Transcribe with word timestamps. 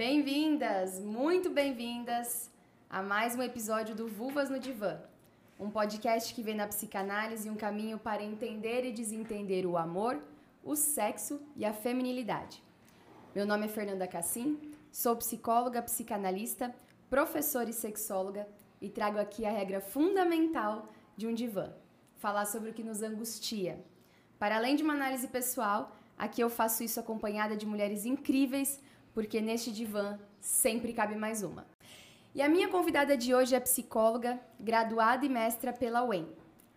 Bem-vindas, 0.00 0.98
muito 0.98 1.50
bem-vindas 1.50 2.50
a 2.88 3.02
mais 3.02 3.36
um 3.36 3.42
episódio 3.42 3.94
do 3.94 4.08
Vulvas 4.08 4.48
no 4.48 4.58
Divã, 4.58 4.98
um 5.58 5.68
podcast 5.68 6.32
que 6.32 6.42
vem 6.42 6.54
na 6.54 6.66
psicanálise 6.66 7.50
um 7.50 7.54
caminho 7.54 7.98
para 7.98 8.22
entender 8.22 8.82
e 8.86 8.92
desentender 8.92 9.66
o 9.66 9.76
amor, 9.76 10.18
o 10.64 10.74
sexo 10.74 11.38
e 11.54 11.66
a 11.66 11.74
feminilidade. 11.74 12.62
Meu 13.34 13.44
nome 13.44 13.66
é 13.66 13.68
Fernanda 13.68 14.06
Cassim, 14.06 14.58
sou 14.90 15.14
psicóloga, 15.16 15.82
psicanalista, 15.82 16.74
professora 17.10 17.68
e 17.68 17.74
sexóloga 17.74 18.48
e 18.80 18.88
trago 18.88 19.18
aqui 19.18 19.44
a 19.44 19.50
regra 19.50 19.82
fundamental 19.82 20.88
de 21.14 21.26
um 21.26 21.34
divã: 21.34 21.74
falar 22.16 22.46
sobre 22.46 22.70
o 22.70 22.72
que 22.72 22.82
nos 22.82 23.02
angustia. 23.02 23.78
Para 24.38 24.56
além 24.56 24.76
de 24.76 24.82
uma 24.82 24.94
análise 24.94 25.28
pessoal, 25.28 25.94
aqui 26.16 26.40
eu 26.40 26.48
faço 26.48 26.82
isso 26.82 26.98
acompanhada 26.98 27.54
de 27.54 27.66
mulheres 27.66 28.06
incríveis 28.06 28.80
porque 29.20 29.38
neste 29.38 29.70
divã 29.70 30.18
sempre 30.40 30.94
cabe 30.94 31.14
mais 31.14 31.42
uma. 31.42 31.66
E 32.34 32.40
a 32.40 32.48
minha 32.48 32.68
convidada 32.68 33.18
de 33.18 33.34
hoje 33.34 33.54
é 33.54 33.60
psicóloga, 33.60 34.40
graduada 34.58 35.26
e 35.26 35.28
mestra 35.28 35.74
pela 35.74 36.02
UEM. 36.02 36.26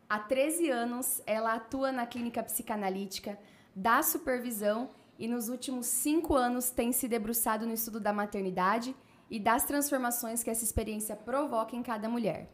Há 0.09 0.19
13 0.19 0.69
anos, 0.69 1.21
ela 1.25 1.53
atua 1.53 1.89
na 1.93 2.05
clínica 2.05 2.43
psicanalítica, 2.43 3.39
dá 3.73 4.03
supervisão 4.03 4.89
e 5.17 5.25
nos 5.25 5.47
últimos 5.47 5.85
cinco 5.85 6.35
anos 6.35 6.69
tem 6.69 6.91
se 6.91 7.07
debruçado 7.07 7.65
no 7.65 7.73
estudo 7.73 7.97
da 8.01 8.11
maternidade 8.11 8.93
e 9.31 9.39
das 9.39 9.63
transformações 9.63 10.43
que 10.43 10.49
essa 10.49 10.65
experiência 10.65 11.15
provoca 11.15 11.77
em 11.77 11.81
cada 11.81 12.09
mulher. 12.09 12.49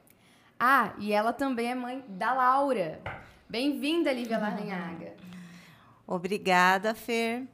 Ah, 0.60 0.94
e 1.00 1.12
ela 1.12 1.34
também 1.34 1.72
é 1.72 1.74
mãe 1.74 2.06
da 2.08 2.32
Laura. 2.32 3.02
Bem-vinda, 3.50 4.14
Lívia 4.14 4.38
Larranhaga. 4.38 5.16
Obrigada, 6.06 6.94
Fer. 6.94 7.48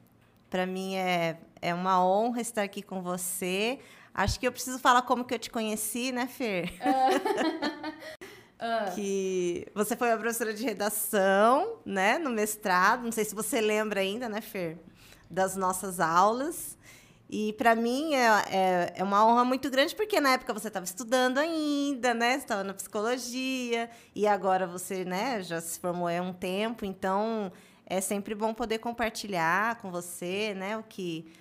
Para 0.50 0.66
mim 0.66 0.96
é 0.96 1.38
é 1.60 1.74
uma 1.74 2.04
honra 2.04 2.40
estar 2.40 2.62
aqui 2.62 2.82
com 2.82 3.02
você. 3.02 3.78
Acho 4.14 4.40
que 4.40 4.46
eu 4.46 4.52
preciso 4.52 4.78
falar 4.78 5.02
como 5.02 5.24
que 5.24 5.34
eu 5.34 5.38
te 5.38 5.50
conheci, 5.50 6.12
né, 6.12 6.26
Fer? 6.26 6.72
Uh. 6.80 7.86
que 8.94 9.66
você 9.74 9.94
foi 9.96 10.10
a 10.10 10.16
professora 10.16 10.54
de 10.54 10.64
redação, 10.64 11.78
né, 11.84 12.18
no 12.18 12.30
mestrado. 12.30 13.04
Não 13.04 13.12
sei 13.12 13.24
se 13.24 13.34
você 13.34 13.60
lembra 13.60 14.00
ainda, 14.00 14.28
né, 14.28 14.40
Fer, 14.40 14.78
das 15.30 15.56
nossas 15.56 16.00
aulas. 16.00 16.76
E 17.28 17.52
para 17.54 17.74
mim 17.74 18.14
é, 18.14 18.26
é, 18.50 18.92
é, 18.96 19.04
uma 19.04 19.26
honra 19.26 19.44
muito 19.44 19.68
grande, 19.68 19.94
porque 19.96 20.20
na 20.20 20.34
época 20.34 20.54
você 20.54 20.68
estava 20.68 20.84
estudando 20.84 21.38
ainda, 21.38 22.14
né? 22.14 22.36
Estava 22.36 22.62
na 22.62 22.72
psicologia, 22.72 23.90
e 24.14 24.26
agora 24.28 24.66
você 24.66 25.04
né, 25.04 25.42
já 25.42 25.60
se 25.60 25.78
formou 25.80 26.06
há 26.06 26.22
um 26.22 26.32
tempo, 26.32 26.84
então 26.84 27.52
é 27.84 28.00
sempre 28.00 28.34
bom 28.34 28.54
poder 28.54 28.78
compartilhar 28.78 29.76
com 29.76 29.90
você 29.90 30.54
né, 30.54 30.76
o 30.76 30.84
que 30.84 31.32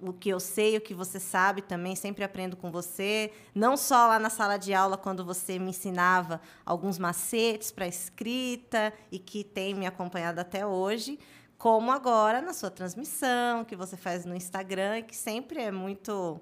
o 0.00 0.12
que 0.12 0.28
eu 0.28 0.40
sei, 0.40 0.76
o 0.76 0.80
que 0.80 0.94
você 0.94 1.18
sabe 1.18 1.62
também, 1.62 1.96
sempre 1.96 2.24
aprendo 2.24 2.56
com 2.56 2.70
você. 2.70 3.32
Não 3.54 3.76
só 3.76 4.06
lá 4.08 4.18
na 4.18 4.30
sala 4.30 4.56
de 4.56 4.72
aula, 4.72 4.96
quando 4.96 5.24
você 5.24 5.58
me 5.58 5.70
ensinava 5.70 6.40
alguns 6.64 6.98
macetes 6.98 7.70
para 7.70 7.86
escrita 7.86 8.92
e 9.10 9.18
que 9.18 9.44
tem 9.44 9.74
me 9.74 9.86
acompanhado 9.86 10.40
até 10.40 10.66
hoje, 10.66 11.18
como 11.56 11.90
agora 11.90 12.40
na 12.40 12.52
sua 12.52 12.70
transmissão, 12.70 13.64
que 13.64 13.74
você 13.74 13.96
faz 13.96 14.24
no 14.24 14.34
Instagram, 14.34 15.02
que 15.02 15.16
sempre 15.16 15.60
é 15.60 15.70
muito. 15.70 16.40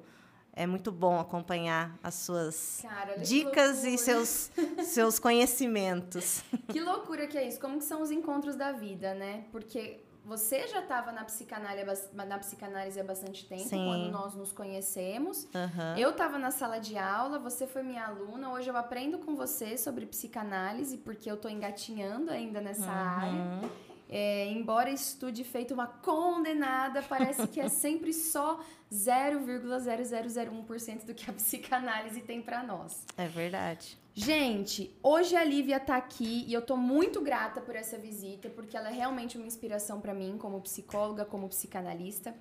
É 0.59 0.67
muito 0.67 0.91
bom 0.91 1.21
acompanhar 1.21 1.99
as 2.03 2.15
suas 2.15 2.81
Cara, 2.81 3.19
dicas 3.19 3.85
e 3.85 3.99
seus, 3.99 4.51
seus 4.85 5.19
conhecimentos. 5.21 6.43
Que 6.73 6.81
loucura 6.81 7.27
que 7.27 7.37
é 7.37 7.47
isso. 7.47 7.61
Como 7.61 7.77
que 7.77 7.85
são 7.85 8.01
os 8.01 8.11
encontros 8.11 8.57
da 8.57 8.73
vida, 8.73 9.13
né? 9.13 9.45
Porque 9.53 10.01
você 10.27 10.67
já 10.67 10.81
estava 10.81 11.13
na 11.13 11.25
psicanálise, 11.25 12.09
na 12.13 12.37
psicanálise 12.39 12.99
há 12.99 13.05
bastante 13.05 13.47
tempo, 13.47 13.69
Sim. 13.69 13.87
quando 13.87 14.11
nós 14.11 14.35
nos 14.35 14.51
conhecemos. 14.51 15.47
Uhum. 15.55 15.97
Eu 15.97 16.11
estava 16.11 16.37
na 16.37 16.51
sala 16.51 16.81
de 16.81 16.99
aula, 16.99 17.39
você 17.39 17.65
foi 17.65 17.85
minha 17.85 18.05
aluna. 18.05 18.51
Hoje 18.51 18.69
eu 18.69 18.77
aprendo 18.77 19.19
com 19.19 19.37
você 19.37 19.79
sobre 19.79 20.05
psicanálise, 20.05 20.99
porque 20.99 21.31
eu 21.31 21.37
estou 21.37 21.49
engatinhando 21.49 22.33
ainda 22.33 22.61
nessa 22.61 22.87
uhum. 22.87 22.91
área. 22.91 23.71
É, 24.09 24.49
embora 24.51 24.91
estude 24.91 25.45
feito 25.45 25.73
uma 25.73 25.87
condenada, 25.87 27.03
parece 27.03 27.47
que 27.47 27.61
é 27.61 27.69
sempre 27.69 28.13
só 28.33 28.59
0,0001% 28.93 31.05
do 31.05 31.15
que 31.15 31.31
a 31.31 31.33
psicanálise 31.33 32.21
tem 32.21 32.43
para 32.43 32.65
nós. 32.65 33.07
É 33.17 33.29
verdade. 33.29 33.97
Gente, 34.19 34.99
hoje 35.03 35.37
a 35.37 35.45
Lívia 35.45 35.79
tá 35.79 35.95
aqui 35.95 36.47
e 36.49 36.55
eu 36.55 36.63
tô 36.63 36.75
muito 36.75 37.21
grata 37.21 37.61
por 37.61 37.77
essa 37.77 37.99
visita, 37.99 38.49
porque 38.49 38.75
ela 38.75 38.89
é 38.89 38.93
realmente 38.93 39.37
uma 39.37 39.47
inspiração 39.47 40.01
para 40.01 40.15
mim 40.15 40.39
como 40.39 40.59
psicóloga, 40.63 41.23
como 41.27 41.47
psicanalista. 41.51 42.35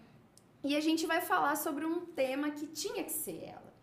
E 0.63 0.73
a 0.73 0.79
gente 0.79 1.05
vai 1.05 1.19
falar 1.19 1.57
sobre 1.57 1.85
um 1.85 2.05
tema 2.05 2.49
que 2.51 2.65
tinha 2.65 3.03
que 3.03 3.11
ser 3.11 3.43
ela. 3.43 3.73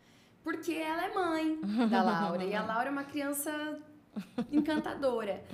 Porque 0.42 0.72
ela 0.72 1.04
é 1.04 1.12
mãe 1.12 1.60
da 1.90 2.00
Laura 2.02 2.42
e 2.42 2.54
a 2.54 2.64
Laura 2.64 2.88
é 2.88 2.90
uma 2.90 3.04
criança 3.04 3.78
encantadora. 4.50 5.44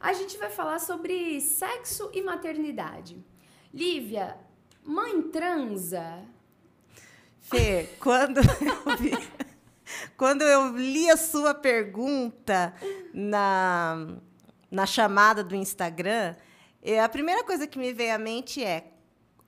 A 0.00 0.14
gente 0.14 0.38
vai 0.38 0.48
falar 0.48 0.78
sobre 0.78 1.38
sexo 1.42 2.10
e 2.14 2.22
maternidade. 2.22 3.22
Lívia, 3.74 4.38
mãe 4.82 5.20
transa? 5.20 6.24
Fê, 7.40 7.90
quando 8.00 8.38
eu 8.38 8.96
vi 8.96 9.12
quando 10.22 10.42
eu 10.42 10.68
li 10.76 11.10
a 11.10 11.16
sua 11.16 11.52
pergunta 11.52 12.72
na, 13.12 14.06
na 14.70 14.86
chamada 14.86 15.42
do 15.42 15.56
Instagram, 15.56 16.36
é, 16.80 17.00
a 17.00 17.08
primeira 17.08 17.42
coisa 17.42 17.66
que 17.66 17.76
me 17.76 17.92
veio 17.92 18.14
à 18.14 18.18
mente 18.18 18.62
é, 18.62 18.92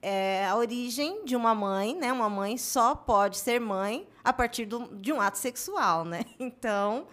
é 0.02 0.44
a 0.44 0.56
origem 0.56 1.24
de 1.24 1.36
uma 1.36 1.54
mãe, 1.54 1.94
né? 1.94 2.12
Uma 2.12 2.28
mãe 2.28 2.58
só 2.58 2.92
pode 2.92 3.36
ser 3.36 3.60
mãe 3.60 4.08
a 4.24 4.32
partir 4.32 4.66
do, 4.66 4.92
de 4.96 5.12
um 5.12 5.20
ato 5.20 5.38
sexual, 5.38 6.04
né? 6.04 6.24
Então, 6.40 7.06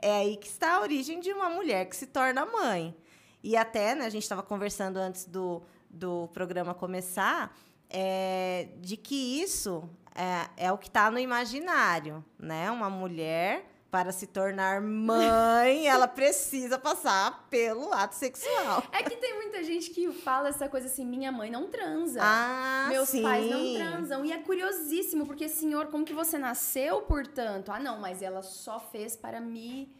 é 0.00 0.12
aí 0.18 0.36
que 0.36 0.46
está 0.46 0.76
a 0.76 0.80
origem 0.80 1.18
de 1.18 1.32
uma 1.32 1.50
mulher 1.50 1.86
que 1.86 1.96
se 1.96 2.06
torna 2.06 2.46
mãe. 2.46 2.96
E 3.42 3.56
até, 3.56 3.96
né, 3.96 4.06
a 4.06 4.10
gente 4.10 4.22
estava 4.22 4.44
conversando 4.44 4.96
antes 4.96 5.24
do, 5.24 5.60
do 5.90 6.28
programa 6.28 6.72
começar, 6.72 7.52
é, 7.90 8.68
de 8.78 8.96
que 8.96 9.42
isso 9.42 9.90
é, 10.18 10.66
é 10.66 10.72
o 10.72 10.76
que 10.76 10.88
está 10.88 11.10
no 11.10 11.18
imaginário, 11.18 12.24
né? 12.36 12.68
Uma 12.72 12.90
mulher 12.90 13.64
para 13.88 14.12
se 14.12 14.26
tornar 14.26 14.82
mãe, 14.82 15.86
ela 15.88 16.08
precisa 16.08 16.76
passar 16.78 17.46
pelo 17.48 17.92
ato 17.92 18.16
sexual. 18.16 18.82
É 18.92 19.02
que 19.02 19.16
tem 19.16 19.34
muita 19.36 19.62
gente 19.62 19.90
que 19.90 20.12
fala 20.12 20.48
essa 20.48 20.68
coisa 20.68 20.88
assim: 20.88 21.06
minha 21.06 21.30
mãe 21.30 21.50
não 21.50 21.68
transa. 21.68 22.20
Ah, 22.20 22.86
Meus 22.90 23.08
sim. 23.08 23.22
pais 23.22 23.48
não 23.48 23.74
transam. 23.74 24.24
E 24.24 24.32
é 24.32 24.38
curiosíssimo, 24.38 25.24
porque, 25.24 25.48
senhor, 25.48 25.86
como 25.86 26.04
que 26.04 26.12
você 26.12 26.36
nasceu, 26.36 27.02
portanto? 27.02 27.70
Ah, 27.70 27.78
não, 27.78 28.00
mas 28.00 28.20
ela 28.20 28.42
só 28.42 28.80
fez 28.80 29.16
para 29.16 29.40
me 29.40 29.96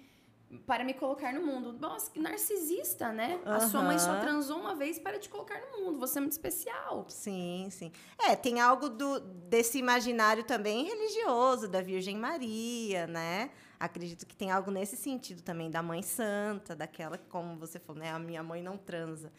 para 0.67 0.83
me 0.83 0.95
colocar 0.95 1.33
no 1.33 1.45
mundo. 1.45 1.75
Nossa, 1.75 2.11
que 2.11 2.19
narcisista, 2.19 3.13
né? 3.13 3.39
Uhum. 3.45 3.53
A 3.53 3.61
sua 3.61 3.83
mãe 3.83 3.99
só 3.99 4.19
transou 4.19 4.59
uma 4.59 4.75
vez 4.75 4.99
para 4.99 5.19
te 5.19 5.29
colocar 5.29 5.61
no 5.61 5.85
mundo. 5.85 5.99
Você 5.99 6.19
é 6.19 6.21
muito 6.21 6.33
especial. 6.33 7.05
Sim, 7.09 7.69
sim. 7.71 7.93
É, 8.19 8.35
tem 8.35 8.59
algo 8.61 8.89
do, 8.89 9.21
desse 9.21 9.79
imaginário 9.79 10.45
também 10.45 10.85
religioso 10.85 11.69
da 11.69 11.83
Virgem 11.83 12.17
Maria, 12.17 13.07
né? 13.07 13.51
Acredito 13.79 14.27
que 14.27 14.35
tem 14.35 14.51
algo 14.51 14.71
nesse 14.71 14.97
sentido 14.97 15.43
também 15.43 15.71
da 15.71 15.83
mãe 15.83 16.03
santa, 16.03 16.75
daquela 16.75 17.19
como 17.19 17.57
você 17.59 17.79
falou, 17.79 18.01
né? 18.01 18.11
A 18.11 18.19
minha 18.19 18.43
mãe 18.43 18.63
não 18.63 18.79
transa. 18.79 19.31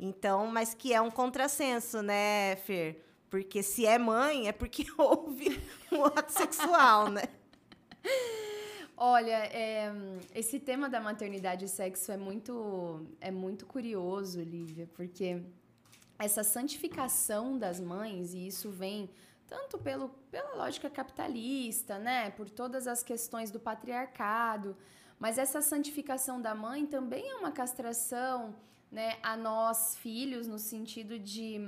Então, 0.00 0.48
mas 0.48 0.74
que 0.74 0.92
é 0.92 1.00
um 1.00 1.10
contrassenso, 1.10 2.02
né, 2.02 2.56
Fer? 2.56 3.04
Porque 3.30 3.62
se 3.62 3.86
é 3.86 3.98
mãe, 3.98 4.48
é 4.48 4.52
porque 4.52 4.84
houve 4.98 5.62
um 5.92 6.04
ato 6.04 6.32
sexual, 6.32 7.08
né? 7.08 7.22
Olha, 8.98 9.44
é, 9.52 9.92
esse 10.34 10.58
tema 10.58 10.88
da 10.88 10.98
maternidade 10.98 11.66
e 11.66 11.68
sexo 11.68 12.10
é 12.10 12.16
muito, 12.16 13.06
é 13.20 13.30
muito 13.30 13.66
curioso, 13.66 14.40
Lívia, 14.40 14.88
porque 14.94 15.42
essa 16.18 16.42
santificação 16.42 17.58
das 17.58 17.78
mães, 17.78 18.32
e 18.32 18.46
isso 18.46 18.70
vem 18.70 19.10
tanto 19.46 19.76
pelo, 19.76 20.08
pela 20.30 20.54
lógica 20.54 20.88
capitalista, 20.88 21.98
né, 21.98 22.30
por 22.30 22.48
todas 22.48 22.86
as 22.86 23.02
questões 23.02 23.50
do 23.50 23.60
patriarcado, 23.60 24.74
mas 25.18 25.36
essa 25.36 25.60
santificação 25.60 26.40
da 26.40 26.54
mãe 26.54 26.86
também 26.86 27.28
é 27.28 27.34
uma 27.34 27.52
castração 27.52 28.56
né, 28.90 29.18
a 29.22 29.36
nós, 29.36 29.94
filhos, 29.96 30.46
no 30.46 30.58
sentido 30.58 31.18
de. 31.18 31.60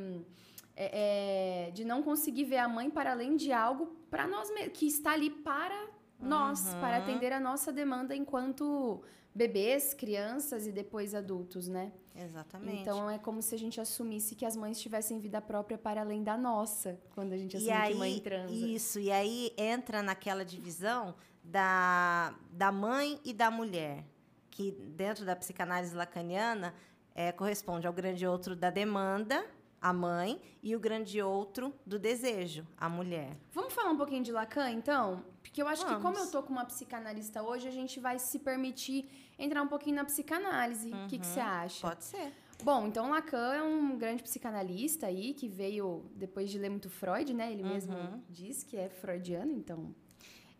É, 0.80 1.66
é 1.66 1.70
de 1.72 1.84
não 1.84 2.04
conseguir 2.04 2.44
ver 2.44 2.58
a 2.58 2.68
mãe 2.68 2.88
para 2.88 3.10
além 3.10 3.36
de 3.36 3.52
algo 3.52 3.86
para 4.08 4.28
nós 4.28 4.48
que 4.72 4.86
está 4.86 5.10
ali 5.10 5.28
para 5.28 5.88
nós, 6.20 6.66
uhum. 6.66 6.80
para 6.80 6.96
atender 6.98 7.32
a 7.32 7.40
nossa 7.40 7.72
demanda 7.72 8.14
enquanto 8.14 9.02
bebês, 9.34 9.94
crianças 9.94 10.66
e 10.66 10.72
depois 10.72 11.14
adultos, 11.14 11.68
né? 11.68 11.92
Exatamente. 12.14 12.80
Então 12.80 13.08
é 13.08 13.18
como 13.18 13.40
se 13.40 13.54
a 13.54 13.58
gente 13.58 13.80
assumisse 13.80 14.34
que 14.34 14.44
as 14.44 14.56
mães 14.56 14.80
tivessem 14.80 15.20
vida 15.20 15.40
própria 15.40 15.78
para 15.78 16.00
além 16.00 16.24
da 16.24 16.36
nossa, 16.36 17.00
quando 17.14 17.32
a 17.32 17.36
gente 17.36 17.56
assume 17.56 17.72
aí, 17.72 17.92
que 17.92 17.98
mãe 17.98 18.18
transa. 18.18 18.52
Isso, 18.52 18.98
e 18.98 19.12
aí 19.12 19.52
entra 19.56 20.02
naquela 20.02 20.44
divisão 20.44 21.14
da, 21.44 22.34
da 22.50 22.72
mãe 22.72 23.20
e 23.24 23.32
da 23.32 23.50
mulher, 23.50 24.04
que 24.50 24.72
dentro 24.72 25.24
da 25.24 25.36
psicanálise 25.36 25.94
lacaniana 25.94 26.74
é, 27.14 27.30
corresponde 27.30 27.86
ao 27.86 27.92
grande 27.92 28.26
outro 28.26 28.56
da 28.56 28.70
demanda 28.70 29.46
a 29.80 29.92
mãe, 29.92 30.40
e 30.62 30.74
o 30.74 30.80
grande 30.80 31.20
outro 31.22 31.72
do 31.86 31.98
desejo, 31.98 32.66
a 32.76 32.88
mulher. 32.88 33.36
Vamos 33.52 33.72
falar 33.72 33.90
um 33.90 33.96
pouquinho 33.96 34.22
de 34.24 34.32
Lacan, 34.32 34.70
então? 34.70 35.24
Porque 35.42 35.62
eu 35.62 35.68
acho 35.68 35.82
Vamos. 35.82 35.96
que 35.98 36.02
como 36.02 36.18
eu 36.18 36.30
tô 36.30 36.42
com 36.42 36.52
uma 36.52 36.64
psicanalista 36.64 37.42
hoje, 37.42 37.66
a 37.68 37.70
gente 37.70 38.00
vai 38.00 38.18
se 38.18 38.38
permitir 38.40 39.08
entrar 39.38 39.62
um 39.62 39.68
pouquinho 39.68 39.96
na 39.96 40.04
psicanálise. 40.04 40.92
O 40.92 41.06
que, 41.08 41.18
que 41.18 41.26
você 41.26 41.40
acha? 41.40 41.86
Pode 41.88 42.04
ser. 42.04 42.32
Bom, 42.64 42.88
então 42.88 43.08
Lacan 43.08 43.54
é 43.54 43.62
um 43.62 43.96
grande 43.96 44.20
psicanalista 44.22 45.06
aí 45.06 45.32
que 45.32 45.46
veio 45.48 46.04
depois 46.16 46.50
de 46.50 46.58
ler 46.58 46.68
muito 46.70 46.90
Freud, 46.90 47.32
né? 47.32 47.52
Ele 47.52 47.62
mesmo 47.62 47.96
Uhum. 47.96 48.20
diz 48.28 48.64
que 48.64 48.76
é 48.76 48.88
freudiano, 48.88 49.52
então. 49.52 49.94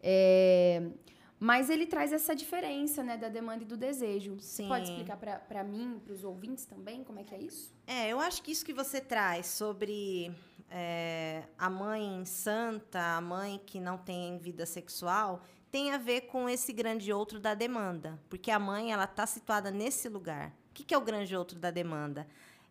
É, 0.01 0.91
Mas 1.41 1.71
ele 1.71 1.87
traz 1.87 2.13
essa 2.13 2.35
diferença, 2.35 3.03
né, 3.03 3.17
da 3.17 3.29
demanda 3.29 3.63
e 3.63 3.67
do 3.67 3.77
desejo. 3.77 4.37
Você 4.41 4.63
Sim. 4.63 4.69
pode 4.69 4.91
explicar 4.91 5.17
pra 5.17 5.63
mim, 5.63 6.01
pros 6.05 6.25
ouvintes 6.25 6.65
também, 6.65 7.05
como 7.05 7.21
é 7.21 7.25
que 7.25 7.35
é 7.35 7.41
isso? 7.41 7.73
É, 7.87 8.09
eu 8.09 8.19
acho 8.19 8.43
que 8.43 8.51
isso 8.51 8.65
que 8.65 8.73
você 8.73 9.01
traz 9.01 9.47
sobre 9.47 10.33
é, 10.69 11.45
a 11.57 11.71
mãe 11.71 12.25
santa, 12.25 13.17
a 13.17 13.21
mãe 13.21 13.61
que 13.65 13.79
não 13.79 13.97
tem 13.97 14.37
vida 14.39 14.67
sexual, 14.67 15.43
tem 15.71 15.93
a 15.93 15.99
ver 15.99 16.23
com 16.23 16.49
esse 16.49 16.73
grande 16.73 17.13
outro 17.13 17.39
da 17.39 17.55
demanda. 17.55 18.19
Porque 18.29 18.51
a 18.51 18.59
mãe, 18.59 18.93
ela 18.93 19.05
está 19.05 19.27
situada 19.27 19.71
nesse 19.71 20.09
lugar. 20.09 20.49
O 20.71 20.75
que, 20.75 20.85
que 20.85 20.95
é 20.95 20.99
o 20.99 21.03
grande 21.03 21.37
outro 21.37 21.59
da 21.59 21.71
demanda? 21.71 22.27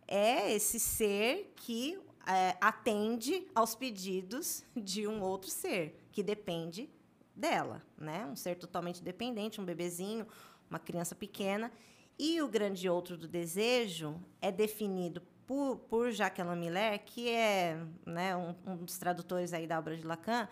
É 0.06 0.52
esse 0.54 0.80
ser 0.80 1.54
que 1.56 2.00
é, 2.26 2.58
atende 2.60 3.48
aos 3.56 3.76
pedidos 3.76 4.64
de 4.76 5.08
um 5.08 5.22
outro 5.22 5.50
ser, 5.50 5.98
que 6.12 6.22
depende 6.22 6.90
dela, 7.38 7.82
né? 7.98 8.26
Um 8.26 8.36
ser 8.36 8.56
totalmente 8.56 9.04
dependente, 9.04 9.62
um 9.62 9.66
bebezinho, 9.66 10.28
uma 10.70 10.80
criança 10.80 11.16
pequena. 11.16 11.72
E 12.20 12.42
o 12.42 12.48
grande 12.48 12.90
outro 12.90 13.16
do 13.16 13.28
desejo 13.28 14.20
é 14.42 14.52
definido 14.52 15.22
por, 15.46 15.78
por 15.90 16.12
Jacques 16.12 16.46
Miller, 16.58 17.04
que 17.06 17.30
é 17.30 17.80
né, 18.06 18.36
um, 18.36 18.56
um 18.66 18.76
dos 18.78 18.98
tradutores 18.98 19.54
aí 19.54 19.66
da 19.66 19.80
obra 19.80 19.96
de 19.96 20.06
Lacan, 20.06 20.48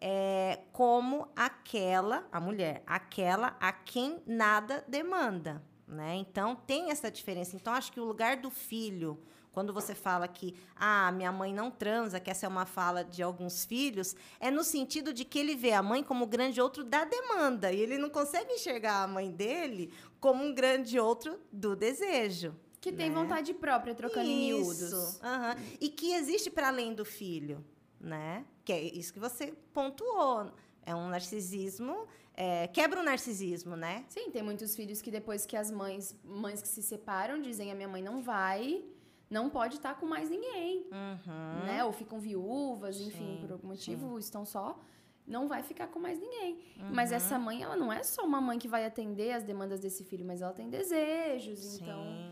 é 0.00 0.60
como 0.72 1.28
aquela, 1.34 2.26
a 2.30 2.38
mulher, 2.38 2.82
aquela 2.86 3.56
a 3.58 3.72
quem 3.72 4.22
nada 4.26 4.84
demanda. 4.86 5.62
Né? 5.88 6.16
Então, 6.16 6.54
tem 6.54 6.90
essa 6.90 7.10
diferença. 7.10 7.56
Então, 7.56 7.72
acho 7.72 7.90
que 7.90 8.00
o 8.00 8.04
lugar 8.04 8.36
do 8.36 8.50
filho, 8.50 9.20
quando 9.56 9.72
você 9.72 9.94
fala 9.94 10.28
que 10.28 10.54
ah, 10.76 11.10
minha 11.12 11.32
mãe 11.32 11.50
não 11.50 11.70
transa, 11.70 12.20
que 12.20 12.30
essa 12.30 12.44
é 12.44 12.48
uma 12.48 12.66
fala 12.66 13.02
de 13.02 13.22
alguns 13.22 13.64
filhos, 13.64 14.14
é 14.38 14.50
no 14.50 14.62
sentido 14.62 15.14
de 15.14 15.24
que 15.24 15.38
ele 15.38 15.56
vê 15.56 15.72
a 15.72 15.82
mãe 15.82 16.04
como 16.04 16.24
o 16.24 16.26
grande 16.26 16.60
outro 16.60 16.84
da 16.84 17.06
demanda. 17.06 17.72
E 17.72 17.80
ele 17.80 17.96
não 17.96 18.10
consegue 18.10 18.52
enxergar 18.52 19.04
a 19.04 19.08
mãe 19.08 19.30
dele 19.30 19.90
como 20.20 20.44
um 20.44 20.54
grande 20.54 21.00
outro 21.00 21.40
do 21.50 21.74
desejo. 21.74 22.54
Que 22.82 22.92
tem 22.92 23.08
né? 23.08 23.14
vontade 23.14 23.54
própria, 23.54 23.94
trocando 23.94 24.28
em 24.28 24.52
miúdos. 24.52 24.92
Isso, 24.92 25.20
aham. 25.22 25.56
E 25.80 25.88
que 25.88 26.12
existe 26.12 26.50
para 26.50 26.68
além 26.68 26.92
do 26.92 27.06
filho, 27.06 27.64
né? 27.98 28.44
Que 28.62 28.74
é 28.74 28.82
isso 28.82 29.10
que 29.10 29.18
você 29.18 29.54
pontuou. 29.72 30.52
É 30.84 30.94
um 30.94 31.08
narcisismo, 31.08 32.06
é, 32.34 32.68
quebra 32.68 33.00
o 33.00 33.02
narcisismo, 33.02 33.74
né? 33.74 34.04
Sim, 34.10 34.30
tem 34.30 34.42
muitos 34.42 34.76
filhos 34.76 35.00
que 35.00 35.10
depois 35.10 35.46
que 35.46 35.56
as 35.56 35.70
mães, 35.70 36.14
mães 36.22 36.60
que 36.60 36.68
se 36.68 36.82
separam, 36.82 37.40
dizem 37.40 37.72
a 37.72 37.74
minha 37.74 37.88
mãe 37.88 38.02
não 38.02 38.22
vai, 38.22 38.84
não 39.30 39.48
pode 39.50 39.76
estar 39.76 39.94
com 39.98 40.06
mais 40.06 40.30
ninguém, 40.30 40.86
Uhum. 40.92 41.64
né? 41.66 41.84
Ou 41.84 41.92
ficam 41.92 42.18
viúvas, 42.18 43.00
enfim, 43.00 43.34
Sim, 43.34 43.38
por 43.40 43.52
algum 43.52 43.68
motivo 43.68 44.18
estão 44.18 44.44
só, 44.44 44.78
não 45.26 45.48
vai 45.48 45.62
ficar 45.62 45.88
com 45.88 45.98
mais 45.98 46.18
ninguém. 46.20 46.58
Mas 46.92 47.10
essa 47.10 47.38
mãe, 47.38 47.62
ela 47.62 47.74
não 47.76 47.92
é 47.92 48.02
só 48.02 48.24
uma 48.24 48.40
mãe 48.40 48.58
que 48.58 48.68
vai 48.68 48.84
atender 48.86 49.32
as 49.32 49.42
demandas 49.42 49.80
desse 49.80 50.04
filho, 50.04 50.24
mas 50.24 50.40
ela 50.42 50.52
tem 50.52 50.68
desejos, 50.70 51.74
então, 51.80 52.02
Sim. 52.04 52.30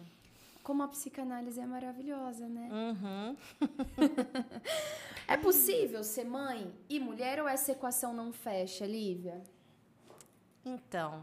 como 0.62 0.82
a 0.84 0.88
psicanálise 0.88 1.58
é 1.60 1.66
maravilhosa, 1.66 2.48
né? 2.48 2.68
Uhum. 2.72 3.36
É 5.26 5.38
possível 5.38 6.04
ser 6.04 6.24
mãe 6.24 6.70
e 6.86 7.00
mulher 7.00 7.40
ou 7.40 7.48
essa 7.48 7.72
equação 7.72 8.12
não 8.12 8.30
fecha, 8.30 8.84
Lívia? 8.86 9.42
Então, 10.64 11.22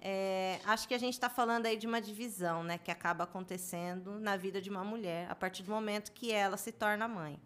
é, 0.00 0.60
acho 0.64 0.86
que 0.86 0.94
a 0.94 0.98
gente 0.98 1.14
está 1.14 1.28
falando 1.28 1.66
aí 1.66 1.76
de 1.76 1.86
uma 1.86 2.00
divisão, 2.00 2.62
né, 2.62 2.78
que 2.78 2.90
acaba 2.90 3.24
acontecendo 3.24 4.18
na 4.20 4.36
vida 4.36 4.60
de 4.60 4.70
uma 4.70 4.84
mulher 4.84 5.30
a 5.30 5.34
partir 5.34 5.62
do 5.62 5.70
momento 5.70 6.12
que 6.12 6.32
ela 6.32 6.56
se 6.56 6.72
torna 6.72 7.08
mãe. 7.08 7.40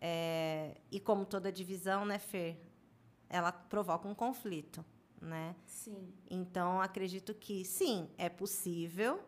É, 0.00 0.76
e 0.90 1.00
como 1.00 1.24
toda 1.24 1.50
divisão, 1.50 2.04
né, 2.04 2.18
Fer, 2.18 2.56
ela 3.28 3.50
provoca 3.50 4.06
um 4.06 4.14
conflito, 4.14 4.84
né? 5.20 5.54
Sim. 5.66 6.12
Então, 6.30 6.80
acredito 6.80 7.34
que 7.34 7.64
sim, 7.64 8.08
é 8.16 8.28
possível, 8.28 9.20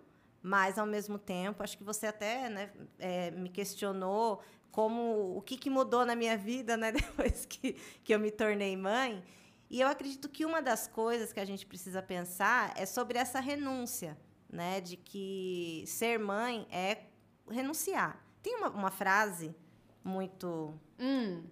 mas 0.43 0.79
ao 0.79 0.87
mesmo 0.87 1.19
tempo, 1.19 1.63
acho 1.63 1.77
que 1.77 1.85
você 1.85 2.07
até 2.07 2.49
né, 2.49 2.71
é, 2.99 3.31
me 3.33 3.49
questionou 3.49 4.41
como 4.71 5.37
o 5.37 5.43
que, 5.43 5.57
que 5.57 5.69
mudou 5.69 6.07
na 6.07 6.15
minha 6.15 6.37
vida 6.37 6.77
né, 6.77 6.93
depois 6.93 7.45
que, 7.47 7.73
que 8.05 8.15
eu 8.15 8.19
me 8.19 8.31
tornei 8.31 8.77
mãe. 8.77 9.23
E 9.71 9.81
eu 9.81 9.87
acredito 9.89 10.29
que 10.29 10.45
uma 10.45 10.61
das 10.61 10.87
coisas 10.89 11.33
que 11.33 11.39
a 11.41 11.45
gente 11.45 11.65
precisa 11.65 12.03
pensar 12.03 12.73
é 12.77 12.85
sobre 12.85 13.17
essa 13.19 13.39
renúncia, 13.39 14.19
né? 14.53 14.81
De 14.81 14.97
que 14.97 15.85
ser 15.87 16.19
mãe 16.19 16.67
é 16.73 17.05
renunciar. 17.49 18.21
Tem 18.43 18.57
uma, 18.57 18.69
uma 18.71 18.91
frase 18.91 19.55
muito 20.03 20.75
Hum, 20.99 21.45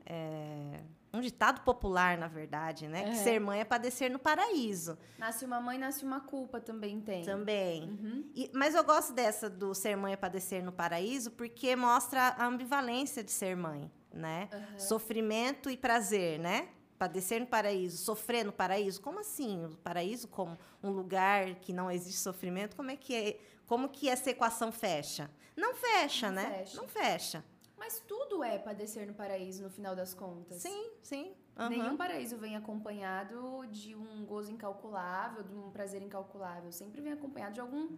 um 1.12 1.20
ditado 1.20 1.62
popular, 1.62 2.18
na 2.18 2.28
verdade, 2.28 2.86
né? 2.86 3.04
Que 3.04 3.10
É. 3.10 3.14
ser 3.14 3.40
mãe 3.40 3.60
é 3.60 3.64
padecer 3.64 4.10
no 4.10 4.18
paraíso. 4.18 4.98
nasce 5.18 5.44
uma 5.44 5.58
mãe, 5.60 5.78
nasce 5.78 6.04
uma 6.04 6.20
culpa 6.20 6.60
também 6.60 7.00
tem. 7.00 7.24
Também. 7.24 7.84
Uhum. 7.84 8.30
E- 8.34 8.50
mas 8.52 8.74
eu 8.74 8.84
gosto 8.84 9.12
dessa 9.14 9.48
do 9.48 9.74
ser 9.74 9.96
mãe 9.96 10.12
é 10.12 10.16
padecer 10.16 10.62
no 10.62 10.70
paraíso 10.72 11.30
porque 11.30 11.74
mostra 11.76 12.34
a 12.36 12.44
ambivalência 12.46 13.22
de 13.24 13.30
ser 13.32 13.56
mãe, 13.56 13.90
né? 14.12 14.48
Sofrimento 14.76 15.70
e 15.70 15.76
prazer, 15.76 16.38
né? 16.38 16.68
Padecer 16.98 17.40
no 17.40 17.46
paraíso, 17.46 17.96
sofrer 17.98 18.44
no 18.44 18.52
paraíso. 18.52 19.00
Como 19.00 19.20
assim? 19.20 19.64
O 19.66 19.76
paraíso 19.76 20.26
como 20.28 20.58
um 20.82 20.90
lugar 20.90 21.54
que 21.56 21.72
não 21.72 21.90
existe 21.90 22.18
sofrimento? 22.20 22.74
Como 22.74 22.90
é 22.90 22.96
que 22.96 23.14
é? 23.14 23.40
Como 23.66 23.88
que 23.88 24.08
essa 24.08 24.30
equação 24.30 24.72
fecha? 24.72 25.30
Não 25.56 25.74
fecha, 25.74 26.26
Não 26.28 26.34
né? 26.34 26.58
fecha. 26.58 26.76
Não 26.76 26.88
fecha. 26.88 27.44
Mas 27.76 28.00
tudo 28.00 28.42
é 28.42 28.58
padecer 28.58 29.06
no 29.06 29.14
paraíso, 29.14 29.62
no 29.62 29.70
final 29.70 29.94
das 29.94 30.12
contas. 30.12 30.60
Sim, 30.60 30.90
sim. 31.02 31.32
Aham. 31.56 31.68
Nenhum 31.68 31.96
paraíso 31.96 32.36
vem 32.36 32.56
acompanhado 32.56 33.64
de 33.70 33.94
um 33.94 34.24
gozo 34.26 34.50
incalculável, 34.50 35.44
de 35.44 35.54
um 35.54 35.70
prazer 35.70 36.02
incalculável. 36.02 36.72
Sempre 36.72 37.00
vem 37.00 37.12
acompanhado 37.12 37.54
de 37.54 37.60
algum, 37.60 37.96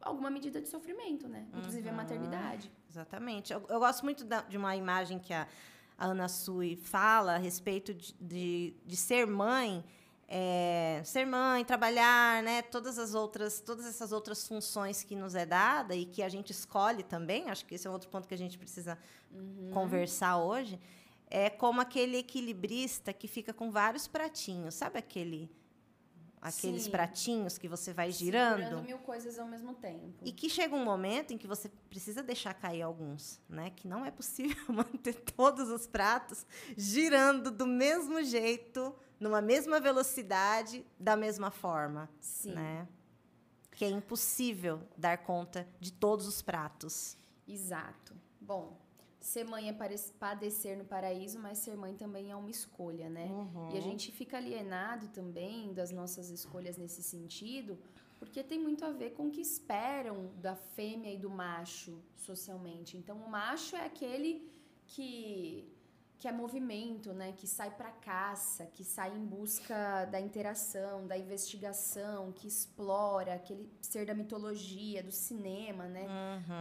alguma 0.00 0.30
medida 0.30 0.60
de 0.60 0.68
sofrimento, 0.68 1.28
né? 1.28 1.46
Inclusive 1.54 1.88
a 1.88 1.92
Uhum. 1.92 1.96
maternidade. 1.96 2.72
Exatamente. 2.90 3.52
Eu, 3.52 3.64
eu 3.68 3.78
gosto 3.78 4.02
muito 4.04 4.24
da- 4.24 4.42
de 4.42 4.56
uma 4.56 4.74
imagem 4.74 5.18
que 5.20 5.32
a, 5.32 5.46
a 5.98 6.06
Ana 6.06 6.28
Sui 6.28 6.76
fala 6.76 7.34
a 7.34 7.38
respeito 7.38 7.94
de, 7.94 8.14
de, 8.20 8.74
de 8.84 8.96
ser 8.96 9.26
mãe, 9.26 9.84
é, 10.28 11.00
ser 11.04 11.24
mãe, 11.24 11.64
trabalhar, 11.64 12.42
né? 12.42 12.62
Todas 12.62 12.98
as 12.98 13.14
outras, 13.14 13.60
todas 13.60 13.86
essas 13.86 14.12
outras 14.12 14.46
funções 14.46 15.02
que 15.02 15.14
nos 15.14 15.34
é 15.34 15.46
dada 15.46 15.94
e 15.94 16.04
que 16.04 16.22
a 16.22 16.28
gente 16.28 16.50
escolhe 16.50 17.02
também. 17.02 17.48
Acho 17.48 17.64
que 17.64 17.76
esse 17.76 17.86
é 17.86 17.90
outro 17.90 18.08
ponto 18.08 18.26
que 18.26 18.34
a 18.34 18.38
gente 18.38 18.58
precisa 18.58 18.98
conversar 19.72 20.38
hoje. 20.38 20.80
É 21.28 21.48
como 21.48 21.80
aquele 21.80 22.18
equilibrista 22.18 23.12
que 23.12 23.28
fica 23.28 23.52
com 23.52 23.70
vários 23.70 24.06
pratinhos. 24.06 24.74
Sabe 24.74 24.98
aquele 24.98 25.50
aqueles 26.46 26.84
Sim. 26.84 26.90
pratinhos 26.90 27.58
que 27.58 27.66
você 27.66 27.92
vai 27.92 28.12
girando? 28.12 28.62
Segurando 28.62 28.84
mil 28.84 28.98
coisas 28.98 29.36
ao 29.38 29.48
mesmo 29.48 29.74
tempo. 29.74 30.22
E 30.24 30.30
que 30.30 30.48
chega 30.48 30.76
um 30.76 30.84
momento 30.84 31.32
em 31.32 31.38
que 31.38 31.46
você 31.46 31.68
precisa 31.90 32.22
deixar 32.22 32.54
cair 32.54 32.82
alguns, 32.82 33.40
né? 33.48 33.70
Que 33.70 33.88
não 33.88 34.04
é 34.04 34.12
possível 34.12 34.56
manter 34.72 35.14
todos 35.14 35.68
os 35.68 35.86
pratos 35.88 36.46
girando 36.76 37.50
do 37.50 37.66
mesmo 37.66 38.22
jeito, 38.22 38.94
numa 39.18 39.40
mesma 39.40 39.80
velocidade, 39.80 40.86
da 40.98 41.16
mesma 41.16 41.50
forma, 41.50 42.08
Sim. 42.20 42.52
né? 42.52 42.86
Que 43.72 43.84
é 43.84 43.88
impossível 43.88 44.80
dar 44.96 45.18
conta 45.18 45.66
de 45.80 45.92
todos 45.92 46.28
os 46.28 46.40
pratos. 46.42 47.16
Exato. 47.46 48.14
Bom, 48.40 48.78
ser 49.26 49.44
mãe 49.44 49.68
é 49.68 49.72
padecer 50.20 50.78
no 50.78 50.84
paraíso, 50.84 51.38
mas 51.40 51.58
ser 51.58 51.76
mãe 51.76 51.94
também 51.94 52.30
é 52.30 52.36
uma 52.36 52.48
escolha, 52.48 53.08
né? 53.10 53.26
Uhum. 53.26 53.70
E 53.72 53.76
a 53.76 53.80
gente 53.80 54.12
fica 54.12 54.36
alienado 54.36 55.08
também 55.08 55.74
das 55.74 55.90
nossas 55.90 56.30
escolhas 56.30 56.76
nesse 56.76 57.02
sentido, 57.02 57.76
porque 58.20 58.40
tem 58.44 58.58
muito 58.58 58.84
a 58.84 58.92
ver 58.92 59.10
com 59.14 59.26
o 59.26 59.30
que 59.30 59.40
esperam 59.40 60.30
da 60.36 60.54
fêmea 60.54 61.12
e 61.12 61.18
do 61.18 61.28
macho 61.28 61.98
socialmente. 62.14 62.96
Então, 62.96 63.16
o 63.18 63.28
macho 63.28 63.74
é 63.74 63.84
aquele 63.84 64.48
que 64.86 65.75
que 66.18 66.26
é 66.26 66.32
movimento, 66.32 67.12
né, 67.12 67.32
que 67.36 67.46
sai 67.46 67.70
para 67.70 67.90
caça, 67.90 68.66
que 68.66 68.82
sai 68.82 69.14
em 69.14 69.24
busca 69.24 70.06
da 70.06 70.18
interação, 70.18 71.06
da 71.06 71.16
investigação, 71.16 72.32
que 72.32 72.48
explora 72.48 73.34
aquele 73.34 73.70
ser 73.82 74.06
da 74.06 74.14
mitologia, 74.14 75.02
do 75.02 75.12
cinema, 75.12 75.84
né? 75.84 76.06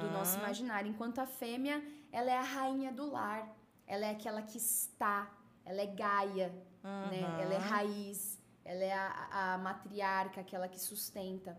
do 0.02 0.12
nosso 0.12 0.38
imaginário. 0.38 0.90
Enquanto 0.90 1.20
a 1.20 1.26
fêmea, 1.26 1.82
ela 2.12 2.30
é 2.30 2.38
a 2.38 2.42
rainha 2.42 2.92
do 2.92 3.10
lar. 3.10 3.50
Ela 3.88 4.08
é 4.08 4.12
aquela 4.12 4.42
que 4.42 4.58
está, 4.58 5.32
ela 5.64 5.82
é 5.82 5.86
Gaia, 5.86 6.50
né? 6.84 7.22
Ela 7.42 7.54
é 7.54 7.58
raiz, 7.58 8.40
ela 8.64 8.84
é 8.84 8.94
a, 8.94 9.54
a 9.54 9.58
matriarca, 9.58 10.42
aquela 10.42 10.68
que 10.68 10.80
sustenta. 10.80 11.58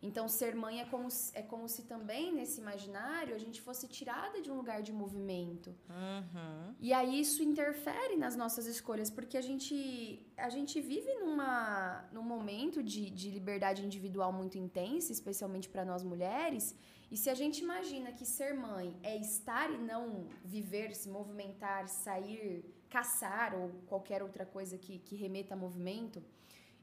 Então, 0.00 0.28
ser 0.28 0.54
mãe 0.54 0.80
é 0.80 0.84
como, 0.84 1.08
é 1.34 1.42
como 1.42 1.68
se 1.68 1.82
também, 1.82 2.32
nesse 2.32 2.60
imaginário, 2.60 3.34
a 3.34 3.38
gente 3.38 3.60
fosse 3.60 3.88
tirada 3.88 4.40
de 4.40 4.48
um 4.50 4.54
lugar 4.54 4.80
de 4.80 4.92
movimento. 4.92 5.74
Uhum. 5.88 6.74
E 6.78 6.92
aí 6.92 7.20
isso 7.20 7.42
interfere 7.42 8.16
nas 8.16 8.36
nossas 8.36 8.66
escolhas, 8.66 9.10
porque 9.10 9.36
a 9.36 9.40
gente, 9.40 10.24
a 10.36 10.48
gente 10.48 10.80
vive 10.80 11.12
numa, 11.14 12.08
num 12.12 12.22
momento 12.22 12.80
de, 12.80 13.10
de 13.10 13.28
liberdade 13.30 13.84
individual 13.84 14.32
muito 14.32 14.56
intensa, 14.56 15.10
especialmente 15.10 15.68
para 15.68 15.84
nós 15.84 16.04
mulheres. 16.04 16.76
E 17.10 17.16
se 17.16 17.28
a 17.28 17.34
gente 17.34 17.58
imagina 17.60 18.12
que 18.12 18.24
ser 18.24 18.54
mãe 18.54 18.96
é 19.02 19.16
estar 19.16 19.68
e 19.68 19.78
não 19.78 20.28
viver, 20.44 20.94
se 20.94 21.08
movimentar, 21.08 21.88
sair, 21.88 22.64
caçar 22.88 23.52
ou 23.52 23.70
qualquer 23.86 24.22
outra 24.22 24.46
coisa 24.46 24.78
que, 24.78 25.00
que 25.00 25.16
remeta 25.16 25.54
a 25.54 25.56
movimento, 25.56 26.22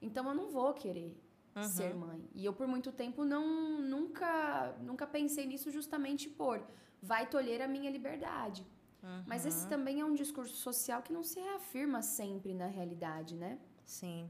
então 0.02 0.28
eu 0.28 0.36
não 0.36 0.50
vou 0.50 0.74
querer 0.74 1.16
uhum. 1.56 1.64
ser 1.64 1.94
mãe. 1.96 2.30
E 2.34 2.46
eu 2.46 2.54
por 2.54 2.68
muito 2.68 2.92
tempo 2.92 3.24
não 3.24 3.82
nunca 3.82 4.76
nunca 4.82 5.08
pensei 5.08 5.46
nisso 5.46 5.72
justamente 5.72 6.30
por 6.30 6.64
vai 7.02 7.28
tolher 7.28 7.62
a 7.62 7.68
minha 7.68 7.90
liberdade. 7.90 8.66
Uhum. 9.02 9.24
Mas 9.28 9.46
esse 9.46 9.68
também 9.68 10.00
é 10.00 10.06
um 10.06 10.14
discurso 10.14 10.56
social 10.56 11.02
que 11.02 11.14
não 11.14 11.24
se 11.24 11.40
reafirma 11.40 12.02
sempre 12.02 12.54
na 12.54 12.66
realidade, 12.66 13.36
né? 13.36 13.60
Sim. 13.86 14.30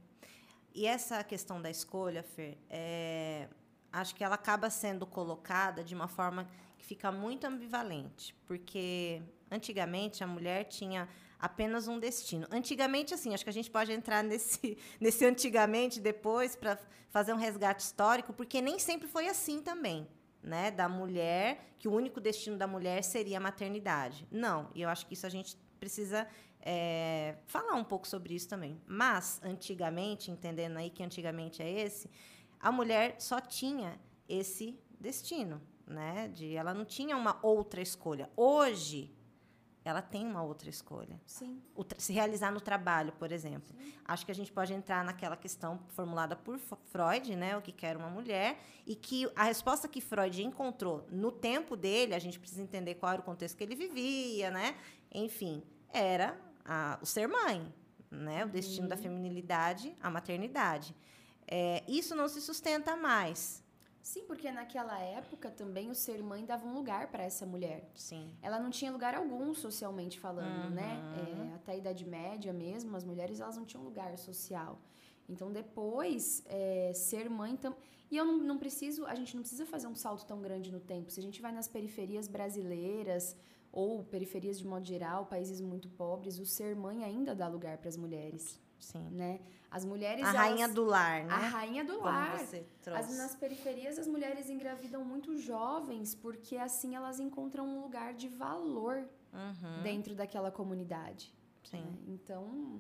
E 0.74 0.86
essa 0.86 1.24
questão 1.24 1.62
da 1.62 1.70
escolha, 1.70 2.22
Fer, 2.22 2.58
é, 2.70 3.48
acho 3.92 4.14
que 4.14 4.24
ela 4.24 4.36
acaba 4.36 4.70
sendo 4.70 5.06
colocada 5.06 5.82
de 5.82 5.96
uma 5.96 6.10
forma 6.10 6.46
que 6.78 6.86
fica 6.86 7.10
muito 7.14 7.46
ambivalente, 7.46 8.36
porque 8.46 9.24
antigamente 9.50 10.22
a 10.22 10.28
mulher 10.28 10.66
tinha 10.66 11.08
apenas 11.40 11.88
um 11.88 12.00
destino. 12.00 12.48
Antigamente, 12.52 13.14
assim, 13.14 13.34
acho 13.34 13.44
que 13.44 13.50
a 13.50 13.54
gente 13.54 13.70
pode 13.70 13.92
entrar 13.92 14.24
nesse, 14.24 14.78
nesse 15.00 15.26
antigamente 15.26 16.00
depois 16.00 16.56
para 16.56 16.78
fazer 17.10 17.34
um 17.34 17.38
resgate 17.38 17.84
histórico, 17.84 18.34
porque 18.34 18.62
nem 18.62 18.80
sempre 18.80 19.08
foi 19.08 19.28
assim 19.28 19.62
também. 19.62 20.08
Né, 20.44 20.70
da 20.70 20.88
mulher, 20.88 21.74
que 21.80 21.88
o 21.88 21.92
único 21.92 22.22
destino 22.22 22.56
da 22.56 22.68
mulher 22.68 23.04
seria 23.04 23.38
a 23.38 23.40
maternidade. 23.40 24.28
Não, 24.30 24.70
e 24.76 24.84
eu 24.84 24.90
acho 24.90 25.08
que 25.08 25.16
isso 25.16 25.26
a 25.26 25.30
gente 25.30 25.58
precisa 25.80 26.28
é, 26.62 27.36
falar 27.46 27.74
um 27.74 27.84
pouco 27.84 28.08
sobre 28.08 28.36
isso 28.36 28.48
também. 28.48 28.80
Mas, 28.86 29.42
antigamente, 29.44 30.30
entendendo 30.30 30.78
aí 30.78 30.92
que 30.92 31.02
antigamente 31.02 31.64
é 31.64 31.70
esse, 31.82 32.08
a 32.60 32.72
mulher 32.72 33.16
só 33.20 33.40
tinha 33.40 34.00
esse 34.28 34.80
destino, 35.00 35.62
né? 35.86 36.28
De 36.30 36.56
ela 36.56 36.74
não 36.74 36.84
tinha 36.84 37.16
uma 37.16 37.38
outra 37.44 37.82
escolha. 37.82 38.30
Hoje, 38.36 39.14
ela 39.86 40.02
tem 40.02 40.26
uma 40.26 40.42
outra 40.42 40.68
escolha. 40.68 41.22
Sim. 41.28 41.62
se 41.98 42.12
realizar 42.12 42.52
no 42.52 42.60
trabalho, 42.60 43.14
por 43.14 43.32
exemplo. 43.32 43.74
Sim. 43.78 43.94
Acho 44.04 44.26
que 44.26 44.32
a 44.32 44.36
gente 44.36 44.52
pode 44.52 44.74
entrar 44.74 45.06
naquela 45.06 45.38
questão 45.38 45.80
formulada 45.90 46.36
por 46.36 46.58
Freud, 46.58 47.36
né, 47.36 47.56
o 47.56 47.62
que 47.62 47.72
quer 47.72 47.96
uma 47.96 48.10
mulher, 48.10 48.60
e 48.86 48.96
que 48.96 49.30
a 49.36 49.44
resposta 49.44 49.88
que 49.88 50.02
Freud 50.02 50.44
encontrou 50.44 51.06
no 51.12 51.32
tempo 51.32 51.76
dele, 51.76 52.16
a 52.16 52.20
gente 52.20 52.40
precisa 52.40 52.64
entender 52.64 52.96
qual 52.96 53.14
era 53.14 53.22
o 53.22 53.24
contexto 53.24 53.56
que 53.56 53.64
ele 53.64 53.76
vivia, 53.76 54.50
né? 54.50 54.76
Enfim, 55.14 55.64
era 55.94 56.36
a, 56.66 56.98
o 57.02 57.06
ser 57.06 57.28
mãe, 57.28 57.72
né? 58.10 58.44
O 58.46 58.50
destino 58.50 58.84
uhum. 58.84 58.90
da 58.90 58.98
feminilidade, 58.98 59.96
a 60.02 60.10
maternidade. 60.10 60.96
É, 61.48 61.84
isso 61.88 62.16
não 62.16 62.28
se 62.28 62.42
sustenta 62.42 62.96
mais. 62.96 63.64
Sim, 64.06 64.24
porque 64.26 64.52
naquela 64.52 65.00
época 65.00 65.50
também 65.50 65.90
o 65.90 65.96
ser 65.96 66.22
mãe 66.22 66.46
dava 66.46 66.64
um 66.68 66.76
lugar 66.76 67.08
para 67.08 67.24
essa 67.24 67.44
mulher. 67.44 67.90
Sim. 67.96 68.30
Ela 68.40 68.60
não 68.60 68.70
tinha 68.70 68.92
lugar 68.92 69.16
algum 69.16 69.52
socialmente 69.56 70.20
falando, 70.20 70.70
né? 70.70 70.94
uhum. 70.94 71.46
né? 71.46 71.52
É, 71.52 71.56
até 71.56 71.72
a 71.72 71.78
Idade 71.78 72.06
Média 72.06 72.54
mesmo, 72.54 72.96
as 72.96 73.04
mulheres 73.04 73.40
elas 73.40 73.58
não 73.58 73.66
tinham 73.66 73.84
lugar 73.84 74.16
social. 74.20 74.80
Então 75.28 75.52
depois, 75.52 76.44
é, 76.46 76.92
ser 76.94 77.28
mãe 77.32 77.58
também. 77.58 77.80
E 78.12 78.16
eu 78.16 78.24
não, 78.24 78.38
não 78.38 78.58
preciso, 78.60 79.08
a 79.08 79.16
gente 79.16 79.34
não 79.36 79.42
precisa 79.42 79.66
fazer 79.66 79.88
um 79.88 79.96
salto 79.96 80.24
tão 80.24 80.40
grande 80.40 80.72
no 80.72 80.80
tempo. 80.80 81.10
Se 81.10 81.20
a 81.20 81.24
gente 81.24 81.42
vai 81.42 81.52
nas 81.52 81.68
periferias 81.68 82.28
brasileiras 82.28 83.36
ou 83.72 84.04
periferias 84.04 84.60
de 84.60 84.68
modo 84.68 84.86
geral, 84.86 85.26
países 85.26 85.60
muito 85.60 85.90
pobres, 85.90 86.38
o 86.38 86.46
ser 86.46 86.76
mãe 86.76 87.04
ainda 87.04 87.34
dá 87.34 87.48
lugar 87.48 87.80
para 87.80 87.90
as 87.90 87.98
mulheres. 87.98 88.64
Sim. 88.86 89.10
Né? 89.10 89.40
As 89.72 89.84
mulheres. 89.84 90.24
A 90.24 90.30
elas, 90.30 90.42
rainha 90.42 90.68
do 90.68 90.86
lar, 90.86 91.24
né? 91.24 91.34
A 91.34 91.38
rainha 91.38 91.84
do 91.84 91.94
Como 91.94 92.06
lar. 92.06 92.38
Você 92.38 92.66
trouxe. 92.84 93.02
As, 93.02 93.18
nas 93.18 93.36
periferias, 93.36 93.98
as 93.98 94.08
mulheres 94.08 94.48
engravidam 94.48 95.04
muito 95.04 95.36
jovens, 95.38 96.14
porque 96.14 96.56
assim 96.56 96.96
elas 96.96 97.20
encontram 97.20 97.68
um 97.68 97.82
lugar 97.82 98.14
de 98.14 98.28
valor 98.28 99.10
uhum. 99.34 99.82
dentro 99.82 100.14
daquela 100.14 100.52
comunidade. 100.52 101.34
Sim. 101.64 101.82
Né? 101.82 101.98
Então, 102.08 102.80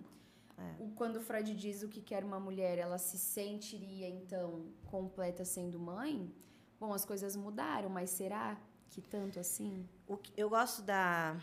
é. 0.59 0.83
o, 0.83 0.89
quando 0.91 1.19
Freud 1.19 1.55
diz 1.55 1.81
o 1.81 1.89
que 1.89 2.01
quer 2.01 2.23
uma 2.23 2.39
mulher, 2.39 2.77
ela 2.77 2.99
se 2.99 3.17
sentiria, 3.17 4.07
então, 4.07 4.67
completa 4.85 5.43
sendo 5.43 5.79
mãe. 5.79 6.31
Bom, 6.79 6.93
as 6.93 7.03
coisas 7.03 7.35
mudaram, 7.35 7.89
mas 7.89 8.11
será 8.11 8.57
que 8.91 9.01
tanto 9.01 9.39
assim? 9.39 9.89
O 10.07 10.17
que, 10.17 10.31
eu 10.37 10.49
gosto 10.49 10.83
da 10.83 11.35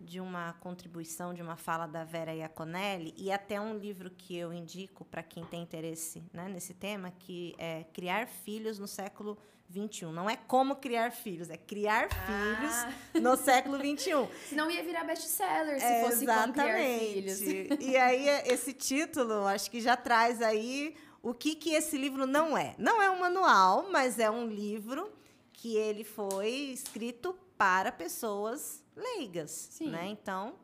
de 0.00 0.20
uma 0.20 0.52
contribuição, 0.54 1.34
de 1.34 1.42
uma 1.42 1.56
fala 1.56 1.86
da 1.86 2.04
Vera 2.04 2.34
Iaconelli, 2.34 3.14
e 3.16 3.30
até 3.30 3.60
um 3.60 3.76
livro 3.76 4.10
que 4.10 4.36
eu 4.36 4.52
indico 4.52 5.04
para 5.04 5.22
quem 5.22 5.44
tem 5.44 5.62
interesse 5.62 6.22
né, 6.32 6.48
nesse 6.48 6.74
tema, 6.74 7.12
que 7.18 7.54
é 7.58 7.84
Criar 7.92 8.26
Filhos 8.26 8.78
no 8.78 8.86
Século 8.86 9.38
XXI. 9.70 10.06
Não 10.06 10.30
é 10.30 10.36
como 10.36 10.76
criar 10.76 11.10
filhos, 11.10 11.50
é 11.50 11.56
criar 11.56 12.08
ah. 12.10 12.26
filhos 12.26 13.22
no 13.22 13.36
século 13.36 13.76
XXI. 13.78 14.28
Senão 14.48 14.70
ia 14.70 14.82
virar 14.82 15.04
best-seller 15.04 15.78
se 15.78 15.84
é, 15.84 16.00
fosse 16.02 16.24
exatamente. 16.24 16.54
como 16.54 16.68
criar 16.68 16.98
filhos. 16.98 17.40
E 17.80 17.96
aí, 17.96 18.28
esse 18.46 18.72
título, 18.72 19.46
acho 19.46 19.70
que 19.70 19.80
já 19.80 19.96
traz 19.96 20.40
aí 20.40 20.94
o 21.22 21.34
que, 21.34 21.54
que 21.54 21.70
esse 21.70 21.98
livro 21.98 22.26
não 22.26 22.56
é. 22.56 22.74
Não 22.78 23.02
é 23.02 23.10
um 23.10 23.18
manual, 23.18 23.88
mas 23.90 24.18
é 24.18 24.30
um 24.30 24.46
livro 24.46 25.12
que 25.52 25.76
ele 25.76 26.04
foi 26.04 26.50
escrito 26.50 27.36
para 27.58 27.90
pessoas 27.90 28.84
leigas, 28.96 29.50
Sim. 29.50 29.90
né? 29.90 30.08
Então, 30.08 30.56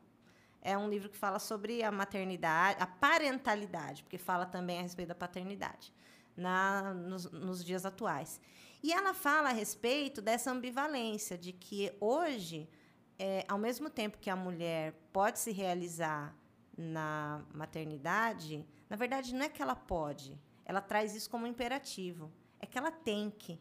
é 0.61 0.77
um 0.77 0.89
livro 0.89 1.09
que 1.09 1.17
fala 1.17 1.39
sobre 1.39 1.83
a 1.83 1.91
maternidade, 1.91 2.81
a 2.81 2.87
parentalidade, 2.87 4.03
porque 4.03 4.17
fala 4.17 4.45
também 4.45 4.79
a 4.79 4.81
respeito 4.81 5.09
da 5.09 5.15
paternidade 5.15 5.93
na, 6.35 6.93
nos, 6.93 7.29
nos 7.31 7.63
dias 7.63 7.85
atuais. 7.85 8.41
E 8.81 8.91
ela 8.91 9.13
fala 9.13 9.49
a 9.49 9.53
respeito 9.53 10.21
dessa 10.21 10.51
ambivalência 10.51 11.37
de 11.37 11.53
que 11.53 11.93
hoje, 11.99 12.69
é, 13.19 13.45
ao 13.47 13.57
mesmo 13.57 13.89
tempo 13.89 14.17
que 14.17 14.29
a 14.29 14.35
mulher 14.35 14.93
pode 15.11 15.39
se 15.39 15.51
realizar 15.51 16.35
na 16.77 17.45
maternidade, 17.53 18.65
na 18.89 18.95
verdade 18.95 19.33
não 19.33 19.45
é 19.45 19.49
que 19.49 19.61
ela 19.61 19.75
pode, 19.75 20.37
ela 20.65 20.81
traz 20.81 21.15
isso 21.15 21.29
como 21.29 21.45
imperativo, 21.45 22.31
é 22.59 22.65
que 22.65 22.77
ela 22.77 22.91
tem 22.91 23.29
que 23.29 23.59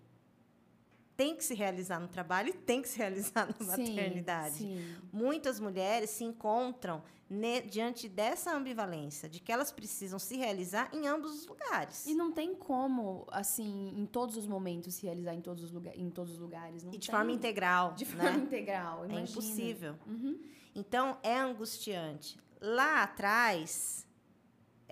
tem 1.23 1.37
que 1.37 1.45
se 1.45 1.55
realizar 1.55 2.01
no 2.01 2.09
trabalho 2.09 2.49
e 2.49 2.53
tem 2.53 2.83
que 2.83 2.89
se 2.89 2.99
realizar 2.99 3.47
na 3.61 3.65
maternidade. 3.65 4.57
Sim. 4.57 4.97
Muitas 5.13 5.61
mulheres 5.61 6.11
se 6.11 6.25
encontram 6.25 7.01
ne, 7.31 7.61
diante 7.61 8.09
dessa 8.09 8.53
ambivalência, 8.53 9.29
de 9.29 9.39
que 9.39 9.53
elas 9.53 9.71
precisam 9.71 10.19
se 10.19 10.37
realizar 10.37 10.91
em 10.93 11.07
ambos 11.07 11.31
os 11.33 11.47
lugares. 11.47 12.07
E 12.07 12.15
não 12.15 12.33
tem 12.33 12.57
como, 12.57 13.25
assim, 13.31 13.95
em 13.97 14.05
todos 14.05 14.37
os 14.37 14.49
momentos 14.49 14.95
se 14.95 15.07
realizar 15.07 15.33
em 15.33 15.41
todos 15.41 15.63
os, 15.63 15.71
lugar, 15.71 15.97
em 15.97 16.11
todos 16.11 16.33
os 16.33 16.41
lugares. 16.41 16.83
Não 16.83 16.93
e 16.93 16.99
de 16.99 17.07
tem. 17.07 17.15
forma 17.15 17.31
integral. 17.31 17.95
De 17.95 18.05
forma 18.05 18.33
né? 18.33 18.39
integral, 18.39 19.05
imagina. 19.05 19.21
É 19.21 19.31
impossível. 19.31 19.95
Uhum. 20.05 20.41
Então, 20.75 21.17
é 21.23 21.39
angustiante. 21.39 22.37
Lá 22.61 23.05
atrás, 23.05 24.09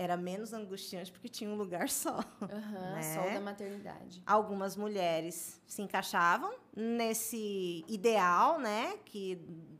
era 0.00 0.16
menos 0.16 0.54
angustiante 0.54 1.12
porque 1.12 1.28
tinha 1.28 1.50
um 1.50 1.56
lugar 1.56 1.88
só. 1.90 2.16
Uhum, 2.40 2.92
né? 2.94 3.14
Só 3.14 3.34
da 3.34 3.40
maternidade. 3.40 4.22
Algumas 4.24 4.74
mulheres 4.74 5.60
se 5.66 5.82
encaixavam 5.82 6.54
nesse 6.74 7.84
ideal, 7.86 8.58
né, 8.58 8.96
que, 9.04 9.38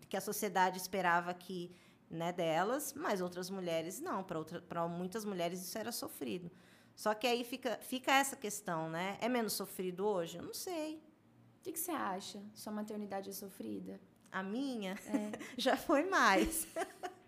que 0.08 0.16
a 0.16 0.20
sociedade 0.20 0.76
esperava 0.76 1.32
que, 1.32 1.72
né, 2.10 2.32
delas, 2.32 2.92
mas 2.92 3.22
outras 3.22 3.48
mulheres 3.48 3.98
não. 3.98 4.22
Para 4.22 4.86
muitas 4.86 5.24
mulheres 5.24 5.62
isso 5.62 5.78
era 5.78 5.90
sofrido. 5.90 6.50
Só 6.94 7.14
que 7.14 7.26
aí 7.26 7.42
fica, 7.42 7.78
fica 7.80 8.12
essa 8.12 8.36
questão, 8.36 8.90
né? 8.90 9.16
É 9.22 9.28
menos 9.28 9.54
sofrido 9.54 10.04
hoje? 10.04 10.36
Eu 10.36 10.42
não 10.42 10.52
sei. 10.52 10.96
O 11.58 11.62
que, 11.62 11.72
que 11.72 11.78
você 11.78 11.92
acha? 11.92 12.42
Sua 12.52 12.72
maternidade 12.72 13.30
é 13.30 13.32
sofrida? 13.32 13.98
A 14.30 14.42
minha? 14.42 14.92
É. 15.06 15.38
Já 15.56 15.78
foi 15.78 16.04
mais. 16.04 16.66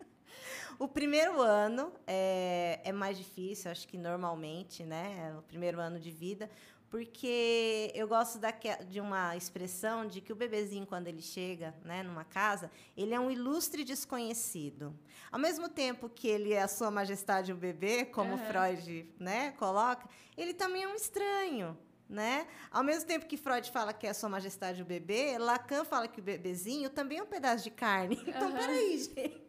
O 0.79 0.89
primeiro 0.89 1.41
ano 1.41 1.93
é, 2.07 2.81
é 2.85 2.93
mais 2.93 3.17
difícil, 3.17 3.71
acho 3.71 3.87
que 3.87 3.97
normalmente, 3.97 4.85
né? 4.85 5.35
O 5.39 5.43
primeiro 5.43 5.81
ano 5.81 5.99
de 5.99 6.11
vida, 6.11 6.51
porque 6.93 7.91
eu 7.95 8.07
gosto 8.07 8.39
de 8.87 9.01
uma 9.01 9.35
expressão 9.35 10.07
de 10.07 10.21
que 10.21 10.31
o 10.31 10.37
bebezinho, 10.37 10.87
quando 10.87 11.09
ele 11.09 11.23
chega 11.23 11.75
né, 11.83 12.03
numa 12.03 12.23
casa, 12.23 12.71
ele 12.95 13.15
é 13.15 13.19
um 13.19 13.31
ilustre 13.31 13.83
desconhecido. 13.83 14.95
Ao 15.31 15.39
mesmo 15.39 15.71
tempo 15.71 16.07
que 16.07 16.29
ele 16.29 16.53
é 16.53 16.61
a 16.61 16.69
sua 16.69 16.91
majestade 16.91 17.51
o 17.51 17.57
bebê, 17.57 18.05
como 18.05 18.33
uhum. 18.33 18.39
Freud 18.39 19.09
né, 19.19 19.53
coloca, 19.53 20.07
ele 20.37 20.53
também 20.53 20.83
é 20.83 20.89
um 20.89 20.95
estranho. 20.95 21.79
Né? 22.07 22.47
Ao 22.71 22.85
mesmo 22.85 23.07
tempo 23.07 23.25
que 23.25 23.39
Freud 23.39 23.71
fala 23.71 23.95
que 23.95 24.07
é 24.07 24.11
a 24.11 24.15
sua 24.15 24.29
majestade 24.29 24.83
o 24.83 24.85
bebê, 24.85 25.39
Lacan 25.39 25.87
fala 25.87 26.07
que 26.07 26.21
o 26.21 26.23
bebezinho 26.23 26.91
também 26.91 27.21
é 27.21 27.23
um 27.23 27.27
pedaço 27.27 27.65
de 27.65 27.71
carne. 27.71 28.21
Então, 28.29 28.49
uhum. 28.49 28.55
peraí, 28.55 28.99
gente 28.99 29.42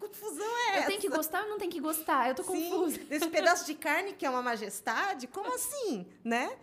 confusão 0.00 0.46
é 0.46 0.70
essa? 0.70 0.78
Eu 0.80 0.86
tenho 0.86 1.00
que 1.00 1.08
gostar 1.08 1.42
ou 1.42 1.48
não 1.50 1.58
tenho 1.58 1.70
que 1.70 1.80
gostar? 1.80 2.28
Eu 2.28 2.34
tô 2.34 2.42
Sim, 2.42 2.70
confusa. 2.70 3.00
Esse 3.10 3.28
pedaço 3.30 3.66
de 3.66 3.74
carne 3.74 4.14
que 4.14 4.26
é 4.26 4.30
uma 4.30 4.42
majestade? 4.42 5.26
Como 5.26 5.54
assim, 5.54 6.06
né? 6.24 6.58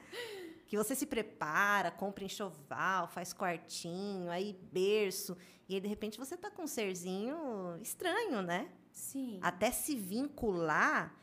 Que 0.67 0.75
você 0.75 0.95
se 0.95 1.05
prepara, 1.05 1.91
compra 1.91 2.25
enxoval, 2.25 3.07
faz 3.07 3.31
quartinho, 3.31 4.29
aí 4.29 4.59
berço, 4.71 5.37
e 5.69 5.75
aí 5.75 5.81
de 5.81 5.87
repente 5.87 6.17
você 6.17 6.35
tá 6.35 6.51
com 6.51 6.63
um 6.63 6.67
serzinho 6.67 7.77
estranho, 7.81 8.41
né? 8.41 8.69
Sim. 8.91 9.39
Até 9.41 9.71
se 9.71 9.95
vincular 9.95 11.15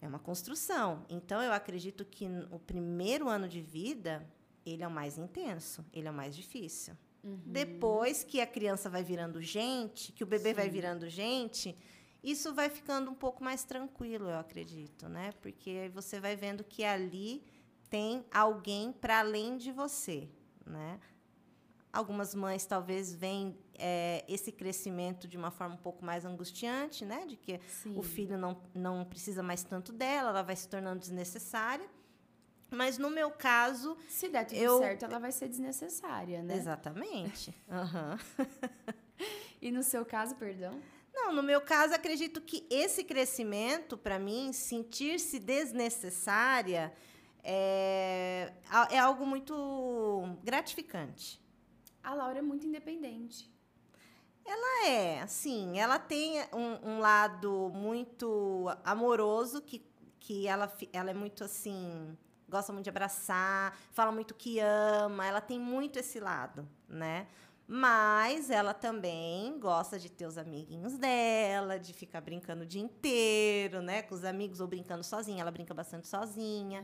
é 0.00 0.08
uma 0.08 0.18
construção. 0.18 1.04
Então 1.08 1.42
eu 1.42 1.52
acredito 1.52 2.04
que 2.04 2.26
o 2.50 2.58
primeiro 2.58 3.28
ano 3.28 3.48
de 3.48 3.60
vida, 3.60 4.26
ele 4.64 4.82
é 4.82 4.88
o 4.88 4.90
mais 4.90 5.18
intenso, 5.18 5.84
ele 5.92 6.08
é 6.08 6.10
o 6.10 6.14
mais 6.14 6.34
difícil. 6.34 6.96
Uhum. 7.22 7.40
Depois 7.46 8.22
que 8.22 8.40
a 8.40 8.46
criança 8.46 8.88
vai 8.88 9.02
virando 9.02 9.42
gente, 9.42 10.12
que 10.12 10.22
o 10.22 10.26
bebê 10.26 10.54
vai 10.54 10.66
Sim. 10.66 10.70
virando 10.70 11.08
gente, 11.08 11.76
isso 12.22 12.52
vai 12.54 12.68
ficando 12.68 13.10
um 13.10 13.14
pouco 13.14 13.42
mais 13.42 13.64
tranquilo, 13.64 14.28
eu 14.28 14.38
acredito, 14.38 15.08
né? 15.08 15.32
Porque 15.40 15.70
aí 15.70 15.88
você 15.88 16.20
vai 16.20 16.36
vendo 16.36 16.64
que 16.64 16.84
ali 16.84 17.44
tem 17.88 18.24
alguém 18.32 18.92
para 18.92 19.20
além 19.20 19.56
de 19.56 19.72
você, 19.72 20.28
né? 20.66 21.00
Algumas 21.92 22.34
mães 22.34 22.66
talvez 22.66 23.14
veem 23.14 23.56
eh, 23.74 24.24
esse 24.28 24.52
crescimento 24.52 25.26
de 25.26 25.36
uma 25.38 25.50
forma 25.50 25.74
um 25.74 25.78
pouco 25.78 26.04
mais 26.04 26.24
angustiante, 26.24 27.04
né? 27.04 27.24
De 27.24 27.36
que 27.36 27.60
Sim. 27.66 27.96
o 27.96 28.02
filho 28.02 28.36
não, 28.36 28.60
não 28.74 29.04
precisa 29.04 29.42
mais 29.42 29.62
tanto 29.62 29.92
dela, 29.92 30.30
ela 30.30 30.42
vai 30.42 30.54
se 30.54 30.68
tornando 30.68 31.00
desnecessária. 31.00 31.88
Mas 32.70 32.98
no 32.98 33.08
meu 33.10 33.30
caso, 33.30 33.96
Se 34.08 34.28
der 34.28 34.44
tudo 34.46 34.58
eu- 34.58 34.78
certo, 34.78 35.04
ela 35.04 35.18
vai 35.18 35.32
ser 35.32 35.48
desnecessária, 35.48 36.42
né? 36.42 36.54
exatamente. 36.56 37.54
Aham. 37.70 38.18
E 39.60 39.72
no 39.72 39.82
seu 39.82 40.04
caso, 40.06 40.36
perdão? 40.36 40.80
Não, 41.12 41.32
no 41.32 41.42
meu 41.42 41.60
caso, 41.60 41.92
acredito 41.92 42.40
que 42.40 42.64
esse 42.70 43.02
crescimento, 43.02 43.98
para 43.98 44.16
mim, 44.20 44.52
sentir-se 44.52 45.40
desnecessária, 45.40 46.92
é, 47.42 48.52
é 48.90 48.98
algo 49.00 49.26
muito 49.26 50.22
gratificante. 50.44 51.42
A 52.04 52.14
Laura 52.14 52.38
é 52.38 52.42
muito 52.42 52.64
independente. 52.68 53.50
Ela 54.44 54.86
é, 54.86 55.20
assim, 55.22 55.76
ela 55.80 55.98
tem 55.98 56.40
um, 56.52 56.90
um 56.92 56.98
lado 57.00 57.70
muito 57.74 58.66
amoroso, 58.84 59.60
que, 59.60 59.84
que 60.20 60.46
ela, 60.46 60.72
ela 60.92 61.10
é 61.10 61.14
muito 61.14 61.42
assim, 61.42 62.16
gosta 62.48 62.72
muito 62.72 62.84
de 62.84 62.90
abraçar, 62.90 63.76
fala 63.92 64.10
muito 64.12 64.34
que 64.34 64.58
ama, 64.60 65.26
ela 65.26 65.40
tem 65.40 65.58
muito 65.60 65.98
esse 65.98 66.18
lado, 66.20 66.68
né? 66.88 67.26
Mas 67.70 68.48
ela 68.48 68.72
também 68.72 69.58
gosta 69.60 69.98
de 69.98 70.08
ter 70.10 70.24
os 70.26 70.38
amiguinhos 70.38 70.96
dela, 70.96 71.78
de 71.78 71.92
ficar 71.92 72.22
brincando 72.22 72.62
o 72.62 72.66
dia 72.66 72.80
inteiro, 72.80 73.82
né? 73.82 74.00
Com 74.00 74.14
os 74.14 74.24
amigos 74.24 74.58
ou 74.60 74.66
brincando 74.66 75.04
sozinha. 75.04 75.42
Ela 75.42 75.50
brinca 75.50 75.74
bastante 75.74 76.08
sozinha. 76.08 76.82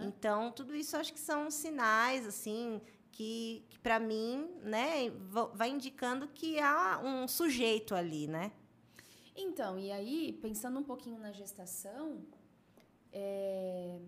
Então, 0.00 0.52
tudo 0.52 0.76
isso 0.76 0.96
acho 0.96 1.12
que 1.12 1.18
são 1.18 1.50
sinais, 1.50 2.24
assim, 2.24 2.80
que, 3.10 3.64
que 3.68 3.78
para 3.80 3.98
mim, 3.98 4.48
né, 4.62 5.10
va- 5.28 5.46
vai 5.52 5.70
indicando 5.70 6.28
que 6.28 6.58
há 6.60 7.00
um 7.02 7.26
sujeito 7.26 7.92
ali, 7.94 8.28
né? 8.28 8.52
Então, 9.34 9.76
e 9.78 9.90
aí, 9.90 10.32
pensando 10.40 10.78
um 10.78 10.82
pouquinho 10.84 11.18
na 11.18 11.32
gestação, 11.32 12.24
é, 13.12 13.98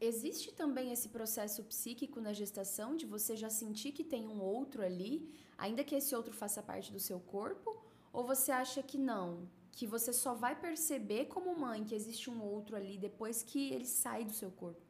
existe 0.00 0.52
também 0.52 0.92
esse 0.92 1.08
processo 1.08 1.62
psíquico 1.64 2.20
na 2.20 2.32
gestação 2.32 2.96
de 2.96 3.06
você 3.06 3.36
já 3.36 3.50
sentir 3.50 3.92
que 3.92 4.02
tem 4.04 4.26
um 4.28 4.40
outro 4.40 4.82
ali, 4.82 5.28
ainda 5.58 5.84
que 5.84 5.94
esse 5.94 6.14
outro 6.14 6.32
faça 6.34 6.62
parte 6.62 6.92
do 6.92 6.98
seu 7.00 7.20
corpo? 7.20 7.84
Ou 8.12 8.24
você 8.24 8.50
acha 8.50 8.82
que 8.82 8.98
não? 8.98 9.48
Que 9.72 9.86
você 9.86 10.12
só 10.12 10.34
vai 10.34 10.54
perceber 10.58 11.26
como 11.26 11.56
mãe 11.58 11.84
que 11.84 11.94
existe 11.94 12.28
um 12.30 12.42
outro 12.42 12.74
ali 12.76 12.98
depois 12.98 13.42
que 13.42 13.72
ele 13.72 13.86
sai 13.86 14.24
do 14.24 14.32
seu 14.32 14.50
corpo? 14.50 14.80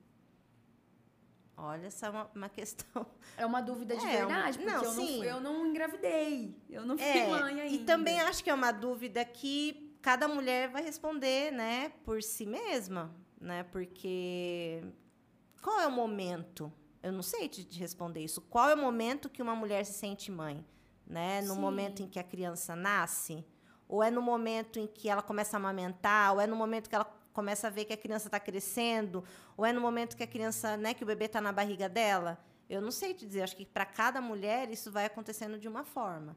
Olha, 1.57 1.89
essa 1.89 2.07
é 2.07 2.11
uma, 2.11 2.31
uma 2.35 2.49
questão. 2.49 3.07
É 3.37 3.45
uma 3.45 3.61
dúvida 3.61 3.95
de 3.97 4.07
É, 4.07 4.17
verdade, 4.19 4.59
um- 4.59 4.63
porque 4.63 4.75
não, 4.77 4.83
eu, 4.85 4.95
não, 4.95 5.07
sim. 5.07 5.19
fui- 5.19 5.29
eu 5.31 5.41
não 5.41 5.67
engravidei. 5.67 6.57
Eu 6.71 6.87
não 6.87 6.97
fui 6.97 7.07
É, 7.07 7.29
mãe 7.29 7.61
ainda. 7.61 7.75
e 7.75 7.85
também 7.85 8.19
acho 8.23 8.43
que 8.43 8.49
é 8.49 8.55
uma 8.55 8.73
dúvida 8.73 9.23
que 9.27 9.95
cada 10.01 10.27
mulher 10.27 10.71
vai 10.71 10.83
responder, 10.83 11.51
né, 11.53 11.91
por 12.05 12.23
si 12.23 12.47
mesma, 12.47 13.15
né? 13.41 13.63
Porque 13.65 14.83
qual 15.63 15.81
é 15.81 15.87
o 15.87 15.91
momento? 15.91 16.73
Eu 17.03 17.13
não 17.13 17.23
sei 17.23 17.49
te, 17.49 17.65
te 17.65 17.79
responder 17.79 18.23
isso. 18.23 18.41
Qual 18.43 18.69
é 18.69 18.75
o 18.75 18.79
momento 18.79 19.31
que 19.31 19.43
uma 19.43 19.55
mulher 19.57 19.85
se 19.85 19.95
sente 19.95 20.31
mãe, 20.31 20.65
né? 21.07 21.41
No 21.43 21.55
Sim. 21.55 21.61
momento 21.61 22.03
em 22.03 22.07
que 22.07 22.19
a 22.19 22.25
criança 22.25 22.77
nasce, 22.77 23.45
ou 23.89 24.03
é 24.03 24.11
no 24.11 24.21
momento 24.21 24.79
em 24.79 24.87
que 24.87 25.09
ela 25.09 25.23
começa 25.23 25.57
a 25.57 25.59
amamentar, 25.59 26.35
ou 26.35 26.41
é 26.41 26.47
no 26.47 26.55
momento 26.55 26.89
que 26.89 26.95
ela 26.95 27.07
começa 27.33 27.69
a 27.69 27.71
ver 27.71 27.87
que 27.87 27.93
a 27.93 27.97
criança 27.97 28.29
está 28.29 28.39
crescendo, 28.39 29.25
ou 29.57 29.65
é 29.65 29.73
no 29.73 29.81
momento 29.81 30.17
que 30.17 30.23
a 30.23 30.27
criança, 30.27 30.77
né, 30.77 30.93
que 30.93 31.03
o 31.03 31.07
bebê 31.07 31.25
está 31.25 31.41
na 31.41 31.53
barriga 31.53 31.89
dela? 31.89 32.39
Eu 32.69 32.81
não 32.81 32.91
sei 32.91 33.15
te 33.15 33.27
dizer. 33.27 33.43
Acho 33.43 33.57
que 33.57 33.65
para 33.65 33.87
cada 33.87 34.21
mulher 34.21 34.71
isso 34.71 34.93
vai 34.93 35.07
acontecendo 35.07 35.59
de 35.59 35.67
uma 35.67 35.85
forma 35.85 36.37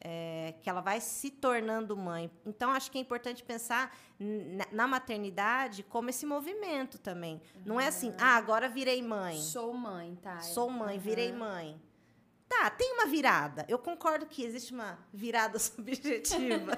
é, 0.00 0.54
que 0.60 0.68
ela 0.70 0.80
vai 0.80 1.00
se 1.00 1.30
tornando 1.30 1.96
mãe. 1.96 2.30
Então, 2.46 2.70
acho 2.70 2.90
que 2.90 2.98
é 2.98 3.00
importante 3.00 3.42
pensar 3.42 3.96
na, 4.18 4.66
na 4.72 4.86
maternidade 4.86 5.82
como 5.82 6.10
esse 6.10 6.24
movimento 6.26 6.98
também. 6.98 7.40
Não 7.64 7.80
é 7.80 7.88
assim, 7.88 8.14
ah, 8.18 8.36
agora 8.36 8.68
virei 8.68 9.02
mãe. 9.02 9.38
Sou 9.40 9.72
mãe, 9.74 10.16
tá? 10.22 10.40
Sou 10.40 10.70
mãe, 10.70 10.96
Aham. 10.96 11.04
virei 11.04 11.32
mãe. 11.32 11.80
Tá, 12.48 12.70
tem 12.70 12.94
uma 12.94 13.06
virada. 13.06 13.66
Eu 13.68 13.78
concordo 13.78 14.24
que 14.26 14.42
existe 14.42 14.72
uma 14.72 14.98
virada 15.12 15.58
subjetiva. 15.60 16.72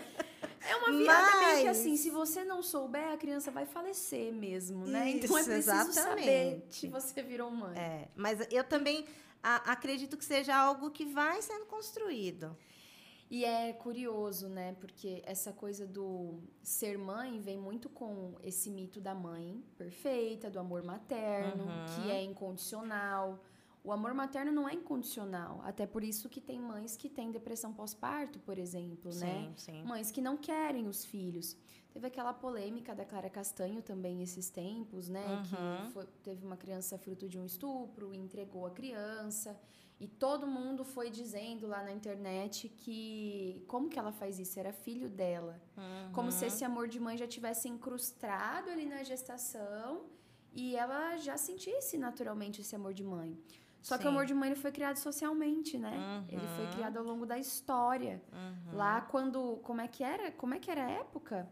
É 0.63 0.77
uma 0.77 0.91
virada 0.93 1.39
meio 1.39 1.59
que 1.61 1.65
Mas- 1.67 1.79
assim, 1.79 1.97
se 1.97 2.11
você 2.11 2.45
não 2.45 2.63
souber, 2.63 3.13
a 3.13 3.17
criança 3.17 3.51
vai 3.51 3.65
falecer 3.67 4.33
mesmo, 4.33 4.85
né? 4.87 5.09
então 5.11 5.37
é 5.37 5.41
Isso, 5.41 5.51
preciso 5.51 5.93
saber 5.93 6.21
exatamente. 6.21 6.81
que 6.81 6.89
você 6.89 7.23
virou 7.23 7.51
mãe. 7.51 7.79
é, 7.79 8.09
mas 8.15 8.47
eu 8.51 8.63
também 8.65 9.07
a- 9.43 9.73
acredito 9.73 10.17
que 10.19 10.25
seja 10.25 10.55
algo 10.55 10.91
que 10.91 11.07
vai 11.07 11.41
sendo 11.41 11.65
construído. 11.67 12.55
E 13.31 13.45
é 13.45 13.73
curioso, 13.73 14.49
né? 14.49 14.75
Porque 14.81 15.23
essa 15.25 15.53
coisa 15.53 15.87
do 15.87 16.41
ser 16.63 16.99
mãe 16.99 17.39
vem 17.39 17.57
muito 17.57 17.89
com 17.89 18.35
esse 18.43 18.69
mito 18.69 19.01
da 19.01 19.15
mãe 19.15 19.63
perfeita, 19.79 20.51
do 20.51 20.59
amor 20.59 20.83
materno, 20.83 21.63
Uhum. 21.65 21.85
que 22.05 22.11
é 22.11 22.23
incondicional. 22.25 23.39
O 23.85 23.93
amor 23.93 24.13
materno 24.13 24.51
não 24.53 24.69
é 24.69 24.75
incondicional. 24.75 25.61
Até 25.63 25.87
por 25.87 26.03
isso 26.03 26.29
que 26.29 26.41
tem 26.41 26.59
mães 26.61 26.97
que 26.97 27.09
têm 27.09 27.31
depressão 27.31 27.73
pós-parto, 27.73 28.39
por 28.41 28.59
exemplo, 28.59 29.11
né? 29.15 29.53
Sim, 29.57 29.73
sim. 29.75 29.83
Mães 29.85 30.11
que 30.11 30.21
não 30.21 30.37
querem 30.37 30.87
os 30.89 31.05
filhos. 31.05 31.57
Teve 31.93 32.07
aquela 32.07 32.33
polêmica 32.33 32.95
da 32.95 33.05
Clara 33.05 33.31
Castanho 33.31 33.81
também 33.81 34.23
esses 34.23 34.51
tempos, 34.51 35.09
né? 35.09 35.25
Uhum. 35.27 35.87
Que 35.87 35.93
foi- 35.93 36.07
teve 36.23 36.45
uma 36.45 36.57
criança 36.57 36.99
fruto 36.99 37.29
de 37.29 37.39
um 37.39 37.45
estupro, 37.47 38.13
entregou 38.15 38.67
a 38.67 38.71
criança. 38.71 39.59
E 40.05 40.09
todo 40.09 40.47
mundo 40.47 40.83
foi 40.83 41.11
dizendo 41.11 41.67
lá 41.67 41.83
na 41.83 41.93
internet 41.93 42.71
que 42.71 43.63
como 43.69 43.89
que 43.91 43.99
ela 43.99 44.13
faz 44.21 44.39
isso? 44.39 44.59
Era 44.59 44.73
filho 44.73 45.09
dela. 45.11 45.61
Como 46.15 46.33
se 46.33 46.47
esse 46.47 46.65
amor 46.65 46.89
de 46.89 46.99
mãe 46.99 47.17
já 47.19 47.27
tivesse 47.27 47.69
incrustado 47.69 48.71
ali 48.71 48.87
na 48.87 49.03
gestação 49.03 50.07
e 50.55 50.75
ela 50.75 51.19
já 51.19 51.37
sentisse 51.37 51.99
naturalmente 51.99 52.63
esse 52.63 52.75
amor 52.75 52.95
de 52.95 53.05
mãe. 53.05 53.39
Só 53.83 53.97
que 53.97 54.03
Sim. 54.05 54.09
o 54.09 54.13
amor 54.13 54.25
de 54.27 54.35
mãe 54.35 54.49
ele 54.51 54.61
foi 54.61 54.73
criado 54.73 54.97
socialmente, 54.97 55.77
né? 55.79 56.25
Ele 56.29 56.47
foi 56.57 56.65
Uhum. 56.67 56.71
criado 56.73 56.97
ao 56.99 57.05
longo 57.05 57.25
da 57.27 57.39
história. 57.39 58.23
Uhum. 58.33 58.77
Lá 58.77 59.01
quando. 59.03 59.59
Como 59.63 59.81
é 59.83 59.89
que 59.89 60.03
era? 60.03 60.33
Como 60.33 60.55
é 60.55 60.59
que 60.59 60.71
era 60.71 60.85
a 60.87 60.91
época? 60.91 61.49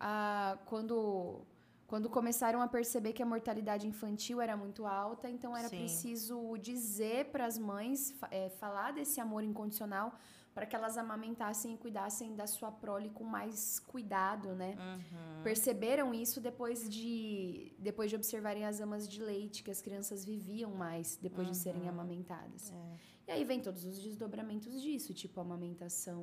Ah, 0.00 0.58
quando, 0.66 1.42
quando 1.88 2.08
começaram 2.10 2.60
a 2.60 2.68
perceber 2.68 3.12
que 3.14 3.22
a 3.22 3.26
mortalidade 3.26 3.84
infantil 3.92 4.40
era 4.46 4.54
muito 4.56 4.86
alta, 4.86 5.28
então 5.28 5.56
era 5.56 5.68
Sim. 5.68 5.78
preciso 5.78 6.56
dizer 6.58 7.20
para 7.32 7.46
as 7.46 7.58
mães, 7.58 8.14
eh, 8.30 8.50
falar 8.62 8.92
desse 8.92 9.18
amor 9.20 9.42
incondicional 9.42 10.12
para 10.54 10.66
que 10.66 10.76
elas 10.76 10.98
amamentassem 10.98 11.74
e 11.74 11.78
cuidassem 11.78 12.34
da 12.36 12.46
sua 12.46 12.70
prole 12.70 13.08
com 13.10 13.24
mais 13.24 13.78
cuidado, 13.80 14.54
né? 14.54 14.76
Uhum. 14.78 15.42
Perceberam 15.42 16.12
isso 16.12 16.40
depois 16.40 16.88
de 16.88 17.72
depois 17.78 18.10
de 18.10 18.16
observarem 18.16 18.64
as 18.66 18.80
amas 18.80 19.08
de 19.08 19.22
leite 19.22 19.62
que 19.62 19.70
as 19.70 19.80
crianças 19.80 20.24
viviam 20.24 20.72
mais 20.74 21.16
depois 21.16 21.48
de 21.48 21.56
serem 21.56 21.82
Uhum. 21.82 21.88
amamentadas. 21.90 22.72
É. 22.72 22.96
E 23.28 23.30
aí 23.32 23.44
vem 23.44 23.60
todos 23.60 23.84
os 23.84 23.98
desdobramentos 24.02 24.82
disso, 24.82 25.14
tipo 25.14 25.40
amamentação. 25.40 26.20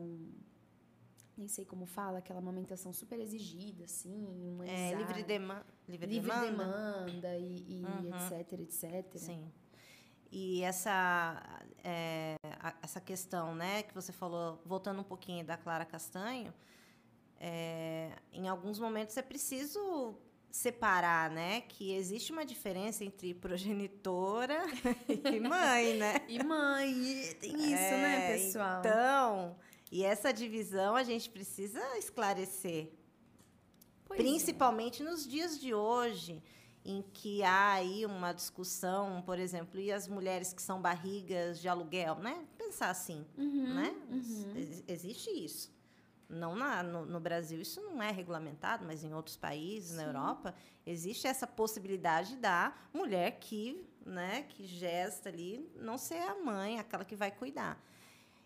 Nem 1.37 1.47
sei 1.47 1.65
como 1.65 1.85
fala, 1.85 2.19
aquela 2.19 2.39
amamentação 2.39 2.93
super 2.93 3.19
exigida, 3.19 3.83
assim, 3.83 4.57
É, 4.65 4.93
livre, 4.93 5.23
dema 5.23 5.65
livre, 5.87 6.07
livre 6.07 6.31
demanda. 6.31 7.05
demanda 7.05 7.37
e, 7.37 7.65
e 7.67 7.85
Uhum. 7.85 8.07
etc, 8.15 8.53
etc. 8.59 9.17
Sim. 9.17 9.51
E 10.31 10.63
essa, 10.63 11.41
é, 11.83 12.35
essa 12.81 12.99
questão, 12.99 13.53
né, 13.55 13.83
que 13.83 13.93
você 13.93 14.11
falou, 14.11 14.61
voltando 14.65 14.99
um 15.01 15.03
pouquinho 15.03 15.45
da 15.45 15.55
Clara 15.57 15.85
Castanho, 15.85 16.53
é, 17.39 18.11
em 18.31 18.47
alguns 18.47 18.79
momentos 18.79 19.15
é 19.17 19.21
preciso 19.21 20.17
separar, 20.49 21.29
né, 21.29 21.61
que 21.61 21.93
existe 21.93 22.31
uma 22.31 22.45
diferença 22.45 23.03
entre 23.03 23.33
progenitora 23.33 24.61
e 25.35 25.39
mãe, 25.41 25.95
né? 25.97 26.15
E 26.29 26.41
mãe, 26.43 26.93
tem 27.41 27.55
isso, 27.55 27.73
É, 27.73 28.01
né, 28.01 28.33
pessoal? 28.37 28.79
Então, 28.79 29.55
e 29.95 30.03
essa 30.03 30.33
divisão 30.33 30.95
a 30.95 31.03
gente 31.03 31.29
precisa 31.29 31.79
esclarecer. 31.97 32.91
Pois 34.05 34.19
é. 34.19 34.23
principalmente 34.23 35.01
nos 35.03 35.25
dias 35.27 35.57
de 35.59 35.73
hoje, 35.73 36.43
em 36.83 37.01
que 37.13 37.41
há 37.43 37.73
aí 37.73 38.05
uma 38.05 38.33
discussão, 38.33 39.21
por 39.25 39.39
exemplo, 39.39 39.79
e 39.79 39.91
as 39.91 40.07
mulheres 40.07 40.53
que 40.53 40.61
são 40.61 40.81
barrigas 40.81 41.59
de 41.61 41.67
aluguel, 41.69 42.15
né? 42.15 42.45
Pensar 42.57 42.89
assim, 42.89 43.25
Uhum, 43.37 43.73
né? 43.73 43.95
uhum. 44.09 44.53
Ex- 44.57 44.83
Existe 44.87 45.29
isso. 45.31 45.73
Não 46.27 46.55
na- 46.55 46.83
no, 46.83 47.05
no 47.05 47.19
Brasil 47.19 47.61
isso 47.61 47.79
não 47.81 48.01
é 48.03 48.11
regulamentado, 48.11 48.85
mas 48.85 49.03
em 49.03 49.13
outros 49.13 49.37
países, 49.37 49.91
na 49.95 50.01
Sim. 50.03 50.07
Europa, 50.09 50.53
existe 50.85 51.25
essa 51.25 51.47
possibilidade 51.47 52.35
da 52.35 52.75
mulher 52.93 53.39
que, 53.39 53.87
né, 54.05 54.43
que 54.49 54.65
gesta 54.65 55.29
ali, 55.29 55.67
não 55.75 55.97
ser 55.97 56.17
a 56.19 56.35
mãe, 56.35 56.79
aquela 56.79 57.05
que 57.05 57.15
vai 57.15 57.31
cuidar. 57.31 57.81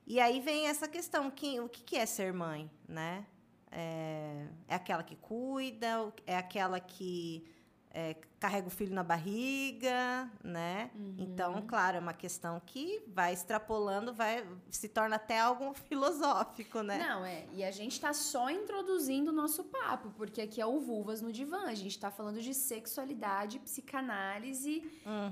E 0.09 0.19
aí 0.19 0.39
vem 0.41 0.67
essa 0.67 0.87
questão, 0.87 1.29
que, 1.29 1.59
o 1.59 1.69
que 1.69 1.83
que 1.83 1.95
é 1.95 2.05
ser 2.05 2.33
mãe, 2.33 2.69
né? 2.87 3.25
É, 3.71 4.47
é 4.67 4.73
aquela 4.75 5.03
que 5.03 5.15
cuida, 5.15 6.11
é 6.25 6.35
aquela 6.35 6.79
que 6.79 7.45
é, 7.91 8.15
carrega 8.39 8.67
o 8.67 8.71
filho 8.71 8.93
na 8.95 9.03
barriga, 9.03 10.27
né? 10.43 10.89
Uhum. 10.95 11.15
Então, 11.19 11.61
claro, 11.67 11.97
é 11.97 11.99
uma 11.99 12.13
questão 12.13 12.59
que 12.65 13.03
vai 13.07 13.33
extrapolando, 13.33 14.11
vai 14.11 14.43
se 14.71 14.89
torna 14.89 15.17
até 15.17 15.39
algo 15.39 15.73
filosófico, 15.87 16.81
né? 16.81 16.97
Não, 16.97 17.23
é. 17.23 17.45
E 17.53 17.63
a 17.63 17.69
gente 17.69 18.01
tá 18.01 18.11
só 18.11 18.49
introduzindo 18.49 19.29
o 19.29 19.33
nosso 19.33 19.63
papo, 19.65 20.09
porque 20.17 20.41
aqui 20.41 20.59
é 20.59 20.65
o 20.65 20.79
Vulvas 20.79 21.21
no 21.21 21.31
Divã. 21.31 21.65
A 21.67 21.75
gente 21.75 21.99
tá 21.99 22.09
falando 22.09 22.41
de 22.41 22.53
sexualidade, 22.55 23.59
psicanálise 23.59 24.83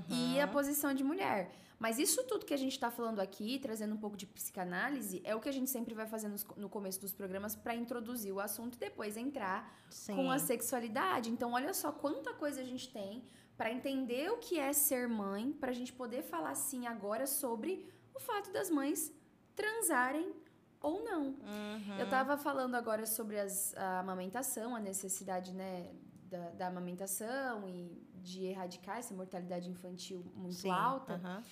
e 0.08 0.40
a 0.40 0.46
Uhum. 0.46 0.52
posição 0.52 0.94
de 0.94 1.02
mulher. 1.02 1.50
Mas 1.78 1.98
isso 1.98 2.24
tudo 2.24 2.44
que 2.44 2.52
a 2.52 2.56
gente 2.56 2.78
tá 2.78 2.90
falando 2.90 3.20
aqui, 3.20 3.58
trazendo 3.60 3.94
um 3.94 3.98
pouco 3.98 4.16
de 4.16 4.26
psicanálise, 4.26 5.20
é 5.24 5.34
o 5.36 5.40
que 5.40 5.48
a 5.48 5.52
gente 5.52 5.70
sempre 5.70 5.94
vai 5.94 6.06
fazer 6.06 6.26
nos- 6.28 6.44
no 6.56 6.68
começo 6.68 7.00
dos 7.00 7.12
programas 7.12 7.54
para 7.54 7.74
introduzir 7.74 8.32
o 8.32 8.40
assunto 8.40 8.74
e 8.74 8.78
depois 8.78 9.16
entrar 9.16 9.72
Sim. 9.88 10.16
com 10.16 10.30
a 10.30 10.38
sexualidade. 10.40 11.30
Então, 11.30 11.52
olha 11.52 11.72
só 11.72 11.92
quanta 11.92 12.34
coisa 12.34 12.60
a 12.60 12.64
gente 12.64 12.92
tem 12.92 13.22
para 13.56 13.70
entender 13.72 14.30
o 14.30 14.38
que 14.38 14.58
é 14.58 14.72
ser 14.72 15.08
mãe, 15.08 15.52
para 15.52 15.70
a 15.70 15.74
gente 15.74 15.92
poder 15.92 16.22
falar 16.22 16.54
sim 16.54 16.86
agora 16.86 17.26
sobre 17.26 17.88
o 18.14 18.18
fato 18.20 18.52
das 18.52 18.70
mães 18.70 19.12
transarem 19.54 20.32
ou 20.80 21.04
não. 21.04 21.26
Uhum. 21.26 21.98
Eu 21.98 22.08
tava 22.08 22.36
falando 22.36 22.74
agora 22.76 23.04
sobre 23.06 23.38
as- 23.38 23.74
a 23.76 24.00
amamentação, 24.00 24.74
a 24.76 24.80
necessidade, 24.80 25.52
né, 25.52 25.92
da, 26.24 26.50
da 26.50 26.66
amamentação 26.68 27.68
e 27.68 28.00
de 28.22 28.44
erradicar 28.46 28.98
essa 28.98 29.14
mortalidade 29.14 29.68
infantil 29.70 30.24
muito 30.34 30.54
Sim, 30.56 30.70
alta. 30.70 31.14
aham. 31.14 31.42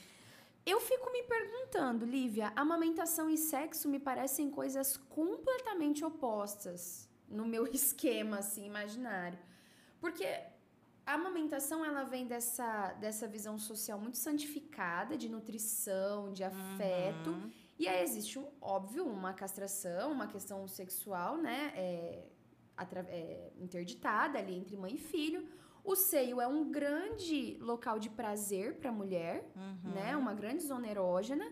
Eu 0.67 0.81
fico 0.81 1.13
me 1.13 1.23
perguntando, 1.23 2.05
Lívia, 2.05 2.53
amamentação 2.57 3.31
e 3.31 3.39
sexo 3.39 3.89
me 3.89 4.01
parecem 4.01 4.51
coisas 4.51 4.97
completamente 4.97 6.05
opostas 6.05 7.09
no 7.29 7.47
meu 7.47 7.69
esquema 7.73 8.39
assim 8.39 8.67
imaginário. 8.67 9.39
Porque 10.01 10.27
a 11.07 11.15
amamentação 11.15 11.85
ela 11.85 12.03
vem 12.03 12.27
dessa, 12.27 12.93
dessa 12.95 13.29
visão 13.29 13.57
social 13.57 13.97
muito 14.01 14.19
santificada 14.19 15.17
de 15.17 15.29
nutrição, 15.29 16.33
de 16.33 16.43
afeto. 16.43 17.31
Uhum. 17.31 17.51
E 17.79 17.87
aí 17.87 18.03
existe, 18.03 18.45
óbvio, 18.61 19.07
uma 19.07 19.33
castração, 19.33 20.11
uma 20.11 20.27
questão 20.27 20.67
sexual, 20.67 21.37
né? 21.37 21.73
É, 21.77 22.27
é, 23.09 23.53
interditada 23.59 24.39
ali 24.39 24.57
entre 24.59 24.77
mãe 24.77 24.97
e 24.97 24.99
filho. 24.99 25.49
O 25.93 25.95
seio 25.95 26.41
é 26.41 26.49
um 26.49 26.63
grande 26.71 27.57
local 27.61 27.99
de 27.99 28.11
prazer 28.11 28.75
para 28.79 28.91
a 28.91 28.93
mulher, 28.93 29.37
Uhum. 29.55 29.93
né? 29.93 30.17
Uma 30.17 30.35
grande 30.35 30.63
zona 30.65 30.87
erógena. 30.89 31.47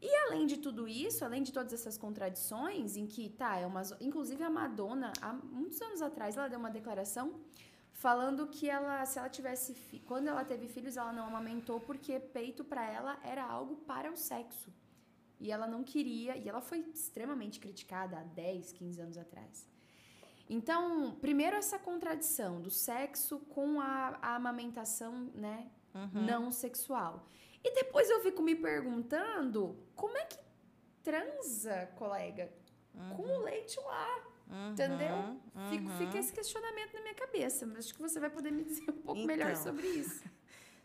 E 0.00 0.08
além 0.26 0.46
de 0.46 0.56
tudo 0.58 0.86
isso, 0.86 1.24
além 1.24 1.42
de 1.42 1.52
todas 1.52 1.72
essas 1.72 1.96
contradições, 1.98 2.96
em 2.96 3.06
que, 3.06 3.28
tá, 3.30 3.56
é 3.58 3.66
uma. 3.66 3.82
Inclusive 4.00 4.42
a 4.44 4.50
Madonna, 4.50 5.12
há 5.20 5.32
muitos 5.32 5.80
anos 5.82 6.02
atrás, 6.02 6.36
ela 6.36 6.48
deu 6.48 6.58
uma 6.58 6.70
declaração 6.70 7.40
falando 7.92 8.46
que 8.46 8.68
ela, 8.68 9.04
se 9.06 9.18
ela 9.18 9.28
tivesse. 9.28 9.74
fi- 9.74 10.00
Quando 10.00 10.28
ela 10.28 10.44
teve 10.44 10.66
filhos, 10.68 10.96
ela 10.96 11.12
não 11.12 11.26
amamentou 11.26 11.80
porque 11.80 12.18
peito 12.20 12.64
para 12.64 12.84
ela 12.88 13.18
era 13.22 13.44
algo 13.44 13.76
para 13.76 14.10
o 14.12 14.16
sexo. 14.16 14.72
E 15.40 15.52
ela 15.52 15.68
não 15.68 15.84
queria, 15.84 16.36
e 16.36 16.48
ela 16.48 16.60
foi 16.60 16.78
extremamente 16.92 17.60
criticada 17.60 18.18
há 18.18 18.22
10, 18.22 18.72
15 18.72 19.00
anos 19.00 19.16
atrás. 19.16 19.67
Então, 20.48 21.14
primeiro 21.20 21.56
essa 21.56 21.78
contradição 21.78 22.60
do 22.60 22.70
sexo 22.70 23.38
com 23.50 23.80
a, 23.80 24.18
a 24.22 24.34
amamentação, 24.36 25.30
né, 25.34 25.70
Uhum. 25.94 26.08
não 26.26 26.52
sexual. 26.52 27.26
E 27.64 27.74
depois 27.74 28.08
eu 28.08 28.20
fico 28.20 28.40
me 28.42 28.54
perguntando 28.54 29.76
como 29.96 30.16
é 30.16 30.24
que 30.26 30.38
transa, 31.02 31.86
colega, 31.96 32.52
com 33.16 33.22
o 33.22 33.42
leite 33.42 33.78
lá, 33.80 34.24
Uhum. 34.48 34.70
entendeu? 34.70 35.40
Fico, 35.70 35.88
Uhum. 35.88 35.96
fica 35.96 36.18
esse 36.18 36.32
questionamento 36.32 36.94
na 36.94 37.00
minha 37.02 37.14
cabeça, 37.14 37.66
mas 37.66 37.78
acho 37.78 37.94
que 37.94 38.00
você 38.00 38.18
vai 38.20 38.30
poder 38.30 38.50
me 38.50 38.64
dizer 38.64 38.90
um 38.90 38.94
pouco 39.02 39.20
Então. 39.20 39.26
melhor 39.26 39.56
sobre 39.56 39.86
isso. 39.86 40.24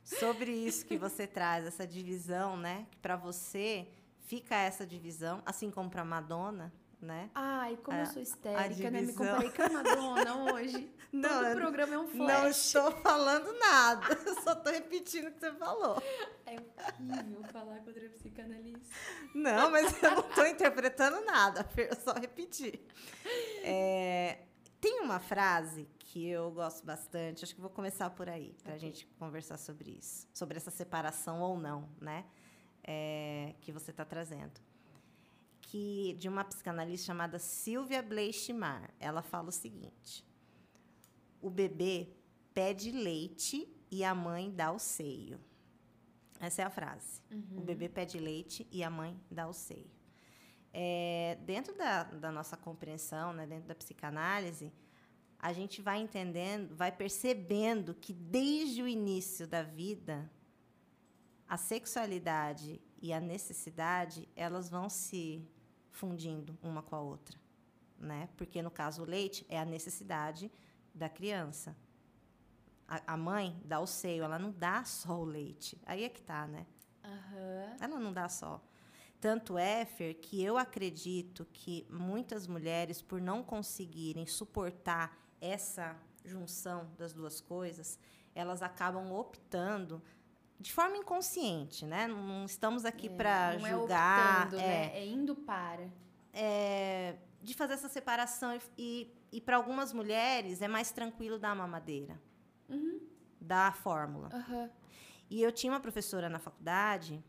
Sobre 0.04 0.52
isso 0.52 0.86
que 0.86 0.98
você 0.98 1.26
traz, 1.26 1.66
essa 1.66 1.88
divisão, 1.88 2.58
né? 2.58 2.86
Que 2.92 2.98
para 2.98 3.16
você 3.16 3.88
fica 4.26 4.54
essa 4.54 4.86
divisão, 4.86 5.42
assim 5.46 5.72
como 5.72 5.90
para 5.90 6.04
Madonna, 6.04 6.74
né? 7.04 7.30
Ai, 7.36 7.78
como 7.84 7.98
eu 7.98 8.06
sou 8.06 8.22
histérica, 8.22 8.90
né? 8.90 9.02
Me 9.02 9.14
comparei 9.14 9.50
com 9.52 9.62
a 9.64 9.70
Madonna 9.70 10.54
hoje. 10.54 10.92
Não, 11.14 11.30
Todo 11.30 11.46
eu 11.46 11.56
programa 11.58 11.94
é 11.94 11.98
um 12.00 12.04
Não 12.08 12.26
flash. 12.26 12.58
estou 12.66 12.92
falando 13.02 13.54
nada, 13.60 14.08
eu 14.26 14.42
só 14.42 14.54
estou 14.54 14.74
repetindo 14.74 15.28
o 15.28 15.32
que 15.32 15.40
você 15.40 15.52
falou. 15.54 16.02
É 16.48 16.56
horrível 16.56 17.44
falar 17.52 17.78
contra 17.82 18.06
a 18.08 18.10
psicanalista. 18.10 18.96
Não, 19.36 19.70
mas 19.70 20.02
eu 20.02 20.12
não 20.12 20.28
estou 20.28 20.48
interpretando 20.48 21.24
nada, 21.24 21.70
eu 21.78 21.96
só 21.98 22.14
repeti. 22.14 22.82
É, 23.64 24.40
tem 24.82 25.02
uma 25.02 25.20
frase 25.20 25.88
que 26.00 26.28
eu 26.28 26.52
gosto 26.52 26.84
bastante, 26.86 27.44
acho 27.44 27.54
que 27.54 27.62
vou 27.62 27.70
começar 27.70 28.10
por 28.10 28.28
aí, 28.28 28.56
para 28.64 28.74
a 28.74 28.78
gente 28.78 29.06
conversar 29.20 29.58
sobre 29.58 29.92
isso, 29.92 30.28
sobre 30.34 30.58
essa 30.58 30.72
separação 30.72 31.42
ou 31.42 31.58
não, 31.60 31.88
né? 32.02 32.26
É, 32.84 33.54
que 33.62 33.72
você 33.72 33.92
está 33.92 34.04
trazendo. 34.04 34.60
Que 35.74 36.14
de 36.20 36.30
uma 36.30 36.44
psicanalista 36.44 37.08
chamada 37.08 37.40
Sylvia 37.40 38.04
Bleichmar. 38.04 38.94
Ela 39.00 39.24
fala 39.24 39.50
o 39.50 39.52
seguinte: 39.52 40.24
o 41.42 41.50
bebê 41.50 42.14
pede 42.54 42.92
leite 42.92 43.68
e 43.90 44.04
a 44.04 44.14
mãe 44.14 44.52
dá 44.52 44.72
o 44.72 44.78
seio. 44.78 45.40
Essa 46.40 46.62
é 46.62 46.66
a 46.66 46.70
frase. 46.70 47.20
O 47.58 47.62
bebê 47.62 47.90
pede 47.90 48.20
leite 48.20 48.68
e 48.72 48.84
a 48.84 48.90
mãe 48.92 49.20
dá 49.32 49.48
o 49.48 49.54
seio. 49.54 49.90
É, 50.72 51.40
dentro 51.42 51.76
da, 51.76 52.04
da 52.04 52.32
nossa 52.32 52.56
compreensão, 52.56 53.34
né, 53.34 53.48
dentro 53.48 53.68
da 53.68 53.74
psicanálise, 53.74 54.72
a 55.40 55.52
gente 55.54 55.82
vai 55.82 56.00
entendendo, 56.00 56.76
vai 56.76 56.92
percebendo 56.92 57.96
que 57.96 58.14
desde 58.14 58.84
o 58.84 58.88
início 58.88 59.48
da 59.48 59.64
vida, 59.64 60.32
a 61.48 61.58
sexualidade 61.58 62.80
e 63.02 63.12
a 63.12 63.20
necessidade, 63.20 64.30
elas 64.36 64.70
vão 64.70 64.88
se 64.88 65.44
fundindo 65.94 66.58
uma 66.62 66.82
com 66.82 66.96
a 66.96 67.00
outra, 67.00 67.40
né? 67.98 68.28
Porque 68.36 68.62
no 68.62 68.70
caso 68.70 69.04
o 69.04 69.06
leite 69.06 69.46
é 69.48 69.58
a 69.58 69.64
necessidade 69.64 70.52
da 70.94 71.08
criança. 71.08 71.76
A, 72.88 73.14
a 73.14 73.18
mãe 73.18 73.62
dá 73.64 73.80
o 73.80 73.88
seio, 73.88 74.24
ela 74.24 74.38
não 74.38 74.52
dá 74.52 74.84
só 74.84 75.18
o 75.20 75.24
leite. 75.24 75.80
Aí 75.86 76.04
é 76.04 76.10
que 76.10 76.22
tá, 76.22 76.46
né? 76.48 76.66
Aham. 77.04 77.78
Ela 77.80 78.00
não 78.00 78.12
dá 78.12 78.28
só. 78.28 78.62
Tanto 79.22 79.58
é, 79.58 79.86
Fer, 79.86 80.16
que 80.16 80.44
eu 80.44 80.58
acredito 80.58 81.48
que 81.54 81.88
muitas 81.90 82.46
mulheres, 82.46 83.02
por 83.02 83.22
não 83.22 83.42
conseguirem 83.42 84.26
suportar 84.26 85.18
essa 85.40 85.96
junção 86.26 86.90
das 86.98 87.14
duas 87.14 87.40
coisas, 87.40 87.98
elas 88.36 88.62
acabam 88.62 89.12
optando 89.14 90.02
de 90.64 90.72
forma 90.72 90.96
inconsciente, 90.98 91.86
né? 91.86 92.08
Não 92.08 92.46
estamos 92.46 92.86
aqui 92.86 93.10
para 93.10 93.58
Não 93.60 93.68
julgar. 93.70 94.44
é 94.44 94.46
optando, 94.46 94.58
né? 94.58 94.98
É 94.98 95.06
indo 95.06 95.36
para. 95.36 95.90
é, 96.32 97.18
de 97.42 97.54
fazer 97.54 97.74
essa 97.74 97.90
separação. 97.90 98.58
E, 98.78 99.14
e 99.32 99.42
para 99.42 99.58
algumas 99.58 99.92
mulheres 99.92 100.62
é 100.62 100.68
mais 100.68 100.90
tranquilo 100.92 101.38
dar 101.38 101.52
a 101.52 101.56
mamadeira, 101.56 102.20
Uhum. 102.70 103.02
dar 103.42 103.68
a 103.68 103.72
fórmula. 103.74 104.30
Aham. 104.34 104.70
E 105.30 105.42
eu 105.44 105.52
tinha 105.52 105.74
uma 105.74 105.82
professora 105.82 106.30
na 106.30 106.40
faculdade, 106.40 107.22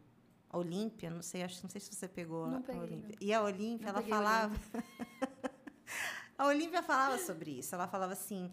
Olímpia, 0.53 1.11
não 1.11 1.21
sei, 1.23 1.43
acho, 1.43 1.61
não 1.65 1.71
sei 1.71 1.81
se 1.81 1.93
você 1.93 2.07
pegou 2.07 2.47
Não 2.47 2.59
a 2.59 2.61
peguei, 2.61 2.81
Olímpia. 2.83 3.17
E 3.21 3.33
a 3.35 3.43
Olímpia, 3.43 3.93
Não 3.93 3.99
ela 3.99 4.09
falava. 4.09 4.55
a 6.39 6.47
Olímpia 6.47 6.83
falava 6.83 7.19
sobre 7.19 7.51
isso. 7.59 7.75
Ela 7.75 7.89
falava 7.89 8.13
assim: 8.13 8.51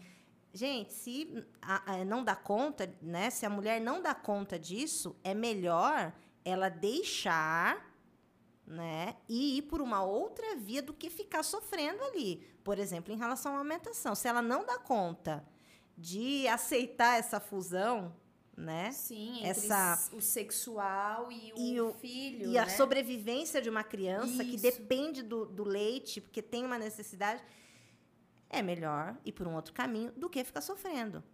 gente, 0.52 0.92
se 0.92 1.44
a- 1.60 1.92
a- 1.94 2.04
não 2.04 2.22
dá 2.24 2.34
conta, 2.36 2.92
né? 3.00 3.30
Se 3.30 3.44
a 3.46 3.50
mulher 3.50 3.80
não 3.80 4.00
dá 4.02 4.14
conta 4.14 4.58
disso, 4.58 5.16
é 5.24 5.34
melhor 5.34 6.12
ela 6.44 6.68
deixar. 6.68 7.90
Né? 8.64 9.16
E 9.28 9.58
ir 9.58 9.62
por 9.62 9.82
uma 9.82 10.02
outra 10.02 10.54
via 10.56 10.80
do 10.80 10.94
que 10.94 11.10
ficar 11.10 11.42
sofrendo 11.42 12.02
ali. 12.04 12.36
Por 12.64 12.78
exemplo, 12.78 13.12
em 13.12 13.16
relação 13.18 13.52
à 13.52 13.56
amamentação. 13.56 14.14
Se 14.14 14.28
ela 14.28 14.40
não 14.40 14.64
dá 14.64 14.78
conta 14.78 15.44
de 15.98 16.46
aceitar 16.48 17.18
essa 17.18 17.38
fusão, 17.40 18.14
né? 18.56 18.90
Sim, 18.92 19.38
entre 19.38 19.48
Essa- 19.50 20.08
o 20.14 20.20
sexual 20.22 21.30
e 21.30 21.52
o, 21.52 21.58
E 21.58 21.80
o- 21.80 21.92
filho. 21.94 22.50
E 22.50 22.56
a 22.56 22.64
né? 22.64 22.70
sobrevivência 22.70 23.60
de 23.60 23.68
uma 23.68 23.82
criança 23.82 24.44
que 24.44 24.54
Isso. 24.54 24.62
depende 24.62 25.22
do, 25.22 25.44
do 25.44 25.64
leite, 25.64 26.20
porque 26.20 26.40
tem 26.40 26.64
uma 26.64 26.78
necessidade, 26.78 27.42
é 28.52 28.62
melhor 28.62 29.16
ir 29.24 29.32
por 29.32 29.48
um 29.48 29.54
outro 29.54 29.72
caminho 29.72 30.12
do 30.12 30.28
que 30.28 30.44
ficar 30.44 30.60
sofrendo. 30.60 31.24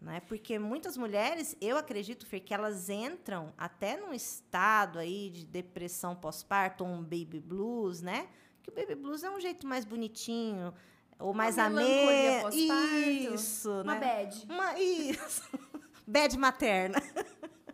Né? 0.00 0.20
Porque 0.26 0.58
muitas 0.58 0.96
mulheres, 0.96 1.56
eu 1.60 1.76
acredito, 1.76 2.26
Fer, 2.26 2.40
que 2.40 2.52
elas 2.52 2.88
entram 2.90 3.52
até 3.56 3.96
num 3.96 4.12
estado 4.12 4.98
aí 4.98 5.30
de 5.30 5.44
depressão 5.44 6.16
pós-parto, 6.16 6.82
um 6.82 7.00
baby 7.00 7.38
blues, 7.38 8.02
né? 8.02 8.28
Que 8.62 8.70
o 8.70 8.74
baby 8.74 8.96
blues 8.96 9.22
é 9.22 9.30
um 9.30 9.40
jeito 9.40 9.64
mais 9.64 9.84
bonitinho, 9.84 10.74
ou 11.20 11.32
mais 11.32 11.56
ameno. 11.56 12.48
Isso, 12.52 13.70
Uma 13.82 13.94
né? 13.94 14.00
bad. 14.00 14.46
Uma, 14.50 14.80
isso. 14.80 15.42
bad 16.04 16.36
materna. 16.36 16.98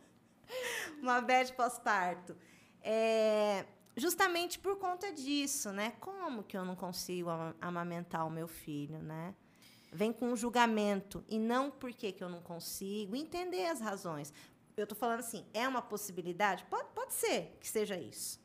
Uma 1.00 1.22
bad 1.22 1.50
pós-parto. 1.54 2.36
É, 2.82 3.64
justamente 3.98 4.58
por 4.58 4.78
conta 4.78 5.12
disso, 5.12 5.72
né? 5.72 5.92
Como 6.00 6.42
que 6.42 6.56
eu 6.56 6.64
não 6.64 6.76
consigo 6.76 7.28
amamentar 7.60 8.26
o 8.26 8.30
meu 8.30 8.46
filho, 8.46 9.02
né? 9.02 9.34
Vem 9.92 10.12
com 10.12 10.32
um 10.32 10.36
julgamento 10.36 11.24
e 11.28 11.38
não 11.38 11.70
por 11.70 11.92
que 11.92 12.14
eu 12.20 12.28
não 12.28 12.40
consigo 12.40 13.16
entender 13.16 13.66
as 13.66 13.80
razões. 13.80 14.32
Eu 14.76 14.84
estou 14.84 14.96
falando 14.96 15.20
assim, 15.20 15.44
é 15.52 15.66
uma 15.66 15.82
possibilidade? 15.82 16.64
Pode, 16.66 16.88
pode 16.94 17.14
ser 17.14 17.56
que 17.60 17.66
seja 17.66 17.96
isso. 17.96 18.40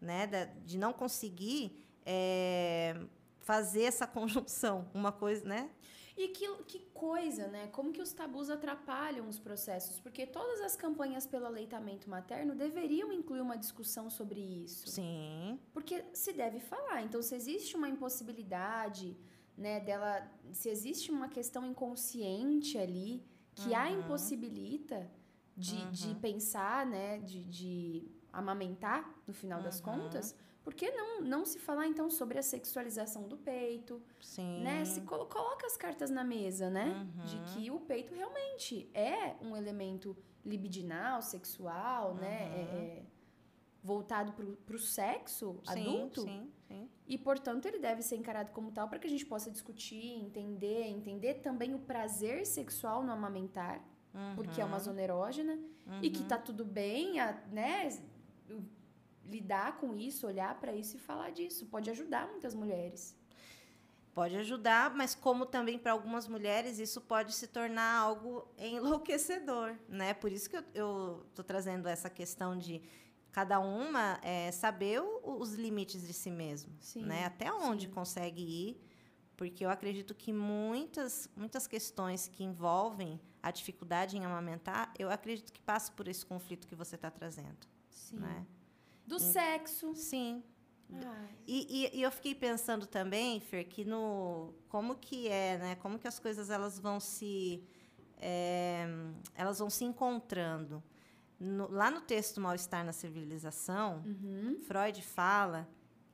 Né? 0.00 0.26
De 0.64 0.76
não 0.76 0.92
conseguir 0.92 1.86
é, 2.04 3.00
fazer 3.38 3.84
essa 3.84 4.06
conjunção, 4.06 4.90
uma 4.92 5.12
coisa, 5.12 5.46
né? 5.46 5.70
E 6.16 6.28
que, 6.28 6.48
que 6.64 6.78
coisa, 6.94 7.46
né? 7.48 7.66
Como 7.68 7.92
que 7.92 8.00
os 8.00 8.10
tabus 8.12 8.48
atrapalham 8.48 9.28
os 9.28 9.38
processos? 9.38 10.00
Porque 10.00 10.26
todas 10.26 10.62
as 10.62 10.74
campanhas 10.74 11.26
pelo 11.26 11.44
aleitamento 11.44 12.08
materno 12.08 12.54
deveriam 12.54 13.12
incluir 13.12 13.42
uma 13.42 13.56
discussão 13.56 14.08
sobre 14.08 14.40
isso. 14.40 14.88
Sim. 14.88 15.60
Porque 15.74 16.02
se 16.14 16.32
deve 16.32 16.58
falar. 16.58 17.02
Então, 17.02 17.20
se 17.20 17.34
existe 17.34 17.76
uma 17.76 17.88
impossibilidade, 17.88 19.14
né, 19.58 19.78
dela, 19.80 20.26
se 20.52 20.70
existe 20.70 21.10
uma 21.10 21.28
questão 21.28 21.66
inconsciente 21.66 22.78
ali 22.78 23.22
que 23.54 23.68
uhum. 23.68 23.76
a 23.76 23.90
impossibilita 23.90 25.10
de, 25.54 25.76
uhum. 25.76 25.90
de 25.90 26.14
pensar, 26.14 26.86
né, 26.86 27.18
de, 27.18 27.44
de 27.44 28.10
amamentar, 28.32 29.14
no 29.26 29.34
final 29.34 29.58
uhum. 29.58 29.64
das 29.64 29.80
contas, 29.80 30.34
por 30.66 30.74
que 30.74 30.90
não, 30.90 31.20
não 31.20 31.44
se 31.44 31.60
falar, 31.60 31.86
então, 31.86 32.10
sobre 32.10 32.40
a 32.40 32.42
sexualização 32.42 33.28
do 33.28 33.36
peito? 33.36 34.02
Sim. 34.20 34.64
Né? 34.64 34.84
Se 34.84 35.00
colo 35.02 35.26
coloca 35.26 35.64
as 35.64 35.76
cartas 35.76 36.10
na 36.10 36.24
mesa, 36.24 36.68
né? 36.68 37.06
Uhum. 37.16 37.24
De 37.24 37.38
que 37.52 37.70
o 37.70 37.78
peito 37.78 38.12
realmente 38.12 38.90
é 38.92 39.36
um 39.40 39.56
elemento 39.56 40.16
libidinal, 40.44 41.22
sexual, 41.22 42.14
né? 42.16 42.46
uhum. 42.46 42.50
né? 42.50 42.68
É, 42.72 42.78
é, 42.78 43.02
voltado 43.80 44.32
para 44.32 44.74
o 44.74 44.78
sexo 44.80 45.60
sim, 45.62 45.70
adulto. 45.70 46.22
Sim, 46.22 46.50
sim. 46.66 46.90
E, 47.06 47.16
portanto, 47.16 47.66
ele 47.66 47.78
deve 47.78 48.02
ser 48.02 48.16
encarado 48.16 48.50
como 48.50 48.72
tal 48.72 48.88
para 48.88 48.98
que 48.98 49.06
a 49.06 49.10
gente 49.10 49.24
possa 49.24 49.52
discutir, 49.52 50.18
entender, 50.18 50.88
entender 50.88 51.34
também 51.34 51.76
o 51.76 51.78
prazer 51.78 52.44
sexual 52.44 53.04
no 53.04 53.12
amamentar, 53.12 53.80
uhum. 54.12 54.34
porque 54.34 54.60
é 54.60 54.64
uma 54.64 54.80
zona 54.80 55.00
erógena, 55.00 55.60
e 56.02 56.10
que 56.10 56.22
uhum. 56.22 56.26
tá 56.26 56.38
tudo 56.38 56.64
bem, 56.64 57.20
a, 57.20 57.40
né? 57.52 57.88
Lidar 59.28 59.78
com 59.78 59.94
isso, 59.94 60.26
olhar 60.26 60.58
para 60.60 60.72
isso 60.72 60.96
e 60.96 61.00
falar 61.00 61.30
disso. 61.30 61.66
Pode 61.66 61.90
ajudar 61.90 62.28
muitas 62.28 62.54
mulheres. 62.54 63.16
Pode 64.16 64.34
ajudar, 64.36 64.94
mas 64.94 65.14
como 65.14 65.44
também 65.44 65.78
para 65.78 65.92
algumas 65.92 66.26
mulheres 66.26 66.78
isso 66.78 67.02
pode 67.02 67.34
se 67.34 67.46
tornar 67.46 67.98
algo 67.98 68.48
enlouquecedor, 68.56 69.76
né? 69.88 70.14
Por 70.14 70.32
isso 70.32 70.48
que 70.48 70.56
eu 70.74 71.26
estou 71.28 71.44
trazendo 71.44 71.86
essa 71.86 72.08
questão 72.08 72.56
de 72.56 72.80
cada 73.30 73.60
uma 73.60 74.18
é, 74.22 74.50
saber 74.50 75.02
o, 75.02 75.36
os 75.38 75.52
limites 75.52 76.06
de 76.06 76.14
si 76.14 76.30
mesmo, 76.30 76.72
sim, 76.80 77.04
né? 77.04 77.26
Até 77.26 77.52
onde 77.52 77.84
sim. 77.86 77.92
consegue 77.92 78.40
ir, 78.40 78.80
porque 79.36 79.62
eu 79.62 79.68
acredito 79.68 80.14
que 80.14 80.32
muitas 80.32 81.28
muitas 81.36 81.66
questões 81.66 82.26
que 82.26 82.42
envolvem 82.42 83.20
a 83.42 83.50
dificuldade 83.50 84.16
em 84.16 84.24
amamentar, 84.24 84.94
eu 84.98 85.10
acredito 85.10 85.52
que 85.52 85.60
passa 85.60 85.92
por 85.92 86.08
esse 86.08 86.24
conflito 86.24 86.66
que 86.66 86.74
você 86.74 86.94
está 86.96 87.10
trazendo, 87.10 87.66
sim. 87.90 88.16
né? 88.16 88.46
Do 89.06 89.18
sexo. 89.18 89.94
Sim. 89.94 90.42
E, 91.46 91.88
e, 91.92 91.98
e, 91.98 92.02
eu 92.02 92.10
fiquei 92.10 92.34
pensando 92.34 92.86
também, 92.86 93.40
Fer, 93.40 93.64
que 93.64 93.84
no 93.84 94.54
como 94.68 94.96
que 94.96 95.28
é, 95.28 95.58
né? 95.58 95.74
Como 95.76 95.98
que 95.98 96.06
as 96.06 96.18
coisas 96.18 96.50
elas 96.50 96.78
vão 96.78 97.00
se 97.00 97.62
é, 98.18 98.86
elas 99.34 99.58
vão 99.58 99.70
se 99.70 99.84
encontrando. 99.84 100.82
No, 101.38 101.70
lá 101.70 101.90
no 101.90 102.00
texto 102.00 102.40
Mal-Estar 102.40 102.84
na 102.84 102.92
Civilização, 102.92 104.02
uhum. 104.06 104.58
Freud 104.62 105.02
fala 105.02 105.68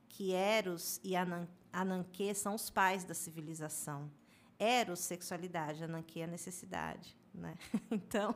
que 0.09 0.33
Eros 0.33 0.99
e 1.03 1.15
Anan, 1.15 1.47
Ananke 1.71 2.33
são 2.35 2.55
os 2.55 2.69
pais 2.69 3.03
da 3.03 3.13
civilização. 3.13 4.11
Eros, 4.59 4.99
sexualidade, 4.99 5.83
Ananke, 5.83 6.21
a 6.21 6.27
necessidade. 6.27 7.15
Né? 7.33 7.55
Então, 7.89 8.35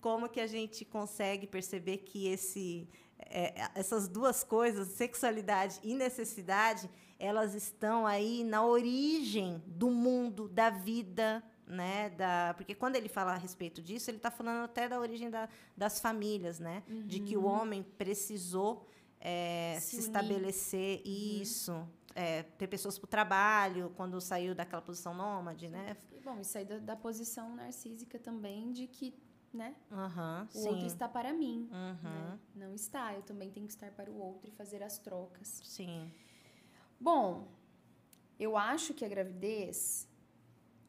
como 0.00 0.28
que 0.28 0.40
a 0.40 0.46
gente 0.46 0.84
consegue 0.84 1.46
perceber 1.46 1.98
que 1.98 2.26
esse 2.26 2.88
é, 3.28 3.70
essas 3.74 4.08
duas 4.08 4.42
coisas, 4.42 4.88
sexualidade 4.88 5.78
e 5.82 5.94
necessidade, 5.94 6.88
elas 7.18 7.54
estão 7.54 8.06
aí 8.06 8.42
na 8.42 8.64
origem 8.64 9.62
do 9.66 9.90
mundo, 9.90 10.48
da 10.48 10.70
vida, 10.70 11.42
né? 11.66 12.10
Da, 12.10 12.54
porque 12.56 12.74
quando 12.74 12.96
ele 12.96 13.08
fala 13.08 13.32
a 13.32 13.36
respeito 13.36 13.82
disso, 13.82 14.10
ele 14.10 14.16
está 14.16 14.30
falando 14.30 14.64
até 14.64 14.88
da 14.88 14.98
origem 14.98 15.30
da, 15.30 15.48
das 15.76 16.00
famílias, 16.00 16.58
né? 16.58 16.82
Uhum. 16.88 17.06
De 17.06 17.20
que 17.20 17.36
o 17.36 17.42
uhum. 17.42 17.60
homem 17.60 17.82
precisou 17.82 18.86
é, 19.20 19.76
se, 19.80 19.96
se 19.96 19.98
estabelecer 19.98 21.02
uhum. 21.04 21.12
isso. 21.42 21.88
É, 22.12 22.42
ter 22.42 22.66
pessoas 22.66 22.98
para 22.98 23.04
o 23.04 23.08
trabalho, 23.08 23.92
quando 23.96 24.20
saiu 24.20 24.52
daquela 24.52 24.82
posição 24.82 25.14
nômade, 25.14 25.68
né? 25.68 25.96
Bom, 26.24 26.40
isso 26.40 26.58
aí 26.58 26.64
da, 26.64 26.78
da 26.78 26.96
posição 26.96 27.54
narcísica 27.54 28.18
também, 28.18 28.72
de 28.72 28.88
que 28.88 29.14
né? 29.52 29.74
Uhum, 29.90 30.44
o 30.44 30.62
sim. 30.62 30.68
outro 30.68 30.86
está 30.86 31.08
para 31.08 31.32
mim. 31.32 31.68
Uhum. 31.72 32.10
Né? 32.10 32.38
Não 32.54 32.74
está, 32.74 33.14
eu 33.14 33.22
também 33.22 33.50
tenho 33.50 33.66
que 33.66 33.72
estar 33.72 33.90
para 33.90 34.10
o 34.10 34.18
outro 34.18 34.48
e 34.48 34.52
fazer 34.52 34.82
as 34.82 34.98
trocas. 34.98 35.60
Sim. 35.64 36.10
Bom, 37.00 37.48
eu 38.38 38.56
acho 38.56 38.94
que 38.94 39.04
a 39.04 39.08
gravidez 39.08 40.08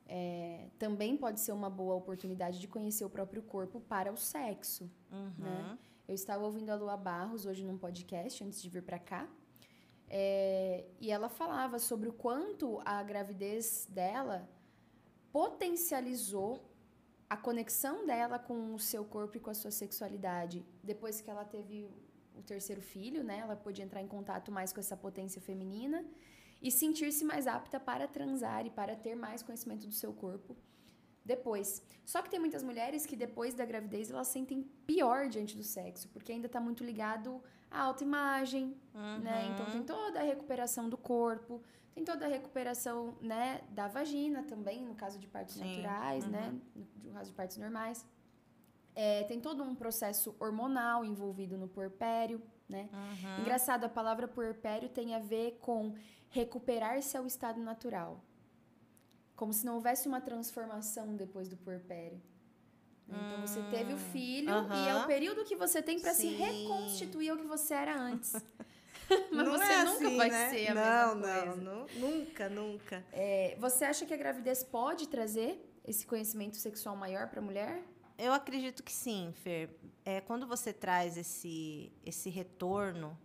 é, 0.08 0.70
também 0.78 1.18
pode 1.18 1.40
ser 1.40 1.54
uma 1.54 1.70
boa 1.70 1.96
oportunidade 1.96 2.60
de 2.60 2.68
conhecer 2.68 3.06
o 3.06 3.10
próprio 3.10 3.42
corpo 3.42 3.80
para 3.80 4.12
o 4.12 4.18
sexo. 4.18 4.92
Uhum. 5.12 5.34
Né? 5.38 5.80
Eu 6.08 6.16
estava 6.16 6.44
ouvindo 6.44 6.70
a 6.70 6.76
Lua 6.76 6.98
Barros 6.98 7.46
hoje 7.46 7.64
num 7.64 7.78
podcast, 7.78 8.44
antes 8.44 8.62
de 8.62 8.70
vir 8.70 8.84
para 8.84 9.00
cá. 9.00 9.28
É, 10.10 10.86
e 11.00 11.10
ela 11.10 11.30
falava 11.30 11.80
sobre 11.80 12.10
o 12.10 12.14
quanto 12.14 12.82
a 12.84 13.02
gravidez 13.02 13.88
dela 13.90 14.50
potencializou 15.32 16.71
a 17.32 17.38
conexão 17.38 18.06
dela 18.06 18.38
com 18.38 18.76
o 18.76 18.78
seu 18.78 19.06
corpo 19.06 19.38
e 19.38 19.40
com 19.40 19.50
a 19.50 19.54
sua 19.54 19.72
sexualidade. 19.72 20.66
Depois 20.84 21.22
que 21.22 21.30
ela 21.30 21.46
teve 21.46 21.88
o 22.36 22.42
terceiro 22.44 22.82
filho, 22.82 23.24
né, 23.24 23.38
ela 23.40 23.56
pôde 23.56 23.82
entrar 23.82 24.02
em 24.02 24.08
contato 24.16 24.52
mais 24.52 24.74
com 24.74 24.82
essa 24.82 24.98
potência 24.98 25.42
feminina 25.42 26.04
e 26.62 26.70
sentir-se 26.70 27.24
mais 27.24 27.48
apta 27.48 27.80
para 27.80 28.06
transar 28.06 28.66
e 28.66 28.70
para 28.70 28.98
ter 28.98 29.16
mais 29.16 29.42
conhecimento 29.42 29.88
do 29.88 29.94
seu 29.94 30.12
corpo 30.12 30.58
depois. 31.24 31.82
Só 32.06 32.22
que 32.22 32.30
tem 32.30 32.38
muitas 32.38 32.64
mulheres 32.64 33.06
que 33.06 33.16
depois 33.16 33.54
da 33.54 33.64
gravidez 33.64 34.12
elas 34.12 34.28
sentem 34.28 34.64
pior 34.86 35.30
diante 35.30 35.56
do 35.56 35.64
sexo, 35.64 36.10
porque 36.10 36.34
ainda 36.34 36.48
está 36.48 36.60
muito 36.60 36.84
ligado 36.84 37.42
à 37.70 37.84
autoimagem, 37.84 38.76
uhum. 38.94 39.20
né? 39.20 39.50
Então 39.54 39.68
tem 39.68 39.84
toda 39.84 40.20
a 40.20 40.24
recuperação 40.24 40.90
do 40.90 40.98
corpo, 40.98 41.64
tem 41.94 42.04
toda 42.04 42.26
a 42.26 42.30
recuperação, 42.30 43.16
né, 43.22 43.62
da 43.70 43.88
vagina 43.88 44.44
também, 44.44 44.84
no 44.84 44.96
caso 44.96 45.20
de 45.20 45.28
partos 45.28 45.56
Sim. 45.56 45.82
naturais, 45.82 46.26
né, 46.28 46.48
uhum. 46.48 46.82
né, 46.82 46.86
no 47.04 47.12
caso 47.12 47.30
de 47.30 47.36
partos 47.36 47.58
normais. 47.58 48.06
É, 48.94 49.24
tem 49.24 49.40
todo 49.40 49.64
um 49.64 49.74
processo 49.74 50.36
hormonal 50.40 51.06
envolvido 51.06 51.58
no 51.58 51.68
puerpério, 51.68 52.42
né? 52.68 52.90
Uhum. 52.92 53.42
Engraçado, 53.42 53.86
a 53.86 53.90
palavra 53.90 54.28
puerpério 54.28 54.90
tem 54.90 55.16
a 55.16 55.20
ver 55.20 55.58
com 55.62 55.96
recuperar-se 56.30 57.16
ao 57.16 57.26
estado 57.26 57.62
natural. 57.62 58.22
Como 59.36 59.54
se 59.54 59.66
não 59.66 59.76
houvesse 59.76 60.08
uma 60.10 60.20
transformação 60.20 61.16
depois 61.16 61.48
do 61.48 61.56
puerpério. 61.56 62.22
Então 63.08 63.42
você 63.42 63.62
teve 63.70 63.92
o 63.92 63.96
hum. 63.96 64.00
filho 64.00 64.54
uhum. 64.54 64.86
e 64.86 64.88
é 64.88 64.96
o 64.96 65.06
período 65.06 65.44
que 65.44 65.56
você 65.56 65.82
tem 65.82 66.00
para 66.00 66.14
se 66.14 66.28
reconstituir 66.28 67.30
ao 67.30 67.38
que 67.38 67.46
você 67.46 67.74
era 67.74 67.98
antes. 67.98 68.34
Mas 69.32 69.46
não 69.46 69.52
você 69.58 69.74
é 69.74 69.84
nunca 69.84 70.06
assim, 70.06 70.18
vai 70.18 70.30
né? 70.30 70.50
ser 70.50 70.68
a 70.68 70.74
não, 70.74 71.16
mesma 71.16 71.42
coisa. 71.42 71.62
Não, 71.62 71.76
não, 71.76 71.88
nunca, 71.96 72.50
nunca. 72.50 73.06
É, 73.12 73.56
você 73.60 73.86
acha 73.86 74.06
que 74.06 74.14
a 74.14 74.18
gravidez 74.18 74.64
pode 74.64 75.08
trazer 75.08 75.64
esse 75.86 76.06
conhecimento 76.06 76.58
sexual 76.58 76.96
maior 76.96 77.28
para 77.28 77.40
a 77.40 77.44
mulher? 77.44 77.82
Eu 78.18 78.34
acredito 78.34 78.84
que 78.84 78.92
sim, 78.92 79.34
Fer. 79.44 79.80
É, 80.06 80.22
quando 80.22 80.46
você 80.48 80.72
traz 80.72 81.18
esse, 81.18 81.92
esse 82.06 82.30
retorno 82.30 83.18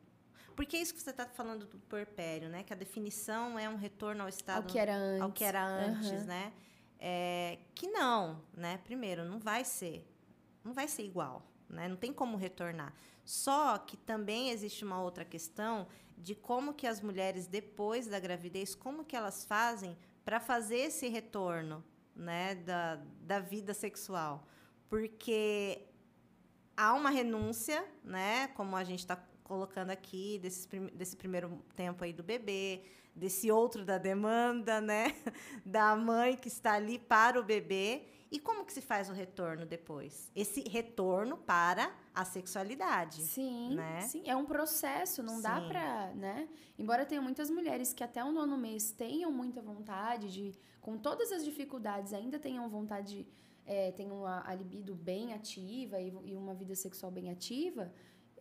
porque 0.56 0.78
é 0.78 0.80
isso 0.80 0.94
que 0.94 1.00
você 1.02 1.10
está 1.10 1.26
falando 1.26 1.66
do 1.66 1.78
puerpério, 1.80 2.48
né? 2.48 2.62
Que 2.64 2.72
a 2.72 2.76
definição 2.76 3.58
é 3.58 3.68
um 3.68 3.76
retorno 3.76 4.22
ao 4.22 4.28
estado... 4.28 4.56
Ao 4.56 4.62
que 4.62 4.78
era 4.78 4.96
antes. 4.96 5.20
Ao 5.20 5.30
que 5.30 5.44
era 5.44 5.62
antes, 5.62 6.10
uhum. 6.10 6.24
né? 6.24 6.52
É, 6.98 7.58
que 7.74 7.88
não, 7.88 8.42
né? 8.54 8.80
Primeiro, 8.82 9.22
não 9.22 9.38
vai 9.38 9.64
ser. 9.64 10.10
Não 10.64 10.72
vai 10.72 10.88
ser 10.88 11.02
igual, 11.02 11.46
né? 11.68 11.86
Não 11.86 11.96
tem 11.96 12.10
como 12.10 12.38
retornar. 12.38 12.94
Só 13.26 13.76
que 13.76 13.96
também 13.96 14.50
existe 14.50 14.84
uma 14.84 15.02
outra 15.02 15.24
questão 15.24 15.88
de 16.16 16.32
como 16.32 16.72
que 16.72 16.86
as 16.86 17.00
mulheres 17.00 17.48
depois 17.48 18.06
da 18.06 18.20
gravidez, 18.20 18.72
como 18.72 19.04
que 19.04 19.16
elas 19.16 19.44
fazem 19.44 19.98
para 20.24 20.38
fazer 20.38 20.76
esse 20.76 21.08
retorno, 21.08 21.84
né, 22.14 22.54
da, 22.54 23.00
da 23.20 23.40
vida 23.40 23.74
sexual. 23.74 24.46
Porque 24.88 25.88
há 26.76 26.94
uma 26.94 27.10
renúncia, 27.10 27.84
né, 28.04 28.46
como 28.48 28.76
a 28.76 28.84
gente 28.84 29.00
está 29.00 29.16
colocando 29.42 29.90
aqui, 29.90 30.38
desse, 30.38 30.68
desse 30.94 31.16
primeiro 31.16 31.64
tempo 31.74 32.04
aí 32.04 32.12
do 32.12 32.22
bebê, 32.22 32.84
desse 33.12 33.50
outro 33.50 33.84
da 33.84 33.98
demanda, 33.98 34.80
né, 34.80 35.16
da 35.66 35.96
mãe 35.96 36.36
que 36.36 36.46
está 36.46 36.74
ali 36.74 36.96
para 36.96 37.40
o 37.40 37.44
bebê. 37.44 38.06
E 38.36 38.38
como 38.38 38.66
que 38.66 38.72
se 38.74 38.82
faz 38.82 39.08
o 39.08 39.14
retorno 39.14 39.64
depois? 39.64 40.30
Esse 40.36 40.60
retorno 40.68 41.38
para 41.38 41.90
a 42.14 42.22
sexualidade. 42.22 43.22
Sim, 43.22 43.74
né? 43.74 44.02
sim. 44.02 44.22
É 44.26 44.36
um 44.36 44.44
processo, 44.44 45.22
não 45.22 45.36
Sim. 45.36 45.42
dá 45.42 45.62
pra, 45.62 46.12
né? 46.14 46.46
Embora 46.78 47.06
tenha 47.06 47.22
muitas 47.22 47.48
mulheres 47.48 47.94
que 47.94 48.04
até 48.04 48.22
o 48.22 48.30
nono 48.30 48.58
mês 48.58 48.92
tenham 48.92 49.32
muita 49.32 49.62
vontade 49.62 50.30
de, 50.30 50.54
com 50.82 50.98
todas 50.98 51.32
as 51.32 51.42
dificuldades, 51.46 52.12
ainda 52.12 52.38
tenham 52.38 52.68
vontade, 52.68 53.26
é, 53.64 53.90
tenham 53.92 54.26
a, 54.26 54.46
a 54.46 54.54
libido 54.54 54.94
bem 54.94 55.32
ativa 55.32 55.98
e, 55.98 56.08
e 56.26 56.36
uma 56.36 56.52
vida 56.52 56.74
sexual 56.74 57.10
bem 57.10 57.30
ativa, 57.30 57.90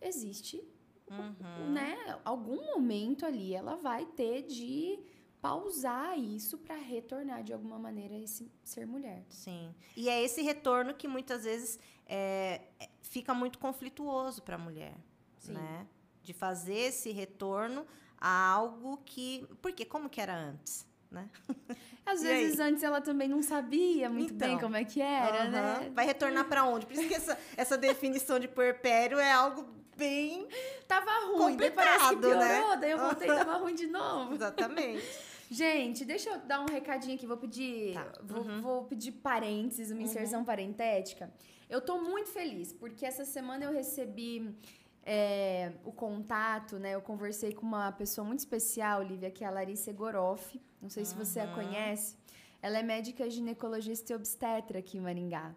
existe, 0.01 0.61
Uhum. 1.09 1.71
né? 1.71 2.19
Algum 2.25 2.65
momento 2.73 3.25
ali 3.27 3.53
ela 3.53 3.75
vai 3.75 4.07
ter 4.07 4.41
de 4.41 4.99
pausar 5.47 6.17
isso 6.17 6.57
pra 6.57 6.75
retornar 6.75 7.43
de 7.43 7.53
alguma 7.53 7.77
maneira 7.77 8.15
a 8.15 8.19
esse 8.19 8.51
ser 8.63 8.87
mulher. 8.87 9.23
Sim. 9.29 9.73
E 9.95 10.09
é 10.09 10.23
esse 10.23 10.41
retorno 10.41 10.93
que 10.93 11.07
muitas 11.07 11.43
vezes 11.43 11.79
é, 12.07 12.61
é- 12.79 12.89
fica 13.01 13.33
muito 13.33 13.59
conflituoso 13.59 14.41
para 14.41 14.55
a 14.55 14.57
mulher, 14.57 14.95
Sim. 15.37 15.53
né? 15.53 15.85
De 16.23 16.33
fazer 16.33 16.75
esse 16.77 17.11
retorno 17.11 17.85
a 18.19 18.49
algo 18.49 18.97
que... 19.05 19.47
Porque 19.61 19.85
como 19.85 20.09
que 20.09 20.19
era 20.19 20.35
antes, 20.35 20.85
né? 21.11 21.29
Às 22.05 22.21
E 22.23 22.27
vezes 22.27 22.59
antes 22.59 22.81
ela 22.81 22.99
também 23.01 23.27
não 23.27 23.43
sabia 23.43 24.09
muito 24.09 24.33
Então. 24.33 24.47
bem 24.47 24.59
como 24.59 24.75
é 24.75 24.83
que 24.83 24.99
era, 25.01 25.43
Aham. 25.43 25.49
né? 25.51 25.91
Vai 25.93 26.05
retornar 26.07 26.45
para 26.47 26.63
onde? 26.65 26.85
Por 26.87 26.93
isso 26.93 27.07
que 27.07 27.13
essa, 27.13 27.37
essa 27.55 27.77
definição 27.77 28.39
de 28.39 28.47
puerpério 28.47 29.19
é 29.19 29.31
algo 29.31 29.63
bem... 29.95 30.47
Tava 30.87 31.11
ruim, 31.27 31.55
daí 31.55 31.71
parece 31.71 32.09
que 32.09 32.15
Complicado, 32.15 32.39
piorou, 32.39 32.69
né? 32.71 32.77
daí 32.81 32.91
eu 32.91 32.97
voltei 32.99 33.27
e 33.29 33.35
tava 33.35 33.57
ruim 33.57 33.75
de 33.75 33.87
novo. 33.87 34.33
Exatamente. 34.33 35.03
Gente, 35.49 36.03
deixa 36.05 36.29
eu 36.31 36.39
dar 36.39 36.61
um 36.61 36.65
recadinho 36.65 37.15
aqui, 37.15 37.25
vou 37.25 37.37
pedir, 37.37 37.93
Tá. 37.93 38.11
vou, 38.23 38.43
vou 38.61 38.83
pedir 38.85 39.11
parênteses, 39.11 39.91
uma 39.91 40.01
inserção 40.01 40.43
parentética. 40.43 41.31
Eu 41.69 41.81
tô 41.81 41.99
muito 41.99 42.29
feliz, 42.29 42.73
porque 42.73 43.05
essa 43.05 43.25
semana 43.25 43.65
eu 43.65 43.71
recebi 43.71 44.55
é, 45.03 45.71
o 45.83 45.91
contato, 45.91 46.77
né? 46.79 46.95
Eu 46.95 47.01
conversei 47.01 47.53
com 47.53 47.65
uma 47.65 47.91
pessoa 47.91 48.25
muito 48.25 48.39
especial, 48.39 49.03
Lívia, 49.03 49.29
que 49.29 49.43
é 49.43 49.47
a 49.47 49.51
Larissa 49.51 49.91
Egoroff. 49.91 50.59
Não 50.81 50.89
sei 50.89 51.05
se 51.05 51.15
você 51.15 51.39
a 51.39 51.47
conhece. 51.47 52.17
Ela 52.65 52.79
é 52.79 52.81
médica 52.81 53.29
ginecologista 53.29 54.11
e 54.11 54.15
obstetra 54.15 54.79
aqui 54.79 54.97
em 54.97 55.01
Maringá. 55.01 55.53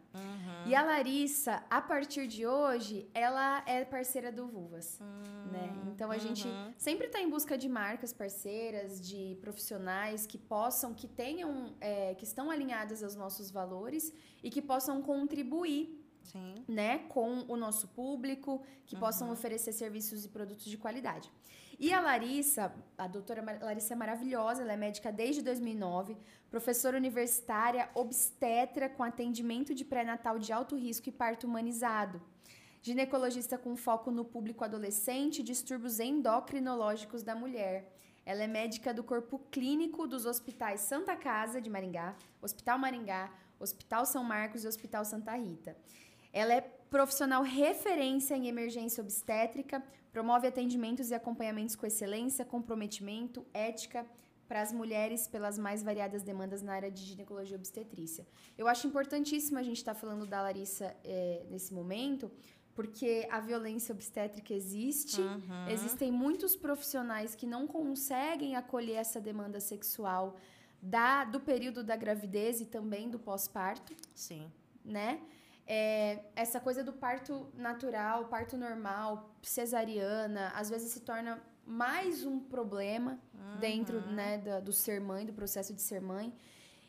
E 0.66 0.75
a 0.75 0.83
Larissa, 0.83 1.64
a 1.71 1.81
partir 1.81 2.27
de 2.27 2.47
hoje, 2.47 3.09
ela 3.14 3.62
é 3.66 3.83
parceira 3.83 4.31
do 4.31 4.47
Vulvas, 4.47 5.01
né? 5.51 5.66
Então 5.90 6.11
a 6.11 6.18
gente 6.18 6.47
sempre 6.77 7.07
está 7.07 7.18
em 7.18 7.31
busca 7.31 7.57
de 7.57 7.66
marcas 7.66 8.12
parceiras, 8.12 9.01
de 9.01 9.38
profissionais 9.40 10.27
que 10.27 10.37
possam, 10.37 10.92
que 10.92 11.09
tenham, 11.09 11.75
é, 11.81 12.14
que 12.14 12.25
estão 12.25 12.51
alinhadas 12.51 13.03
aos 13.03 13.14
nossos 13.14 13.51
valores 13.51 14.12
e 14.44 14.51
que 14.51 14.61
possam 14.61 15.01
contribuir 15.01 15.99
Sim. 16.25 16.57
né, 16.68 16.99
com 17.09 17.47
o 17.49 17.57
nosso 17.57 17.88
público, 17.88 18.62
que 18.85 18.94
possam 18.97 19.31
oferecer 19.31 19.73
serviços 19.73 20.27
e 20.27 20.29
produtos 20.29 20.66
de 20.66 20.77
qualidade. 20.77 21.33
E 21.79 21.93
a 21.93 22.01
Larissa, 22.01 22.75
a 22.97 23.07
doutora 23.07 23.41
Larissa 23.62 23.95
é 23.95 23.97
maravilhosa, 23.97 24.62
ela 24.62 24.73
é 24.73 24.77
médica 24.77 25.12
desde 25.12 25.43
2009, 25.43 26.17
professora 26.51 26.97
universitária, 26.97 27.88
obstetra 27.95 28.88
com 28.88 29.05
atendimento 29.05 29.73
de 29.73 29.85
pré-natal 29.85 30.41
de 30.41 30.53
alto 30.53 30.75
risco 30.75 31.09
e 31.09 31.12
parto 31.12 31.47
humanizado. 31.47 32.21
Ginecologista 32.83 33.57
com 33.57 33.77
foco 33.77 34.11
no 34.11 34.25
público 34.25 34.64
adolescente 34.64 35.38
e 35.38 35.45
distúrbios 35.45 36.01
endocrinológicos 36.01 37.23
da 37.23 37.37
mulher. 37.37 37.95
Ela 38.27 38.43
é 38.43 38.49
médica 38.49 38.93
do 38.93 39.05
corpo 39.05 39.38
clínico 39.51 40.05
dos 40.09 40.27
hospitais 40.27 40.81
Santa 40.81 41.14
Casa 41.14 41.61
de 41.61 41.71
Maringá, 41.71 42.17
Hospital 42.43 42.77
Maringá, 42.77 43.33
Hospital 43.61 44.05
São 44.05 44.25
Marcos 44.25 44.64
e 44.64 44.69
Hospital 44.69 45.05
Santa 45.05 45.37
Rita. 45.37 45.77
Ela 46.33 46.55
é 46.55 46.78
profissional 46.90 47.42
referência 47.42 48.35
em 48.35 48.48
emergência 48.48 49.03
obstétrica, 49.03 49.83
promove 50.12 50.46
atendimentos 50.46 51.11
e 51.11 51.14
acompanhamentos 51.14 51.77
com 51.77 51.87
excelência, 51.87 52.44
comprometimento, 52.44 53.46
ética 53.53 54.07
para 54.48 54.62
as 54.62 54.72
mulheres 54.72 55.29
pelas 55.29 55.59
mais 55.59 55.83
variadas 55.83 56.22
demandas 56.22 56.62
na 56.62 56.72
área 56.72 56.90
de 56.90 57.05
ginecologia 57.05 57.55
e 57.55 57.59
obstetrícia. 57.59 58.27
Eu 58.57 58.66
acho 58.66 58.87
importantíssimo 58.87 59.59
a 59.59 59.62
gente 59.62 59.77
estar 59.77 59.94
falando 59.94 60.27
da 60.27 60.40
Larissa 60.40 60.96
eh, 61.05 61.44
nesse 61.51 61.74
momento, 61.74 62.31
porque 62.74 63.29
a 63.31 63.40
violência 63.40 63.92
obstétrica 63.92 64.55
existe, 64.55 65.20
existem 65.68 66.11
muitos 66.11 66.57
profissionais 66.57 67.35
que 67.35 67.44
não 67.44 67.66
conseguem 67.66 68.55
acolher 68.55 68.94
essa 68.94 69.20
demanda 69.20 69.61
sexual 69.61 70.37
da, 70.81 71.24
do 71.24 71.40
período 71.40 71.83
da 71.83 71.96
gravidez 71.96 72.61
e 72.61 72.66
também 72.66 73.11
do 73.11 73.18
pós-parto 73.18 73.94
Sim. 74.14 74.51
né? 74.85 75.20
É, 75.70 76.20
essa 76.35 76.59
coisa 76.59 76.83
do 76.83 76.94
parto 76.94 77.46
natural, 77.54 78.24
parto 78.24 78.57
normal, 78.57 79.35
cesariana, 79.42 80.48
às 80.54 80.70
vezes 80.70 80.90
se 80.92 81.00
torna 81.00 81.42
mais 81.66 82.24
um 82.24 82.40
problema 82.40 83.18
dentro 83.61 84.00
né, 84.00 84.38
da- 84.38 84.61
do 84.61 84.72
ser 84.72 84.98
mãe, 84.98 85.26
do 85.26 85.33
processo 85.35 85.74
de 85.74 85.83
ser 85.83 86.00
mãe. 86.00 86.33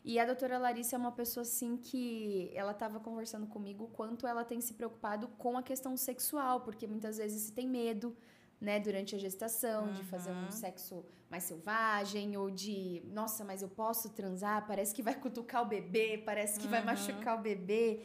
E 0.02 0.18
a 0.18 0.26
doutora 0.26 0.58
Larissa 0.58 0.96
é 0.96 1.00
uma 1.00 1.12
pessoa 1.12 1.42
assim 1.42 1.76
que 1.76 2.50
ela 2.56 2.72
estava 2.72 3.02
conversando 3.02 3.46
comigo 3.48 3.84
o 3.84 3.88
quanto 3.90 4.26
ela 4.26 4.46
tem 4.46 4.62
se 4.62 4.74
preocupado 4.74 5.28
com 5.38 5.58
a 5.58 5.62
questão 5.64 5.98
sexual, 5.98 6.62
porque 6.62 6.88
muitas 6.88 7.18
vezes 7.18 7.42
se 7.44 7.52
tem 7.52 7.68
medo, 7.68 8.16
né, 8.62 8.80
durante 8.80 9.14
a 9.14 9.20
gestação, 9.20 9.92
de 9.92 10.04
fazer 10.06 10.32
um 10.32 10.52
sexo 10.52 11.06
mais 11.30 11.44
selvagem, 11.44 12.38
ou 12.38 12.50
de, 12.50 13.02
nossa, 13.14 13.44
mas 13.44 13.62
eu 13.62 13.68
posso 13.70 14.10
transar, 14.10 14.66
parece 14.66 14.94
que 14.96 15.04
vai 15.04 15.16
cutucar 15.16 15.64
o 15.64 15.66
bebê, 15.66 16.22
parece 16.26 16.58
que 16.62 16.68
vai 16.68 16.82
machucar 16.84 17.38
o 17.38 17.42
bebê. 17.42 18.02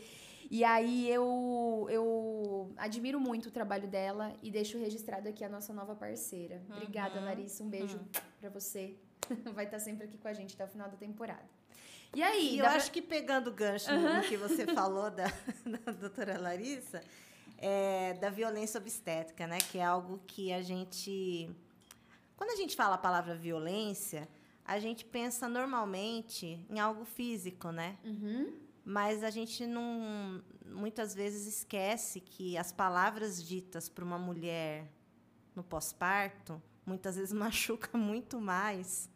E 0.50 0.62
aí 0.64 1.08
eu, 1.10 1.86
eu 1.90 2.72
admiro 2.76 3.18
muito 3.20 3.46
o 3.46 3.50
trabalho 3.50 3.88
dela 3.88 4.32
e 4.42 4.50
deixo 4.50 4.78
registrado 4.78 5.28
aqui 5.28 5.42
a 5.44 5.48
nossa 5.48 5.72
nova 5.72 5.94
parceira. 5.94 6.62
Obrigada, 6.70 7.20
Larissa. 7.20 7.62
Um 7.62 7.68
beijo 7.68 7.98
pra 8.40 8.50
você. 8.50 8.96
Vai 9.54 9.64
estar 9.64 9.78
sempre 9.78 10.04
aqui 10.04 10.18
com 10.18 10.28
a 10.28 10.32
gente 10.34 10.54
até 10.54 10.64
o 10.64 10.68
final 10.68 10.88
da 10.88 10.96
temporada. 10.96 11.44
E 12.14 12.22
aí, 12.22 12.54
E 12.54 12.58
eu 12.58 12.64
pra- 12.64 12.74
acho 12.76 12.92
que 12.92 13.02
pegando 13.02 13.48
o 13.50 13.52
gancho 13.52 13.90
no- 13.92 14.14
no 14.16 14.22
que 14.22 14.36
você 14.36 14.66
falou 14.66 15.10
da, 15.10 15.24
da 15.84 15.92
doutora 15.92 16.38
Larissa, 16.38 17.02
é, 17.58 18.14
da 18.14 18.30
violência 18.30 18.78
obstétrica, 18.78 19.46
né? 19.46 19.58
Que 19.58 19.78
é 19.78 19.84
algo 19.84 20.20
que 20.26 20.52
a 20.52 20.62
gente. 20.62 21.50
Quando 22.36 22.50
a 22.50 22.56
gente 22.56 22.76
fala 22.76 22.94
a 22.96 22.98
palavra 22.98 23.34
violência, 23.34 24.28
a 24.64 24.78
gente 24.78 25.04
pensa 25.04 25.48
normalmente 25.48 26.64
em 26.70 26.78
algo 26.78 27.04
físico, 27.04 27.70
né? 27.70 27.96
Uhum. 28.04 28.52
Mas 28.84 29.24
a 29.24 29.30
gente 29.30 29.66
não 29.66 30.42
muitas 30.66 31.14
vezes 31.14 31.46
esquece 31.46 32.20
que 32.20 32.56
as 32.58 32.70
palavras 32.70 33.42
ditas 33.42 33.88
para 33.88 34.04
uma 34.04 34.18
mulher 34.18 34.90
no 35.54 35.62
pós-parto 35.62 36.60
muitas 36.84 37.16
vezes 37.16 37.32
machuca 37.34 37.96
muito 37.96 38.40
mais 38.40 39.08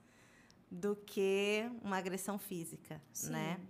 do 0.71 0.97
que 0.97 1.71
uma 1.83 1.97
agressão 1.97 2.39
física, 2.39 3.01
Sim. 3.13 3.31
né? 3.31 3.61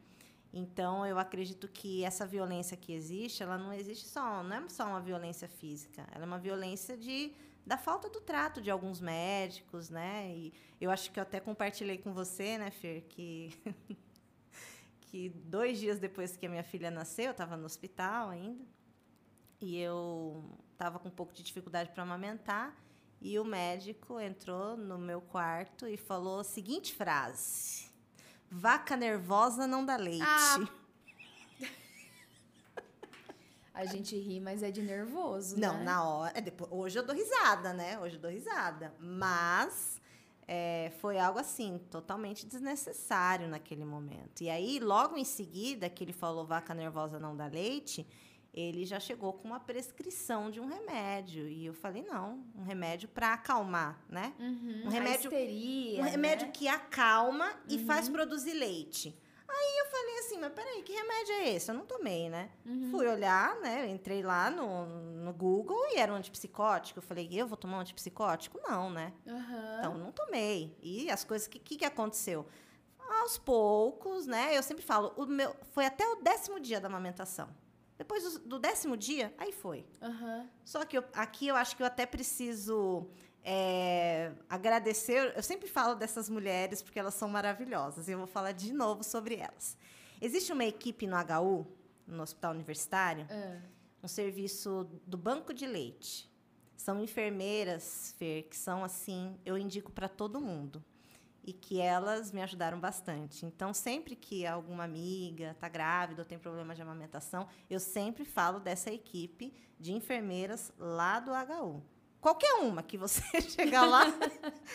Então 0.52 1.04
eu 1.04 1.18
acredito 1.18 1.68
que 1.68 2.04
essa 2.04 2.26
violência 2.26 2.76
que 2.76 2.92
existe, 2.92 3.42
ela 3.42 3.58
não 3.58 3.72
existe 3.72 4.06
só, 4.06 4.42
não 4.42 4.56
é 4.56 4.68
só 4.68 4.86
uma 4.86 5.00
violência 5.00 5.48
física, 5.48 6.06
ela 6.12 6.24
é 6.24 6.26
uma 6.26 6.38
violência 6.38 6.96
de 6.96 7.32
da 7.66 7.76
falta 7.76 8.08
do 8.08 8.18
trato 8.18 8.62
de 8.62 8.70
alguns 8.70 8.98
médicos, 8.98 9.90
né? 9.90 10.32
E 10.34 10.54
eu 10.80 10.90
acho 10.90 11.10
que 11.10 11.20
eu 11.20 11.22
até 11.22 11.38
compartilhei 11.38 11.98
com 11.98 12.14
você, 12.14 12.56
né, 12.56 12.70
Fer, 12.70 13.02
que 13.10 13.52
que 15.10 15.28
dois 15.30 15.78
dias 15.78 15.98
depois 15.98 16.36
que 16.36 16.46
a 16.46 16.48
minha 16.48 16.62
filha 16.62 16.90
nasceu, 16.90 17.26
eu 17.26 17.30
estava 17.32 17.56
no 17.56 17.64
hospital 17.66 18.30
ainda, 18.30 18.64
e 19.60 19.76
eu 19.78 20.44
estava 20.72 20.98
com 20.98 21.08
um 21.08 21.12
pouco 21.12 21.32
de 21.32 21.42
dificuldade 21.42 21.90
para 21.90 22.02
amamentar, 22.02 22.74
e 23.20 23.38
o 23.38 23.44
médico 23.44 24.20
entrou 24.20 24.76
no 24.76 24.96
meu 24.98 25.20
quarto 25.20 25.86
e 25.86 25.96
falou 25.96 26.40
a 26.40 26.44
seguinte 26.44 26.94
frase: 26.94 27.88
Vaca 28.50 28.96
nervosa 28.96 29.66
não 29.66 29.84
dá 29.84 29.96
leite. 29.96 30.22
Ah, 30.24 30.58
A 33.74 33.84
gente 33.84 34.16
ri, 34.18 34.40
mas 34.40 34.62
é 34.64 34.72
de 34.72 34.82
nervoso, 34.82 35.56
Não, 35.56 35.78
né? 35.78 35.84
na 35.84 36.04
hora. 36.04 36.32
é, 36.36 36.42
hoje 36.68 36.98
eu 36.98 37.06
dou 37.06 37.14
risada, 37.14 37.72
né? 37.72 37.96
Hoje 38.00 38.16
eu 38.16 38.20
dou 38.20 38.30
risada. 38.30 38.92
Mas 38.98 40.00
é, 40.50 40.90
foi 40.98 41.18
algo 41.18 41.38
assim, 41.38 41.78
totalmente 41.90 42.46
desnecessário 42.46 43.46
naquele 43.46 43.84
momento. 43.84 44.40
E 44.40 44.48
aí, 44.48 44.80
logo 44.80 45.18
em 45.18 45.24
seguida, 45.24 45.90
que 45.90 46.02
ele 46.02 46.12
falou 46.14 46.46
vaca 46.46 46.72
nervosa 46.72 47.18
não 47.20 47.36
dá 47.36 47.46
leite, 47.46 48.06
ele 48.54 48.86
já 48.86 48.98
chegou 48.98 49.34
com 49.34 49.46
uma 49.46 49.60
prescrição 49.60 50.50
de 50.50 50.58
um 50.58 50.66
remédio. 50.66 51.46
E 51.46 51.66
eu 51.66 51.74
falei, 51.74 52.02
não, 52.02 52.42
um 52.56 52.62
remédio 52.62 53.06
para 53.08 53.34
acalmar, 53.34 54.02
né? 54.08 54.32
Uhum, 54.40 54.84
Um 54.86 54.88
remédio- 54.88 55.30
histeria, 55.30 56.00
Um 56.00 56.04
remédio 56.04 56.46
né? 56.46 56.52
que 56.52 56.66
acalma 56.66 57.52
e 57.68 57.78
faz 57.84 58.08
produzir 58.08 58.54
leite. 58.54 59.14
Aí 59.50 59.78
eu 59.78 59.86
falei 59.86 60.18
assim, 60.18 60.38
mas 60.38 60.52
peraí, 60.52 60.82
que 60.82 60.92
remédio 60.92 61.32
é 61.36 61.48
esse? 61.54 61.70
Eu 61.70 61.74
não 61.74 61.86
tomei, 61.86 62.28
né? 62.28 62.50
Fui 62.90 63.06
olhar, 63.06 63.56
né? 63.60 63.88
Entrei 63.88 64.22
lá 64.22 64.50
no, 64.50 64.84
no 64.86 65.32
Google 65.32 65.78
e 65.90 65.96
era 65.98 66.12
um 66.12 66.16
antipsicótico. 66.16 66.98
Eu 66.98 67.02
falei, 67.02 67.28
eu 67.32 67.46
vou 67.46 67.56
tomar 67.56 67.78
um 67.78 67.80
antipsicótico? 67.80 68.60
Não, 68.62 68.90
né? 68.90 69.12
Aham. 69.26 69.76
Então, 69.78 69.94
não 69.98 70.12
tomei. 70.12 70.76
E 70.82 71.10
as 71.10 71.24
coisas, 71.24 71.46
o 71.46 71.50
que, 71.50 71.58
que, 71.58 71.76
que 71.78 71.84
aconteceu? 71.84 72.46
Aos 73.22 73.38
poucos, 73.38 74.26
né? 74.26 74.56
Eu 74.56 74.62
sempre 74.62 74.84
falo, 74.84 75.14
o 75.16 75.24
meu, 75.24 75.56
foi 75.72 75.86
até 75.86 76.06
o 76.06 76.16
décimo 76.16 76.60
dia 76.60 76.78
da 76.78 76.88
amamentação. 76.88 77.48
Depois 77.96 78.22
do, 78.22 78.38
do 78.40 78.58
décimo 78.58 78.96
dia, 78.96 79.34
aí 79.38 79.50
foi. 79.50 79.84
Aham. 80.02 80.48
Só 80.64 80.84
que 80.84 80.98
eu- 80.98 81.04
aqui 81.14 81.48
eu 81.48 81.56
acho 81.56 81.74
que 81.76 81.82
eu 81.82 81.86
até 81.86 82.04
preciso 82.06 83.08
é, 83.44 84.32
agradecer. 84.48 85.32
Eu 85.36 85.42
sempre 85.42 85.68
falo 85.68 85.94
dessas 85.94 86.28
mulheres 86.28 86.82
porque 86.82 86.98
elas 86.98 87.14
são 87.14 87.28
maravilhosas 87.28 88.08
e 88.08 88.12
eu 88.12 88.18
vou 88.18 88.26
falar 88.26 88.52
de 88.52 88.72
novo 88.72 89.02
sobre 89.02 89.36
elas. 89.36 89.76
Existe 90.20 90.52
uma 90.52 90.64
equipe 90.64 91.06
no 91.06 91.16
HU, 91.16 91.66
no 92.06 92.22
Hospital 92.22 92.52
Universitário, 92.52 93.26
Ah. 93.30 93.60
um 94.02 94.08
serviço 94.08 94.88
do 95.06 95.16
banco 95.16 95.52
de 95.54 95.66
leite. 95.66 96.28
São 96.76 97.02
enfermeiras, 97.02 98.14
Fer, 98.18 98.44
que 98.48 98.56
são 98.56 98.84
assim, 98.84 99.36
eu 99.44 99.56
indico 99.58 99.90
para 99.92 100.08
todo 100.08 100.40
mundo. 100.40 100.84
E 101.44 101.52
que 101.52 101.80
elas 101.80 102.30
me 102.30 102.42
ajudaram 102.42 102.78
bastante. 102.78 103.46
Então, 103.46 103.72
sempre 103.72 104.14
que 104.14 104.46
alguma 104.46 104.84
amiga 104.84 105.52
está 105.52 105.66
grávida 105.66 106.20
ou 106.20 106.26
tem 106.26 106.38
problema 106.38 106.74
de 106.74 106.82
amamentação, 106.82 107.48
eu 107.70 107.80
sempre 107.80 108.24
falo 108.24 108.60
dessa 108.60 108.92
equipe 108.92 109.54
de 109.80 109.92
enfermeiras 109.92 110.70
lá 110.78 111.18
do 111.20 111.30
HU. 111.32 111.82
Qualquer 112.20 112.54
uma 112.54 112.82
que 112.82 112.98
você 112.98 113.22
chegar 113.42 113.84
lá, 113.86 114.04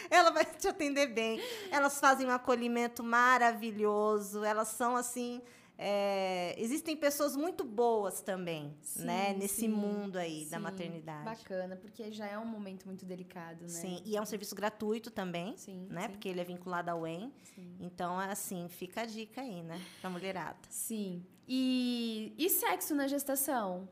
ela 0.09 0.31
vai 0.31 0.45
te 0.45 0.67
atender 0.67 1.07
bem. 1.07 1.41
Elas 1.71 1.99
fazem 1.99 2.27
um 2.27 2.31
acolhimento 2.31 3.03
maravilhoso. 3.03 4.43
Elas 4.43 4.69
são 4.69 4.95
assim. 4.95 5.41
é, 5.77 6.55
existem 6.57 6.95
pessoas 6.95 7.35
muito 7.35 7.63
boas 7.63 8.21
também, 8.21 8.73
Sim, 8.81 9.05
né? 9.05 9.33
Nesse 9.33 9.61
sim, 9.61 9.67
mundo 9.67 10.17
aí 10.17 10.45
da 10.45 10.57
sim. 10.57 10.63
maternidade. 10.63 11.25
Bacana, 11.25 11.75
porque 11.75 12.11
já 12.11 12.27
é 12.27 12.37
um 12.37 12.45
momento 12.45 12.85
muito 12.85 13.05
delicado, 13.05 13.63
né? 13.63 13.67
Sim, 13.67 14.01
e 14.05 14.15
é 14.15 14.21
um 14.21 14.25
serviço 14.25 14.55
gratuito 14.55 15.11
também, 15.11 15.55
né? 15.89 16.07
Porque 16.07 16.29
ele 16.29 16.39
é 16.39 16.43
vinculado 16.43 16.91
ao. 16.91 17.03
Sim. 17.03 17.75
Então, 17.81 18.17
assim, 18.19 18.69
fica 18.69 19.01
a 19.01 19.05
dica 19.05 19.41
aí, 19.41 19.61
né? 19.61 19.81
Pra 19.99 20.09
mulherada. 20.09 20.59
Sim. 20.69 21.25
E, 21.47 22.33
e 22.37 22.49
sexo 22.49 22.95
na 22.95 23.07
gestação? 23.07 23.89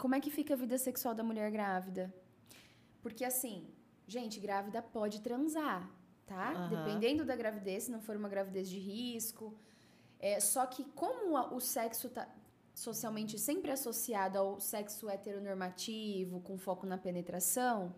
Como 0.00 0.14
é 0.14 0.20
que 0.20 0.30
fica 0.38 0.54
a 0.54 0.56
vida 0.64 0.76
sexual 0.78 1.14
da 1.14 1.22
mulher 1.30 1.50
grávida? 1.50 2.04
Porque 3.02 3.24
assim, 3.24 3.56
gente, 4.06 4.36
grávida 4.40 4.80
pode 4.82 5.20
transar, 5.20 5.80
tá? 6.26 6.50
Aham. 6.52 6.68
Dependendo 6.74 7.24
da 7.24 7.36
gravidez, 7.36 7.84
se 7.84 7.90
não 7.90 8.00
for 8.00 8.16
uma 8.16 8.28
gravidez 8.34 8.68
de 8.68 8.78
risco. 8.78 9.44
É, 10.18 10.38
só 10.40 10.62
que 10.66 10.84
como 11.02 11.36
o 11.56 11.60
sexo 11.60 12.08
tá 12.10 12.28
socialmente 12.74 13.38
sempre 13.38 13.70
associado 13.70 14.38
ao 14.38 14.60
sexo 14.60 15.08
heteronormativo, 15.08 16.40
com 16.40 16.56
foco 16.58 16.86
na 16.86 16.96
penetração, 16.98 17.94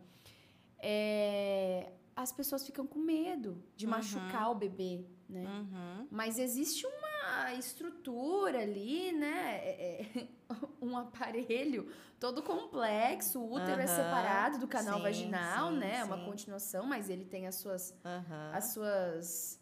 é, 0.78 1.92
as 2.16 2.32
pessoas 2.32 2.64
ficam 2.66 2.86
com 2.86 2.98
medo 2.98 3.62
de 3.76 3.86
Uhum. 3.86 3.90
machucar 3.92 4.50
o 4.50 4.54
bebê, 4.54 5.04
né? 5.28 5.44
Uhum. 5.44 6.08
Mas 6.10 6.38
existe 6.38 6.86
uma 6.86 7.11
estrutura 7.54 8.60
ali, 8.60 9.12
né? 9.12 9.60
É- 9.64 10.02
é 10.02 10.28
um 10.80 10.96
aparelho 10.96 11.90
todo 12.18 12.42
complexo. 12.42 13.40
O 13.40 13.54
útero 13.54 13.80
é 13.80 13.84
Aham. 13.84 13.96
separado 13.96 14.58
do 14.58 14.68
canal 14.68 14.96
Sim, 14.98 15.02
vaginal, 15.02 15.70
sim, 15.72 15.78
né? 15.78 15.98
É 15.98 16.04
uma 16.04 16.24
continuação, 16.24 16.86
mas 16.86 17.08
ele 17.10 17.24
tem 17.24 17.46
as 17.46 17.56
suas, 17.56 17.94
Aham. 18.04 18.50
as 18.52 18.64
suas 18.72 19.60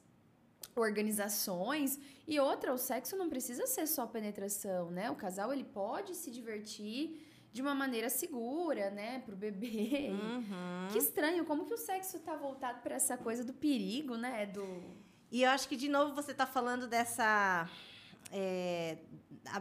organizações. 0.76 1.98
E 2.26 2.38
outra, 2.38 2.72
o 2.72 2.78
sexo 2.78 3.16
não 3.16 3.28
precisa 3.28 3.66
ser 3.66 3.86
só 3.86 4.06
penetração, 4.06 4.90
né? 4.90 5.10
O 5.10 5.16
casal 5.16 5.52
ele 5.52 5.64
pode 5.64 6.14
se 6.14 6.30
divertir 6.30 7.26
de 7.52 7.60
uma 7.60 7.74
maneira 7.74 8.08
segura, 8.08 8.90
né? 8.90 9.20
Pro 9.20 9.34
bebê. 9.34 10.10
Uhum. 10.10 10.88
Que 10.92 10.98
estranho, 10.98 11.44
como 11.44 11.64
que 11.66 11.74
o 11.74 11.78
sexo 11.78 12.18
tá 12.20 12.36
voltado 12.36 12.80
para 12.82 12.94
essa 12.94 13.16
coisa 13.16 13.42
do 13.44 13.52
perigo, 13.52 14.16
né? 14.16 14.46
Do 14.46 14.64
E 15.30 15.42
eu 15.44 15.50
acho 15.50 15.68
que, 15.68 15.76
de 15.76 15.88
novo, 15.88 16.14
você 16.14 16.32
está 16.32 16.46
falando 16.46 16.88
dessa. 16.88 17.68
é, 18.32 18.98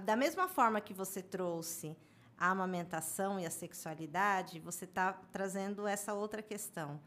da 0.03 0.15
mesma 0.15 0.47
forma 0.47 0.81
que 0.81 0.93
você 0.93 1.21
trouxe 1.21 1.95
a 2.37 2.49
amamentação 2.49 3.39
e 3.39 3.45
a 3.45 3.51
sexualidade, 3.51 4.59
você 4.59 4.85
está 4.85 5.13
trazendo 5.31 5.85
essa 5.85 6.13
outra 6.13 6.41
questão 6.41 6.99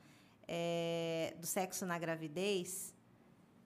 é, 0.46 1.34
do 1.38 1.46
sexo 1.46 1.86
na 1.86 1.98
gravidez, 1.98 2.94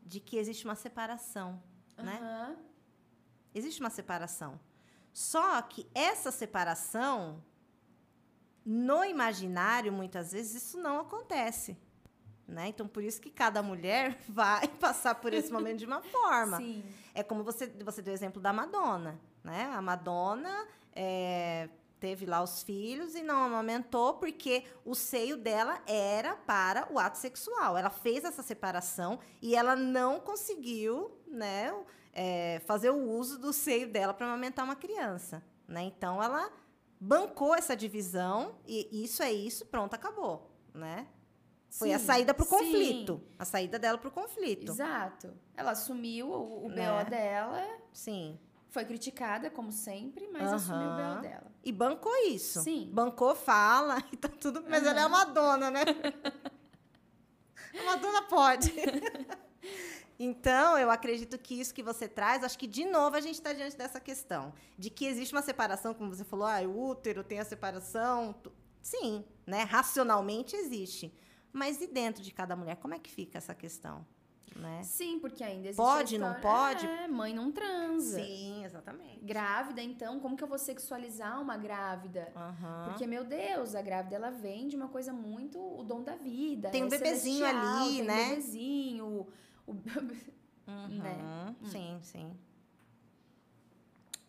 de 0.03 0.21
que 0.21 0.37
existe 0.39 0.65
uma 0.65 0.77
separação, 0.77 1.61
né? 1.97 2.19
Aham. 2.23 2.57
Existe 3.55 3.81
uma 3.81 3.91
separação. 3.91 4.61
Só 5.13 5.61
que 5.63 5.89
essa 5.95 6.31
separação, 6.31 7.43
no 8.65 9.05
imaginário, 9.05 9.93
muitas 9.93 10.33
vezes, 10.33 10.63
isso 10.63 10.79
não 10.79 11.01
acontece. 11.01 11.77
Né? 12.47 12.69
Então, 12.69 12.87
por 12.87 13.03
isso 13.03 13.21
que 13.21 13.31
cada 13.31 13.63
mulher 13.63 14.17
vai 14.29 14.69
passar 14.69 15.17
por 15.17 15.33
esse 15.35 15.53
momento 15.53 15.79
de 15.79 15.87
uma 15.87 16.01
forma. 16.03 16.59
Sim. 16.59 16.85
É 17.15 17.23
como 17.23 17.43
você, 17.43 17.67
você 17.85 18.01
deu 18.01 18.13
o 18.13 18.17
exemplo 18.17 18.41
da 18.41 18.53
Madonna. 18.53 19.19
Né? 19.43 19.65
A 19.75 19.83
Madonna 19.83 20.67
é, 20.95 21.69
teve 21.99 22.25
lá 22.25 22.43
os 22.43 22.63
filhos 22.63 23.15
e 23.15 23.23
não 23.23 23.43
amamentou 23.43 24.15
porque 24.15 24.65
o 24.85 24.95
seio 24.95 25.37
dela 25.37 25.81
era 25.87 26.37
para 26.37 26.87
o 26.93 26.99
ato 26.99 27.19
sexual. 27.19 27.77
Ela 27.77 27.91
fez 27.91 28.25
essa 28.25 28.43
separação 28.43 29.19
e 29.43 29.57
ela 29.57 29.75
não 29.75 30.21
conseguiu 30.21 31.11
né, 31.27 31.75
é, 32.13 32.61
fazer 32.65 32.91
o 32.91 33.11
uso 33.11 33.39
do 33.39 33.53
seio 33.53 33.89
dela 33.91 34.15
para 34.15 34.27
amamentar 34.27 34.65
uma 34.65 34.77
criança. 34.77 35.43
Né? 35.67 35.83
Então, 35.83 36.23
ela 36.23 36.51
bancou 37.01 37.55
essa 37.55 37.77
divisão 37.77 38.55
e 38.67 39.05
isso 39.05 39.23
é 39.23 39.33
isso, 39.33 39.67
pronto, 39.67 39.95
acabou. 39.95 40.51
Né? 40.73 41.07
Foi 41.71 41.93
a 41.93 41.99
Sim, 41.99 42.07
saída 42.07 42.33
para 42.33 42.45
o 42.45 42.49
conflito. 42.49 43.21
A 43.39 43.45
saída 43.45 43.79
dela 43.79 43.99
para 43.99 44.09
o 44.09 44.13
conflito. 44.13 44.73
Exato. 44.73 45.35
Ela 45.55 45.73
assumiu 45.73 46.29
o, 46.29 46.67
o 46.67 46.69
BO 46.69 46.75
Né? 46.75 47.05
dela, 47.05 47.67
Sim. 47.93 48.39
foi 48.71 48.85
criticada, 48.85 49.51
como 49.51 49.71
sempre, 49.73 50.29
mas 50.33 50.53
assumiu 50.53 50.89
o. 50.89 50.97
BO 51.17 51.21
dela. 51.21 51.53
E 51.63 51.73
bancou 51.73 52.15
isso. 52.29 52.63
Sim. 52.63 52.89
Bancou, 52.93 53.35
fala 53.35 54.03
e 54.13 54.17
tá 54.17 54.29
tudo. 54.29 54.65
Mas 54.69 54.87
ela 54.87 55.01
é 55.01 55.03
a 55.03 55.09
Madonna, 55.09 55.71
né? 55.71 55.83
a 57.79 57.83
Madonna 57.85 58.23
pode. 58.23 58.73
então, 60.19 60.79
eu 60.79 60.91
acredito 60.91 61.37
que 61.39 61.61
isso 61.61 61.75
que 61.75 61.83
você 61.83 62.09
traz, 62.09 62.43
acho 62.43 62.59
que 62.59 62.67
de 62.67 62.85
novo 62.87 63.17
a 63.17 63.21
gente 63.21 63.35
está 63.35 63.53
diante 63.53 63.77
dessa 63.77 64.01
questão. 64.01 64.55
De 64.79 64.89
que 64.89 65.05
existe 65.05 65.35
uma 65.35 65.43
separação, 65.43 65.93
como 65.93 66.15
você 66.15 66.25
falou, 66.25 66.47
ah, 66.47 66.61
o 66.63 66.89
útero 66.89 67.23
tem 67.23 67.39
a 67.39 67.45
separação. 67.45 68.35
Sim, 68.81 69.25
né? 69.47 69.65
Racionalmente 69.65 70.57
existe. 70.57 71.13
Mas 71.57 71.81
e 71.81 71.87
dentro 71.87 72.23
de 72.23 72.31
cada 72.33 72.55
mulher, 72.55 72.77
como 72.77 72.93
é 72.93 72.99
que 72.99 73.11
fica 73.11 73.39
essa 73.39 73.55
questão? 73.55 74.05
Né? 74.55 74.83
Sim, 74.83 75.19
porque 75.19 75.43
ainda 75.43 75.69
existe 75.69 75.77
Pode, 75.77 76.19
não 76.19 76.35
pode? 76.35 76.87
É, 76.87 77.09
mãe 77.09 77.35
não 77.35 77.51
transa. 77.51 78.21
Sim, 78.21 78.63
exatamente. 78.63 79.25
Grávida, 79.25 79.83
então, 79.83 80.21
como 80.21 80.37
que 80.37 80.45
eu 80.45 80.49
vou 80.49 80.59
sexualizar 80.59 81.41
uma 81.41 81.57
grávida? 81.57 82.31
Aham. 82.37 82.89
Porque, 82.91 83.07
meu 83.07 83.25
Deus, 83.25 83.75
a 83.75 83.81
grávida, 83.81 84.17
ela 84.17 84.31
vem 84.31 84.69
de 84.69 84.77
uma 84.77 84.89
coisa 84.89 85.15
muito... 85.15 85.59
O 85.59 85.83
dom 85.83 86.03
da 86.03 86.15
vida. 86.15 86.69
Tem 86.69 86.85
um 86.85 86.89
é 86.89 86.91
bebezinho 86.91 87.47
ali, 87.47 87.97
tem 87.97 88.03
né? 88.03 88.25
um 88.25 88.29
bebezinho. 88.29 89.07
O... 89.67 89.73
Uhum. 90.69 90.99
né? 90.99 91.55
Sim, 91.71 91.97
sim. 92.03 92.37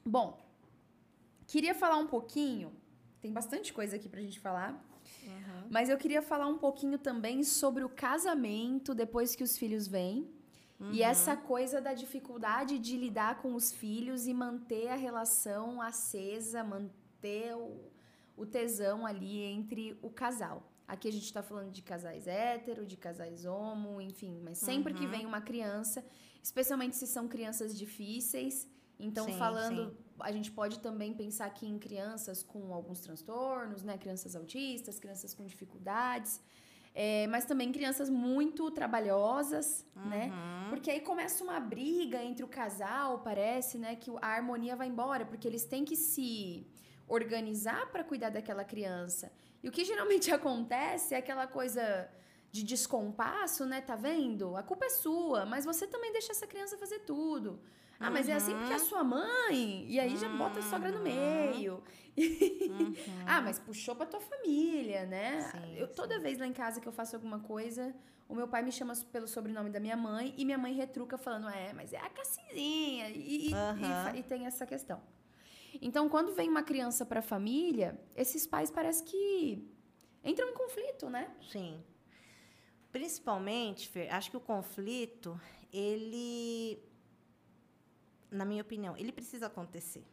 Bom, 0.06 0.40
queria 1.46 1.76
falar 1.76 1.98
um 1.98 2.08
pouquinho... 2.08 2.72
Tem 3.20 3.34
bastante 3.34 3.74
coisa 3.74 3.96
aqui 3.96 4.08
pra 4.08 4.22
gente 4.22 4.40
falar. 4.40 4.87
Mas 5.70 5.90
eu 5.90 5.98
queria 5.98 6.22
falar 6.22 6.48
um 6.48 6.58
pouquinho 6.58 6.98
também 6.98 7.44
sobre 7.44 7.84
o 7.84 7.90
casamento 7.90 8.96
depois 8.96 9.36
que 9.36 9.44
os 9.44 9.58
filhos 9.58 9.88
vêm. 9.88 10.30
E 10.92 11.02
essa 11.02 11.36
coisa 11.36 11.82
da 11.82 11.94
dificuldade 11.94 12.78
de 12.78 12.96
lidar 12.96 13.42
com 13.42 13.56
os 13.56 13.72
filhos 13.72 14.28
e 14.28 14.34
manter 14.34 14.90
a 14.90 14.96
relação 14.96 15.82
acesa, 15.82 16.64
manter 16.64 17.56
o, 17.56 17.92
o 18.36 18.46
tesão 18.46 19.04
ali 19.04 19.42
entre 19.42 19.98
o 20.04 20.10
casal. 20.12 20.72
Aqui 20.88 21.08
a 21.08 21.12
gente 21.12 21.34
tá 21.34 21.42
falando 21.42 21.72
de 21.72 21.82
casais 21.82 22.28
hétero, 22.28 22.86
de 22.86 22.96
casais 22.96 23.44
homo, 23.44 24.00
enfim, 24.00 24.40
mas 24.42 24.60
sempre 24.60 24.94
que 24.94 25.06
vem 25.08 25.26
uma 25.26 25.42
criança, 25.42 26.06
especialmente 26.42 26.96
se 26.96 27.08
são 27.08 27.28
crianças 27.28 27.78
difíceis. 27.78 28.70
Então, 29.00 29.26
Sim, 29.26 29.38
falando, 29.38 29.90
sim. 29.90 29.98
A 30.20 30.32
gente 30.32 30.52
pode 30.52 30.80
também 30.80 31.14
pensar 31.14 31.46
aqui 31.46 31.68
em 31.68 31.78
crianças 31.78 32.44
com 32.44 32.74
alguns 32.74 33.02
transtornos, 33.02 33.84
né? 33.84 33.98
Crianças 33.98 34.36
autistas, 34.36 35.00
crianças 35.00 35.34
com 35.34 35.46
dificuldades. 35.46 36.42
É, 36.94 37.28
mas 37.28 37.46
também 37.46 37.72
crianças 37.72 38.10
muito 38.10 38.72
trabalhosas, 38.72 39.86
né? 39.96 40.32
Uhum. 40.32 40.70
Porque 40.72 40.90
aí 40.90 41.00
começa 41.00 41.44
uma 41.44 41.60
briga 41.60 42.24
entre 42.24 42.44
o 42.44 42.48
casal, 42.48 43.20
parece, 43.20 43.78
né? 43.78 43.96
Que 43.96 44.10
a 44.20 44.28
harmonia 44.28 44.76
vai 44.76 44.88
embora, 44.88 45.24
porque 45.24 45.48
eles 45.48 45.64
têm 45.64 45.86
que 45.86 45.96
se 45.96 46.66
organizar 47.08 47.92
para 47.92 48.04
cuidar 48.04 48.30
daquela 48.30 48.64
criança. 48.64 49.32
E 49.62 49.70
o 49.70 49.72
que 49.72 49.86
geralmente 49.86 50.32
acontece 50.34 51.14
é 51.14 51.18
aquela 51.20 51.46
coisa 51.46 52.10
de 52.52 52.64
descompasso, 52.64 53.66
né? 53.66 53.80
Tá 53.80 53.96
vendo? 53.96 54.58
A 54.58 54.64
culpa 54.64 54.86
é 54.86 54.90
sua, 54.90 55.46
mas 55.46 55.66
você 55.66 55.86
também 55.86 56.12
deixa 56.12 56.32
essa 56.32 56.48
criança 56.48 56.78
fazer 56.78 57.00
tudo. 57.00 57.60
Ah, 58.00 58.12
mas 58.12 58.30
é 58.30 58.34
assim 58.34 58.54
porque 58.56 58.74
é 58.74 58.76
a 58.76 58.80
sua 58.80 59.04
mãe. 59.04 59.86
E 59.88 60.00
aí 60.00 60.16
já 60.18 60.30
bota 60.30 60.60
a 60.60 60.64
sogra 60.64 60.92
no 60.92 61.02
meio. 61.02 61.84
Uhum. 62.16 62.94
ah, 63.26 63.42
mas 63.42 63.60
puxou 63.60 63.96
pra 63.96 64.06
tua 64.06 64.20
família, 64.22 65.06
né? 65.06 65.42
Sim, 65.52 65.76
eu, 65.78 65.88
toda 65.88 66.20
vez 66.20 66.38
lá 66.40 66.46
em 66.48 66.54
casa 66.54 66.80
que 66.80 66.88
eu 66.88 66.92
faço 66.92 67.16
alguma 67.16 67.40
coisa, 67.40 67.96
o 68.28 68.36
meu 68.36 68.48
pai 68.48 68.62
me 68.62 68.72
chama 68.72 68.94
pelo 69.12 69.28
sobrenome 69.28 69.70
da 69.70 69.80
minha 69.80 69.98
mãe 69.98 70.34
e 70.38 70.46
minha 70.46 70.58
mãe 70.58 70.74
retruca 70.74 71.18
falando, 71.18 71.50
é, 71.50 71.74
mas 71.74 71.94
é 71.94 71.98
a 71.98 72.10
Cassizinha. 72.10 73.10
E, 73.10 73.50
e- 73.50 73.54
Aham. 73.54 74.14
e 74.16 74.20
e 74.20 74.24
tem 74.24 74.46
essa 74.46 74.66
questão. 74.66 75.02
Então, 75.82 76.10
quando 76.10 76.34
vem 76.34 76.50
uma 76.50 76.64
criança 76.64 77.06
pra 77.06 77.22
família, 77.22 78.00
esses 78.16 78.48
pais 78.48 78.72
parece 78.72 79.04
que 79.04 79.68
entram 80.24 80.50
em 80.50 80.54
conflito, 80.54 81.10
né? 81.10 81.30
Sim. 81.52 81.84
Principalmente, 82.92 83.90
Fer, 83.90 84.10
acho 84.14 84.32
que 84.32 84.38
o 84.38 84.40
conflito, 84.42 85.40
ele, 85.72 86.82
na 88.32 88.46
minha 88.46 88.62
opinião, 88.62 88.96
ele 88.98 89.12
precisa 89.12 89.48
acontecer. 89.48 90.06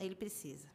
Ele 0.00 0.14
precisa. 0.14 0.68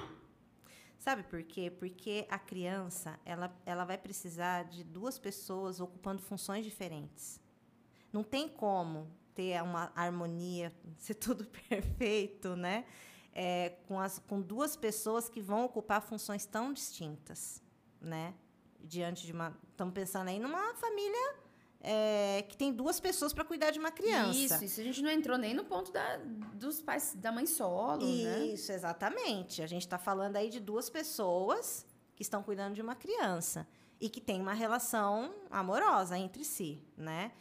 Sabe 0.99 1.23
por 1.23 1.43
quê? 1.43 1.69
Porque 1.69 2.27
a 2.29 2.37
criança, 2.37 3.19
ela, 3.25 3.55
ela 3.65 3.83
vai 3.83 3.97
precisar 3.97 4.63
de 4.63 4.83
duas 4.83 5.17
pessoas 5.17 5.79
ocupando 5.79 6.21
funções 6.21 6.63
diferentes. 6.63 7.39
Não 8.13 8.23
tem 8.23 8.47
como 8.47 9.11
ter 9.33 9.61
uma 9.61 9.91
harmonia, 9.95 10.71
ser 10.97 11.15
tudo 11.15 11.45
perfeito, 11.67 12.55
né? 12.55 12.85
É, 13.33 13.71
com, 13.87 13.99
as, 13.99 14.19
com 14.19 14.41
duas 14.41 14.77
pessoas 14.77 15.27
que 15.27 15.41
vão 15.41 15.65
ocupar 15.65 16.01
funções 16.01 16.45
tão 16.45 16.71
distintas, 16.71 17.61
né? 17.99 18.33
Diante 18.79 19.25
de 19.25 19.33
uma. 19.33 19.57
Estamos 19.71 19.93
pensando 19.93 20.29
aí 20.29 20.39
numa 20.39 20.73
família 20.75 21.35
é, 21.87 22.41
que 22.49 22.57
tem 22.57 22.73
duas 22.73 22.99
pessoas 22.99 23.31
para 23.31 23.43
cuidar 23.45 23.69
de 23.69 23.77
uma 23.79 23.91
criança. 23.91 24.31
Isso, 24.39 24.65
isso 24.65 24.81
a 24.81 24.83
gente 24.83 25.01
não 25.03 25.09
entrou 25.11 25.37
nem 25.37 25.53
no 25.53 25.63
ponto 25.63 25.91
da, 25.91 26.17
dos 26.53 26.81
pais, 26.81 27.13
da 27.15 27.31
mãe 27.31 27.45
solo, 27.45 28.03
né? 28.03 28.45
Isso, 28.47 28.71
exatamente. 28.71 29.61
A 29.61 29.67
gente 29.67 29.83
está 29.83 29.99
falando 29.99 30.35
aí 30.35 30.49
de 30.49 30.59
duas 30.59 30.89
pessoas 30.89 31.85
que 32.15 32.23
estão 32.23 32.41
cuidando 32.41 32.73
de 32.73 32.81
uma 32.81 32.95
criança 32.95 33.67
e 34.01 34.09
que 34.09 34.19
tem 34.19 34.41
uma 34.41 34.53
relação 34.53 35.35
amorosa 35.51 36.17
entre 36.17 36.43
si, 36.43 36.81
né? 36.97 37.31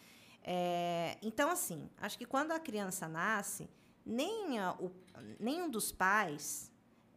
É, 0.42 1.16
então, 1.22 1.48
assim, 1.48 1.88
acho 1.98 2.18
que 2.18 2.26
quando 2.26 2.52
a 2.52 2.58
criança 2.60 3.08
nasce, 3.08 3.70
nem 4.04 4.58
a- 4.58 4.74
o- 4.78 4.92
nenhum 5.40 5.70
dos 5.70 5.90
pais 5.90 6.70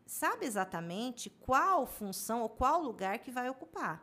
sabe 0.06 0.46
exatamente 0.46 1.30
qual 1.30 1.86
função 1.86 2.42
ou 2.42 2.48
qual 2.48 2.82
lugar 2.82 3.20
que 3.20 3.30
vai 3.30 3.50
ocupar. 3.50 4.02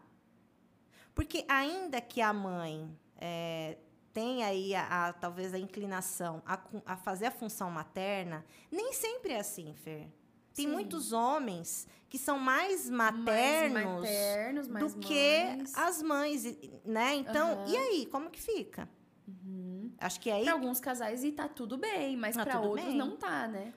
Porque 1.15 1.45
ainda 1.49 2.01
que 2.03 2.21
a 2.21 2.33
mãe 2.35 2.95
é, 3.27 3.79
tenha 4.13 4.47
aí 4.49 4.75
a, 4.75 5.07
a- 5.09 5.13
talvez 5.15 5.55
a 5.55 5.59
inclinação 5.59 6.43
a, 6.45 6.61
a 6.85 6.95
fazer 6.97 7.25
a 7.27 7.31
função 7.31 7.71
materna, 7.71 8.45
nem 8.71 8.93
sempre 8.93 9.33
é 9.33 9.41
assim, 9.41 9.73
Fer. 9.75 10.09
Tem 10.53 10.67
Sim. 10.67 10.73
muitos 10.73 11.13
homens 11.13 11.89
que 12.09 12.19
são 12.19 12.39
mais 12.39 12.89
Mais 12.91 13.15
maternos, 13.17 13.83
maternos, 14.03 14.69
mais 14.69 14.93
do 14.95 15.01
que 15.01 15.45
mães. 15.57 15.75
as 15.75 16.03
mães, 16.03 16.45
né? 16.85 17.15
Então. 17.15 17.59
Uhum. 17.65 17.69
e 17.69 17.77
aí, 17.77 18.07
como 18.07 18.31
que 18.31 18.41
fica? 18.41 18.89
Acho 19.99 20.21
que 20.21 20.31
aí 20.31 20.45
Pra 20.45 20.53
alguns 20.53 20.79
casais 20.81 21.25
e 21.25 21.33
tá 21.33 21.49
tudo 21.49 21.77
bem, 21.79 22.17
mas 22.17 22.37
Tá 22.37 22.45
tudo 22.45 22.69
outros 22.69 22.87
bem. 22.89 22.97
não 22.97 23.17
tá, 23.17 23.49
né? 23.49 23.73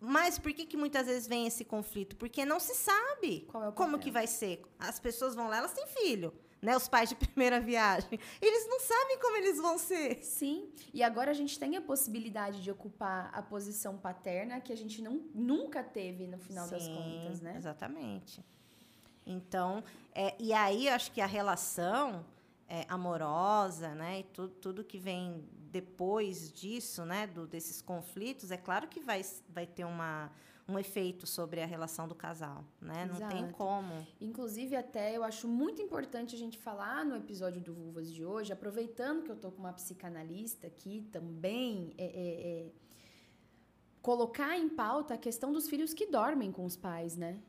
Mas 0.00 0.38
por 0.38 0.52
que, 0.52 0.64
que 0.66 0.76
muitas 0.76 1.06
vezes 1.06 1.26
vem 1.28 1.46
esse 1.46 1.64
conflito? 1.64 2.16
Porque 2.16 2.44
não 2.44 2.58
se 2.58 2.74
sabe 2.74 3.46
é 3.54 3.68
o 3.68 3.72
como 3.72 3.98
que 3.98 4.10
vai 4.10 4.26
ser. 4.26 4.62
As 4.78 4.98
pessoas 4.98 5.34
vão 5.34 5.48
lá, 5.48 5.58
elas 5.58 5.72
têm 5.72 5.86
filho, 5.86 6.32
né? 6.66 6.76
Os 6.76 6.88
pais 6.88 7.08
de 7.08 7.14
primeira 7.24 7.60
viagem. 7.60 8.18
Eles 8.42 8.68
não 8.68 8.80
sabem 8.80 9.20
como 9.20 9.36
eles 9.36 9.56
vão 9.58 9.78
ser. 9.78 10.16
Sim. 10.24 10.68
E 10.92 11.00
agora 11.00 11.30
a 11.30 11.34
gente 11.34 11.56
tem 11.60 11.76
a 11.76 11.80
possibilidade 11.80 12.60
de 12.60 12.70
ocupar 12.72 13.30
a 13.32 13.40
posição 13.40 13.96
paterna 13.96 14.60
que 14.60 14.72
a 14.72 14.76
gente 14.76 15.00
não, 15.00 15.22
nunca 15.32 15.84
teve 15.84 16.26
no 16.26 16.38
final 16.38 16.68
das 16.68 16.82
Sim, 16.82 16.94
contas, 16.96 17.40
né? 17.40 17.54
Exatamente. 17.56 18.44
Então, 19.24 19.84
é, 20.12 20.34
e 20.40 20.52
aí 20.52 20.88
eu 20.88 20.94
acho 20.94 21.12
que 21.12 21.20
a 21.20 21.26
relação 21.26 22.26
é, 22.68 22.84
amorosa, 22.88 23.94
né? 23.94 24.20
E 24.20 24.22
tudo, 24.24 24.54
tudo 24.54 24.84
que 24.84 24.98
vem 24.98 25.44
depois 25.70 26.52
disso, 26.52 27.04
né? 27.04 27.28
Do, 27.28 27.46
desses 27.46 27.80
conflitos, 27.80 28.50
é 28.50 28.56
claro 28.56 28.88
que 28.88 28.98
vai, 28.98 29.24
vai 29.48 29.66
ter 29.66 29.84
uma, 29.84 30.32
um 30.68 30.78
efeito 30.78 31.26
sobre 31.26 31.62
a 31.62 31.66
relação 31.66 32.08
do 32.08 32.14
casal, 32.14 32.64
né? 32.80 33.06
Não 33.06 33.28
tem 33.28 33.38
Exato. 33.38 33.54
como. 33.54 34.06
Inclusive, 34.20 34.74
até 34.74 35.16
eu 35.16 35.22
acho 35.22 35.46
muito 35.46 35.80
importante 35.80 36.34
a 36.34 36.38
gente 36.38 36.58
falar 36.58 37.04
no 37.04 37.14
episódio 37.16 37.60
do 37.60 37.72
Vulvas 37.72 38.12
de 38.12 38.24
hoje, 38.24 38.52
aproveitando 38.52 39.22
que 39.22 39.30
eu 39.30 39.36
tô 39.36 39.50
com 39.52 39.60
uma 39.60 39.72
psicanalista 39.72 40.66
aqui 40.66 41.06
também, 41.12 41.92
é, 41.96 42.04
é, 42.04 42.08
é, 42.66 42.72
colocar 44.02 44.58
em 44.58 44.68
pauta 44.68 45.14
a 45.14 45.18
questão 45.18 45.52
dos 45.52 45.68
filhos 45.68 45.94
que 45.94 46.06
dormem 46.06 46.50
com 46.50 46.64
os 46.64 46.76
pais, 46.76 47.16
né? 47.16 47.40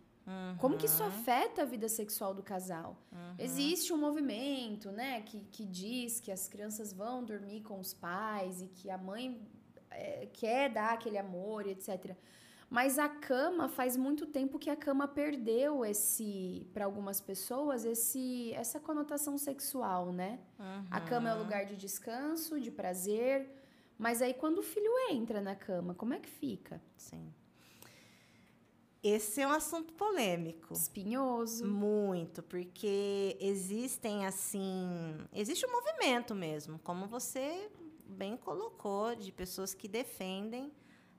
Como 0.60 0.76
que 0.76 0.86
isso 0.88 1.02
Uhum. 1.02 1.08
afeta 1.08 1.62
a 1.62 1.66
vida 1.66 1.88
sexual 1.88 2.34
do 2.34 2.44
casal? 2.44 2.98
Existe 3.40 3.94
um 3.94 3.98
movimento, 3.98 4.92
né, 4.92 5.22
que, 5.22 5.40
que 5.46 5.64
diz 5.64 6.20
que 6.20 6.30
as 6.30 6.50
crianças 6.50 6.92
vão 6.92 7.24
dormir 7.24 7.62
com 7.62 7.80
os 7.80 7.94
pais 7.94 8.62
e 8.62 8.68
que 8.68 8.90
a 8.90 8.98
mãe 8.98 9.42
é, 9.90 10.26
quer 10.34 10.70
dar 10.70 10.96
aquele 10.96 11.18
amor 11.18 11.66
etc. 11.66 12.14
Mas 12.70 13.00
a 13.00 13.08
cama 13.08 13.70
faz 13.70 13.96
muito 13.96 14.26
tempo 14.26 14.60
que 14.60 14.70
a 14.70 14.76
cama 14.76 15.08
perdeu 15.08 15.86
esse, 15.86 16.68
para 16.74 16.84
algumas 16.84 17.22
pessoas, 17.22 17.86
esse 17.86 18.52
essa 18.54 18.80
conotação 18.80 19.38
sexual, 19.38 20.12
né? 20.12 20.40
A 20.92 21.00
cama 21.00 21.30
é 21.30 21.34
o 21.34 21.40
lugar 21.40 21.66
de 21.66 21.78
descanso, 21.78 22.60
de 22.60 22.70
prazer. 22.70 23.50
Mas 23.98 24.22
aí 24.22 24.34
quando 24.34 24.60
o 24.60 24.64
filho 24.64 24.92
entra 25.10 25.42
na 25.42 25.56
cama, 25.56 25.96
como 25.96 26.14
é 26.14 26.20
que 26.20 26.30
fica? 26.30 26.82
Sim. 26.98 27.34
Esse 29.02 29.42
é 29.42 29.48
um 29.48 29.52
assunto 29.52 29.94
polêmico. 29.94 30.74
Espinhoso. 30.74 31.66
Muito, 31.66 32.44
porque 32.44 33.38
existem 33.40 34.26
assim. 34.26 35.16
Existe 35.34 35.66
um 35.66 35.72
movimento 35.72 36.36
mesmo, 36.36 36.78
como 36.80 37.08
você 37.08 37.70
bem 38.06 38.36
colocou, 38.36 39.16
de 39.16 39.32
pessoas 39.32 39.74
que 39.74 39.88
defendem 39.88 40.72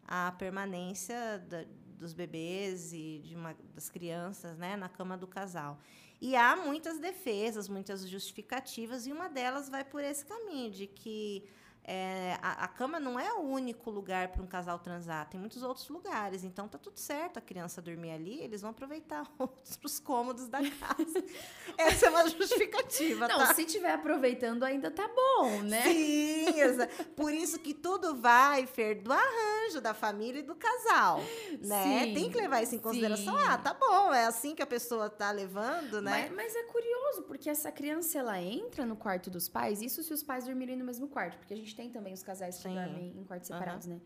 a 0.08 0.32
permanência 0.32 1.38
da- 1.48 1.66
dos 1.98 2.14
bebês 2.14 2.92
e 2.92 3.20
de 3.22 3.34
uma, 3.36 3.54
das 3.74 3.90
crianças 3.90 4.56
né, 4.56 4.74
na 4.76 4.88
cama 4.88 5.16
do 5.18 5.26
casal. 5.26 5.78
E 6.20 6.34
há 6.34 6.56
muitas 6.56 6.98
defesas, 6.98 7.68
muitas 7.68 8.08
justificativas, 8.08 9.06
e 9.06 9.12
uma 9.12 9.28
delas 9.28 9.68
vai 9.68 9.84
por 9.84 10.02
esse 10.02 10.24
caminho, 10.24 10.70
de 10.70 10.86
que 10.86 11.44
é, 11.84 12.38
a, 12.42 12.64
a 12.64 12.68
cama 12.68 13.00
não 13.00 13.18
é 13.18 13.32
o 13.32 13.40
único 13.40 13.90
lugar 13.90 14.28
para 14.28 14.42
um 14.42 14.46
casal 14.46 14.78
transar, 14.78 15.26
tem 15.28 15.40
muitos 15.40 15.62
outros 15.62 15.88
lugares. 15.88 16.44
Então 16.44 16.68
tá 16.68 16.76
tudo 16.76 16.98
certo 16.98 17.38
a 17.38 17.40
criança 17.40 17.80
dormir 17.80 18.10
ali, 18.10 18.40
eles 18.40 18.60
vão 18.60 18.70
aproveitar 18.70 19.26
outros 19.38 19.98
cômodos 19.98 20.48
da 20.48 20.58
casa. 20.58 21.24
Essa 21.78 22.06
é 22.06 22.10
uma 22.10 22.28
justificativa, 22.28 23.26
Não, 23.28 23.38
tá? 23.38 23.54
se 23.54 23.64
tiver 23.64 23.92
aproveitando 23.92 24.64
ainda 24.64 24.90
tá 24.90 25.08
bom, 25.08 25.62
né? 25.62 25.82
Sim, 25.82 26.60
exa- 26.60 26.88
por 27.16 27.32
isso 27.32 27.58
que 27.58 27.72
tudo 27.72 28.16
vai, 28.16 28.66
Fer, 28.66 29.00
do 29.02 29.12
arranjo 29.12 29.80
da 29.80 29.94
família 29.94 30.40
e 30.40 30.42
do 30.42 30.54
casal, 30.54 31.20
né? 31.60 32.04
Sim, 32.06 32.14
Tem 32.14 32.30
que 32.30 32.36
levar 32.38 32.62
isso 32.62 32.74
em 32.74 32.78
consideração. 32.78 33.36
sim. 33.38 33.44
Ah, 33.46 33.56
tá 33.56 33.72
bom, 33.72 34.12
é 34.12 34.26
assim 34.26 34.54
que 34.54 34.62
a 34.62 34.66
pessoa 34.66 35.08
tá 35.08 35.30
levando, 35.30 36.02
né? 36.02 36.28
Mas, 36.28 36.32
mas 36.34 36.54
é 36.56 36.62
curioso, 36.64 36.88
porque 37.26 37.48
essa 37.50 37.70
criança 37.72 38.18
ela 38.18 38.40
entra 38.40 38.84
no 38.86 38.96
quarto 38.96 39.30
dos 39.30 39.48
pais, 39.48 39.82
isso 39.82 40.02
se 40.02 40.12
os 40.12 40.22
pais 40.22 40.44
dormirem 40.46 40.76
no 40.76 40.84
mesmo 40.84 41.08
quarto, 41.08 41.38
porque 41.38 41.54
a 41.54 41.56
gente 41.56 41.74
tem 41.74 41.90
também 41.90 42.12
os 42.12 42.22
casais 42.22 42.56
que 42.56 42.62
Sim. 42.62 42.74
dormem 42.74 43.16
em 43.16 43.24
quartos 43.24 43.48
separados, 43.48 43.86
né? 43.86 44.00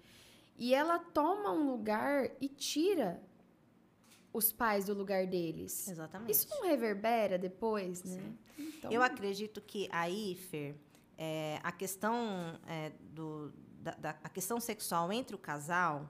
E 0.57 0.75
ela 0.75 0.99
toma 0.99 1.51
um 1.53 1.71
lugar 1.71 2.31
e 2.41 2.49
tira 2.49 3.21
os 4.33 4.53
pais 4.53 4.87
do 4.87 4.95
lugar 4.95 5.27
deles. 5.27 5.89
Exatamente. 5.89 6.31
Isso 6.33 6.49
não 6.51 6.63
reverbera 6.67 7.39
depois, 7.39 8.03
né? 8.05 8.33
Então, 8.59 8.91
Eu 8.91 9.03
acredito 9.03 9.61
que 9.61 9.89
aí, 9.93 10.35
Fer, 10.37 10.75
é, 11.19 11.59
a 11.63 11.71
questão 11.73 12.59
é, 12.67 12.93
do, 13.01 13.53
da, 13.81 13.93
da- 13.93 14.19
a 14.25 14.29
questão 14.29 14.59
sexual 14.61 15.13
entre 15.13 15.35
o 15.37 15.39
casal, 15.39 16.09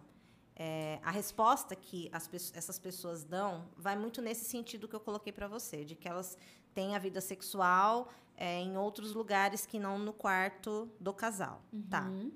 é, 0.54 1.00
a 1.02 1.10
resposta 1.10 1.74
que 1.74 2.08
as, 2.12 2.28
essas 2.54 2.78
pessoas 2.78 3.24
dão 3.24 3.68
vai 3.76 3.96
muito 3.96 4.20
nesse 4.22 4.44
sentido 4.44 4.86
que 4.86 4.94
eu 4.94 5.00
coloquei 5.00 5.32
para 5.32 5.48
você, 5.48 5.84
de 5.84 5.94
que 5.96 6.06
elas 6.06 6.36
têm 6.74 6.94
a 6.96 6.98
vida 6.98 7.20
sexual 7.20 8.08
é, 8.36 8.60
em 8.60 8.76
outros 8.76 9.12
lugares 9.14 9.64
que 9.66 9.78
não 9.78 9.98
no 9.98 10.12
quarto 10.12 10.90
do 10.98 11.12
casal, 11.12 11.62
tá? 11.90 12.02
Uhum. 12.02 12.32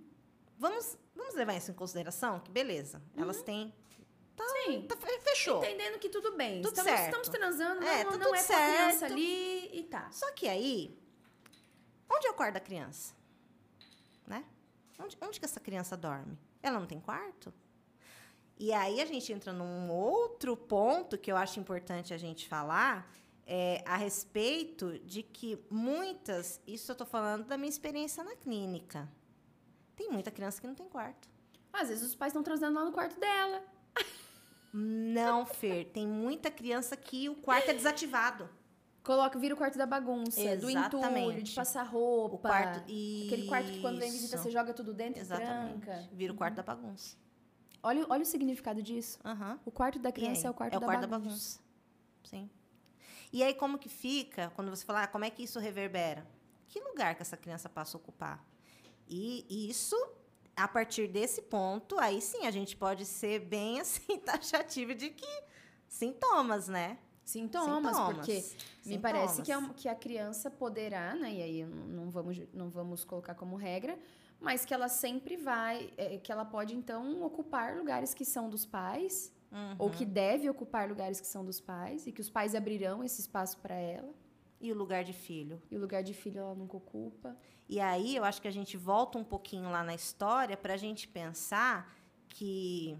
Vamos, 0.58 0.96
vamos 1.14 1.34
levar 1.34 1.54
isso 1.54 1.70
em 1.70 1.74
consideração? 1.74 2.40
Que 2.40 2.50
beleza, 2.50 3.02
elas 3.16 3.42
têm... 3.42 3.72
Sim. 4.66 4.82
Tá, 4.86 4.96
fe- 4.98 5.18
fechou. 5.20 5.64
Entendendo 5.64 5.98
que 5.98 6.10
tudo 6.10 6.36
bem. 6.36 6.60
Tudo 6.60 6.68
estamos, 6.74 6.90
certo. 6.92 7.04
estamos 7.06 7.28
transando, 7.30 7.82
É, 7.84 8.04
não, 8.04 8.12
tá 8.12 8.18
não 8.18 8.24
tudo 8.26 8.34
é 8.34 8.40
a 8.40 8.44
criança 8.44 8.98
certo. 8.98 9.12
ali 9.12 9.78
e 9.78 9.82
tá. 9.84 10.10
Só 10.12 10.30
que 10.32 10.46
aí, 10.46 10.98
onde 12.10 12.26
acorda 12.28 12.58
a 12.58 12.60
criança? 12.60 13.14
Né? 14.26 14.44
Onde, 14.98 15.16
onde 15.22 15.38
que 15.40 15.46
essa 15.46 15.58
criança 15.60 15.96
dorme? 15.96 16.38
Ela 16.62 16.78
não 16.78 16.86
tem 16.86 17.00
quarto? 17.00 17.52
E 18.58 18.72
aí 18.74 19.00
a 19.00 19.06
gente 19.06 19.32
entra 19.32 19.52
num 19.54 19.90
outro 19.90 20.54
ponto 20.56 21.16
que 21.16 21.32
eu 21.32 21.36
acho 21.36 21.58
importante 21.58 22.12
a 22.12 22.18
gente 22.18 22.46
falar, 22.46 23.10
é, 23.46 23.82
a 23.86 23.96
respeito 23.96 24.98
de 25.00 25.22
que 25.22 25.58
muitas, 25.70 26.60
isso 26.66 26.90
eu 26.90 26.94
estou 26.94 27.06
falando 27.06 27.44
da 27.44 27.56
minha 27.56 27.68
experiência 27.68 28.24
na 28.24 28.34
clínica, 28.34 29.08
tem 29.94 30.10
muita 30.10 30.30
criança 30.30 30.60
que 30.60 30.66
não 30.66 30.74
tem 30.74 30.88
quarto. 30.88 31.28
Às 31.72 31.88
vezes 31.88 32.04
os 32.04 32.14
pais 32.14 32.30
estão 32.32 32.42
transando 32.42 32.78
lá 32.78 32.84
no 32.84 32.92
quarto 32.92 33.18
dela. 33.20 33.62
Não, 34.72 35.46
Fer, 35.46 35.86
tem 35.86 36.06
muita 36.06 36.50
criança 36.50 36.96
que 36.96 37.28
o 37.28 37.36
quarto 37.36 37.70
é 37.70 37.74
desativado. 37.74 38.48
Coloca, 39.02 39.38
vira 39.38 39.54
o 39.54 39.56
quarto 39.56 39.78
da 39.78 39.86
bagunça, 39.86 40.56
do 40.56 40.68
Exatamente. 40.68 41.20
entulho, 41.20 41.42
de 41.42 41.54
passar 41.54 41.84
roupa. 41.84 42.34
O 42.34 42.38
quarto, 42.38 42.80
Aquele 42.80 43.46
quarto 43.46 43.70
que 43.70 43.80
quando 43.80 44.00
vem 44.00 44.10
visita 44.10 44.36
você 44.36 44.50
joga 44.50 44.74
tudo 44.74 44.92
dentro 44.92 45.20
Exatamente. 45.20 45.76
e 45.76 45.80
tranca. 45.80 46.08
Vira 46.12 46.32
o 46.32 46.36
quarto 46.36 46.56
da 46.56 46.62
bagunça. 46.64 47.16
Olha, 47.82 48.04
olha 48.08 48.22
o 48.22 48.26
significado 48.26 48.82
disso. 48.82 49.20
Aham. 49.24 49.60
O 49.64 49.70
quarto 49.70 50.00
da 50.00 50.10
criança 50.10 50.48
é 50.48 50.50
o 50.50 50.54
quarto, 50.54 50.74
é 50.74 50.76
o 50.76 50.80
da, 50.80 50.86
quarto 50.86 51.06
bagunça. 51.06 51.20
da 51.20 51.28
bagunça. 51.30 51.60
Sim. 52.24 52.50
E 53.32 53.42
aí, 53.42 53.54
como 53.54 53.78
que 53.78 53.88
fica, 53.88 54.50
quando 54.54 54.70
você 54.70 54.84
fala, 54.84 55.02
ah, 55.02 55.06
como 55.06 55.24
é 55.24 55.30
que 55.30 55.42
isso 55.42 55.58
reverbera? 55.58 56.26
Que 56.68 56.80
lugar 56.80 57.14
que 57.14 57.22
essa 57.22 57.36
criança 57.36 57.68
passa 57.68 57.96
a 57.96 57.98
ocupar? 58.00 58.44
E 59.08 59.68
isso, 59.70 59.96
a 60.54 60.66
partir 60.66 61.06
desse 61.08 61.42
ponto, 61.42 61.98
aí 61.98 62.20
sim, 62.20 62.46
a 62.46 62.50
gente 62.50 62.76
pode 62.76 63.04
ser 63.04 63.40
bem, 63.40 63.78
assim, 63.80 64.18
taxativo 64.18 64.94
de 64.94 65.10
que 65.10 65.42
sintomas, 65.86 66.68
né? 66.68 66.98
Sintomas, 67.24 67.98
porque 67.98 68.34
me 68.34 68.42
Sintomas. 68.94 69.00
parece 69.02 69.42
que, 69.42 69.50
é 69.50 69.58
um- 69.58 69.72
que 69.72 69.88
a 69.88 69.94
criança 69.96 70.48
poderá, 70.48 71.14
né? 71.16 71.32
E 71.34 71.42
aí 71.42 71.64
não 71.64 71.86
não 72.06 72.10
vamos, 72.10 72.38
não 72.52 72.70
vamos 72.70 73.04
colocar 73.04 73.34
como 73.34 73.56
regra, 73.56 73.98
mas 74.40 74.64
que 74.64 74.72
ela 74.72 74.88
sempre 74.88 75.36
vai, 75.36 75.92
é, 75.96 76.18
que 76.18 76.30
ela 76.30 76.44
pode 76.44 76.76
então 76.76 77.22
ocupar 77.22 77.76
lugares 77.76 78.14
que 78.14 78.24
são 78.24 78.48
dos 78.48 78.64
pais, 78.64 79.32
ou 79.78 79.86
Uhum. 79.86 79.92
que 79.92 80.04
deve 80.04 80.48
ocupar 80.50 80.88
lugares 80.88 81.20
que 81.20 81.26
são 81.26 81.44
dos 81.44 81.60
pais, 81.60 82.06
e 82.06 82.12
que 82.12 82.20
os 82.20 82.28
pais 82.30 82.54
abrirão 82.54 83.02
esse 83.04 83.20
espaço 83.20 83.58
para 83.58 83.74
ela, 83.74 84.12
E 84.60 84.72
o 84.72 84.74
lugar 84.76 85.04
de 85.04 85.12
filho? 85.12 85.60
e 85.70 85.76
o 85.76 85.80
lugar 85.80 86.02
de 86.02 86.12
filho 86.14 86.38
ela 86.40 86.54
nunca 86.54 86.76
ocupa. 86.76 87.36
E 87.68 87.80
aí 87.80 88.14
eu 88.16 88.24
acho 88.24 88.40
que 88.40 88.48
a 88.48 88.52
gente 88.52 88.76
volta 88.76 89.18
um 89.18 89.24
pouquinho 89.24 89.70
lá 89.70 89.82
na 89.82 89.94
história 89.94 90.56
para 90.56 90.74
a 90.74 90.76
gente 90.76 91.06
pensar 91.08 91.92
que 92.28 92.96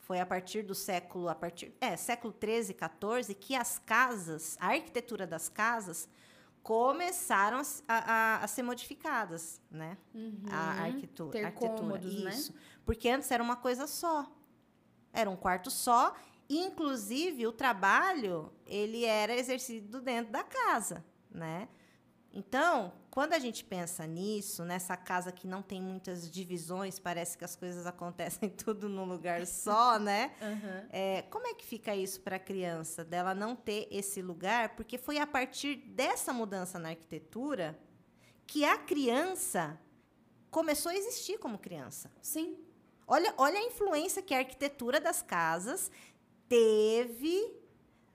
foi 0.00 0.18
a 0.20 0.26
partir 0.26 0.62
do 0.62 0.74
século, 0.74 1.28
a 1.28 1.34
partir, 1.34 1.72
é, 1.80 1.96
século 1.96 2.32
13, 2.32 2.74
14, 2.74 3.34
que 3.34 3.54
as 3.54 3.78
casas, 3.78 4.56
a 4.60 4.68
arquitetura 4.68 5.26
das 5.26 5.48
casas 5.48 6.08
começaram 6.62 7.58
a, 7.58 7.62
a- 7.88 8.04
a- 8.38 8.44
a 8.44 8.46
ser 8.46 8.62
modificadas, 8.62 9.60
né? 9.70 9.96
A 10.50 10.82
arquitu- 10.84 11.24
Uhum. 11.24 11.30
Ter 11.30 11.44
arquitetura. 11.44 11.80
cômodos, 11.80 12.22
né? 12.24 12.30
Isso. 12.30 12.54
Porque 12.84 13.08
antes 13.08 13.30
era 13.30 13.42
uma 13.42 13.56
coisa 13.56 13.86
só. 13.86 14.30
Era 15.12 15.28
um 15.28 15.36
quarto 15.36 15.70
só. 15.70 16.14
Inclusive, 16.48 17.46
o 17.46 17.52
trabalho, 17.52 18.52
ele 18.66 19.04
era 19.04 19.34
exercido 19.34 20.00
dentro 20.00 20.32
da 20.32 20.42
casa, 20.42 21.04
né? 21.30 21.68
Então, 22.34 22.92
quando 23.10 23.34
a 23.34 23.38
gente 23.38 23.62
pensa 23.62 24.06
nisso, 24.06 24.64
nessa 24.64 24.96
casa 24.96 25.30
que 25.30 25.46
não 25.46 25.60
tem 25.60 25.82
muitas 25.82 26.30
divisões, 26.30 26.98
parece 26.98 27.36
que 27.36 27.44
as 27.44 27.54
coisas 27.54 27.84
acontecem 27.86 28.48
tudo 28.48 28.88
num 28.88 29.04
lugar 29.04 29.46
só, 29.46 29.98
né? 29.98 30.32
Aham. 30.40 30.86
É, 30.90 31.22
como 31.22 31.46
é 31.46 31.54
que 31.54 31.64
fica 31.64 31.94
isso 31.94 32.20
para 32.22 32.36
a 32.36 32.40
criança, 32.40 33.04
dela 33.04 33.34
não 33.34 33.54
ter 33.54 33.86
esse 33.90 34.22
lugar? 34.22 34.70
Porque 34.70 34.96
foi 34.96 35.18
a 35.18 35.26
partir 35.26 35.76
dessa 35.76 36.32
mudança 36.32 36.78
na 36.78 36.90
arquitetura 36.90 37.78
que 38.46 38.64
a 38.64 38.78
criança 38.78 39.78
começou 40.50 40.90
a 40.90 40.96
existir 40.96 41.38
como 41.38 41.58
criança. 41.58 42.10
Sim. 42.20 42.58
Olha, 43.12 43.34
olha 43.36 43.58
a 43.58 43.62
influência 43.62 44.22
que 44.22 44.32
a 44.32 44.38
arquitetura 44.38 44.98
das 44.98 45.20
casas 45.20 45.90
teve 46.48 47.54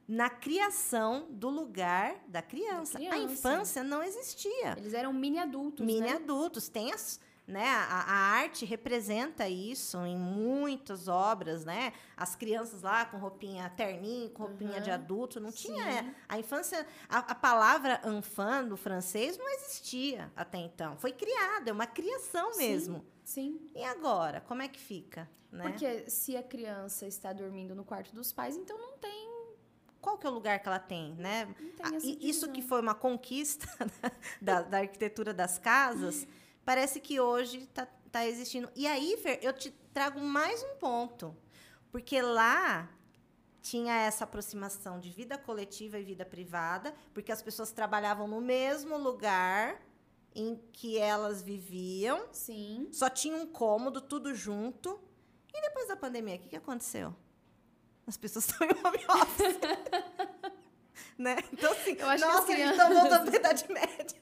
na 0.07 0.27
criação 0.27 1.27
do 1.29 1.49
lugar 1.49 2.15
da 2.27 2.41
criança. 2.41 2.93
Da 2.93 2.99
criança. 3.05 3.15
A 3.15 3.19
infância 3.19 3.83
não 3.83 4.01
existia 4.01 4.73
Eles 4.75 4.95
eram 4.95 5.13
mini 5.13 5.37
adultos, 5.37 5.85
mini 5.85 6.01
né? 6.01 6.13
adultos. 6.13 6.67
Tem 6.67 6.91
as, 6.91 7.19
né, 7.47 7.65
a, 7.65 8.01
a 8.01 8.13
arte 8.41 8.65
representa 8.65 9.47
isso 9.47 9.97
em 10.05 10.17
muitas 10.17 11.07
obras, 11.07 11.63
né? 11.63 11.93
As 12.17 12.35
crianças 12.35 12.81
lá 12.81 13.05
com 13.05 13.17
roupinha 13.17 13.69
terninho, 13.69 14.29
com 14.31 14.43
roupinha 14.43 14.77
Uhum. 14.77 14.81
de 14.81 14.91
adulto, 14.91 15.39
não 15.39 15.49
Sim. 15.51 15.67
tinha 15.73 16.13
a 16.27 16.37
infância, 16.37 16.85
a, 17.07 17.19
a 17.19 17.35
palavra 17.35 18.01
enfant 18.05 18.67
do 18.67 18.75
francês 18.75 19.37
não 19.37 19.47
existia 19.49 20.29
até 20.35 20.57
então. 20.57 20.97
Foi 20.97 21.13
criada, 21.13 21.69
é 21.69 21.73
uma 21.73 21.87
criação 21.87 22.51
Sim. 22.53 22.57
mesmo. 22.59 23.05
Sim. 23.23 23.59
E 23.73 23.81
agora, 23.83 24.41
como 24.41 24.61
é 24.61 24.67
que 24.67 24.79
fica, 24.79 25.29
né? 25.49 25.63
Porque 25.69 26.09
se 26.09 26.35
a 26.35 26.43
criança 26.43 27.07
está 27.07 27.31
dormindo 27.31 27.73
no 27.73 27.85
quarto 27.85 28.13
dos 28.13 28.33
pais, 28.33 28.57
então 28.57 28.77
não 28.77 28.97
tem, 28.97 29.27
Qual 30.01 30.17
que 30.17 30.27
é 30.27 30.29
o 30.29 30.33
lugar 30.33 30.59
que 30.59 30.67
ela 30.67 30.79
tem, 30.79 31.13
né? 31.15 31.45
não 31.59 31.71
tem 31.71 31.95
essa 31.97 32.07
isso 32.07 32.51
que 32.51 32.61
foi 32.61 32.81
uma 32.81 32.93
conquista 32.93 33.67
da, 34.41 34.61
da 34.61 34.77
arquitetura 34.79 35.33
das 35.33 35.57
casas, 35.57 36.27
parece 36.67 36.99
que 36.99 37.17
hoje 37.17 37.59
está 37.59 37.85
tá 38.11 38.27
existindo. 38.27 38.69
E 38.75 38.85
aí, 38.85 39.15
Fer, 39.23 39.39
eu 39.41 39.53
te 39.53 39.71
trago 39.93 40.19
mais 40.19 40.61
um 40.61 40.75
ponto. 40.75 41.33
Porque 41.93 42.21
lá 42.21 42.89
tinha 43.61 43.93
essa 44.01 44.25
aproximação 44.25 44.99
de 44.99 45.09
vida 45.09 45.37
coletiva 45.37 45.97
e 45.97 46.03
vida 46.03 46.25
privada, 46.25 46.93
porque 47.13 47.31
as 47.31 47.41
pessoas 47.41 47.71
trabalhavam 47.71 48.27
no 48.27 48.41
mesmo 48.41 48.97
lugar 48.97 49.81
em 50.35 50.57
que 50.73 50.97
elas 50.97 51.41
viviam, 51.41 52.27
Sim. 52.33 52.89
só 52.91 53.09
tinha 53.09 53.35
um 53.37 53.47
cômodo, 53.47 54.01
tudo 54.01 54.35
junto. 54.35 54.99
E 55.53 55.61
depois 55.61 55.87
da 55.87 55.95
pandemia, 55.95 56.35
o 56.35 56.39
que, 56.39 56.49
que 56.49 56.55
aconteceu? 56.57 57.15
As 58.05 58.17
pessoas 58.17 58.43
estão 58.51 58.67
em 58.67 58.71
home 58.71 59.05
office. 59.21 59.57
né? 61.17 61.37
Então, 61.53 61.71
assim, 61.71 61.95
Eu 61.97 62.09
acho 62.09 62.23
que 62.25 62.29
as 62.29 62.35
nossa, 62.35 62.51
a 62.51 62.55
gente 62.55 62.73
crianças- 62.73 62.77
tá 62.77 62.89
voltando 62.89 63.25
pra 63.31 63.35
Idade 63.39 63.65
Média. 63.71 64.21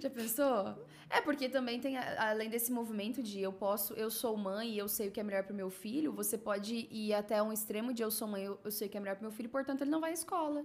Já 0.00 0.10
pensou? 0.10 0.84
É 1.10 1.20
porque 1.20 1.48
também 1.48 1.80
tem, 1.80 1.96
além 1.96 2.50
desse 2.50 2.70
movimento 2.70 3.22
de 3.22 3.40
eu 3.40 3.52
posso, 3.52 3.94
eu 3.94 4.10
sou 4.10 4.36
mãe 4.36 4.70
e 4.74 4.78
eu 4.78 4.88
sei 4.88 5.08
o 5.08 5.10
que 5.10 5.18
é 5.20 5.22
melhor 5.22 5.42
pro 5.44 5.54
meu 5.54 5.70
filho, 5.70 6.12
você 6.12 6.36
pode 6.36 6.86
ir 6.90 7.14
até 7.14 7.42
um 7.42 7.52
extremo 7.52 7.92
de 7.94 8.02
eu 8.02 8.10
sou 8.10 8.28
mãe, 8.28 8.44
eu, 8.44 8.58
eu 8.62 8.70
sei 8.70 8.88
o 8.88 8.90
que 8.90 8.96
é 8.96 9.00
melhor 9.00 9.14
pro 9.16 9.22
meu 9.24 9.32
filho, 9.32 9.48
portanto 9.48 9.80
ele 9.82 9.90
não 9.90 10.00
vai 10.00 10.10
à 10.10 10.14
escola. 10.14 10.64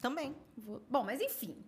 Também. 0.00 0.34
Vou- 0.56 0.82
Bom, 0.88 1.04
mas 1.04 1.20
enfim. 1.20 1.62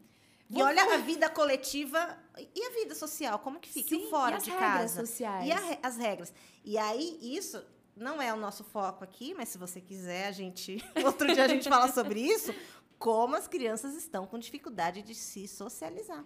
E 0.48 0.62
olha 0.62 0.94
a 0.94 0.98
vida 0.98 1.28
coletiva 1.28 2.16
e 2.54 2.62
a 2.66 2.70
vida 2.70 2.94
social, 2.94 3.38
como 3.40 3.58
que 3.58 3.68
fica? 3.68 3.88
Sim, 3.88 4.08
fora 4.08 4.32
e 4.32 4.38
as 4.38 4.44
de 4.44 4.50
regras 4.50 4.70
casa? 4.70 5.06
sociais. 5.06 5.46
E 5.48 5.52
a 5.52 5.78
as 5.82 5.96
regras. 5.96 6.32
E 6.64 6.78
aí, 6.78 7.18
isso 7.20 7.62
não 7.96 8.22
é 8.22 8.32
o 8.32 8.36
nosso 8.36 8.62
foco 8.62 9.02
aqui, 9.02 9.34
mas 9.34 9.48
se 9.48 9.58
você 9.58 9.80
quiser, 9.80 10.28
a 10.28 10.32
gente. 10.32 10.76
Outro 11.04 11.26
dia 11.34 11.44
a 11.44 11.48
gente 11.48 11.68
fala 11.68 11.88
sobre 11.92 12.20
isso. 12.20 12.54
Como 12.98 13.34
as 13.34 13.48
crianças 13.48 13.94
estão 13.94 14.24
com 14.26 14.38
dificuldade 14.38 15.02
de 15.02 15.14
se 15.14 15.48
socializar. 15.48 16.24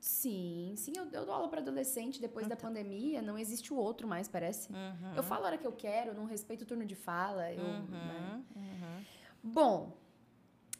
Sim, 0.00 0.74
sim, 0.76 0.92
eu, 0.96 1.04
eu 1.10 1.24
dou 1.26 1.34
aula 1.34 1.48
para 1.48 1.60
adolescente 1.60 2.20
depois 2.20 2.46
da 2.46 2.54
Então. 2.54 2.68
pandemia, 2.68 3.20
não 3.22 3.36
existe 3.38 3.72
o 3.72 3.76
outro 3.76 4.06
mais, 4.06 4.28
parece. 4.28 4.70
Uhum. 4.72 5.14
Eu 5.16 5.22
falo 5.22 5.44
a 5.44 5.46
hora 5.48 5.58
que 5.58 5.66
eu 5.66 5.72
quero, 5.72 6.14
não 6.14 6.24
respeito 6.26 6.62
o 6.62 6.66
turno 6.66 6.84
de 6.84 6.94
fala. 6.94 7.52
Eu, 7.52 7.64
né? 7.64 8.44
Uhum. 8.54 9.04
Bom, 9.52 9.96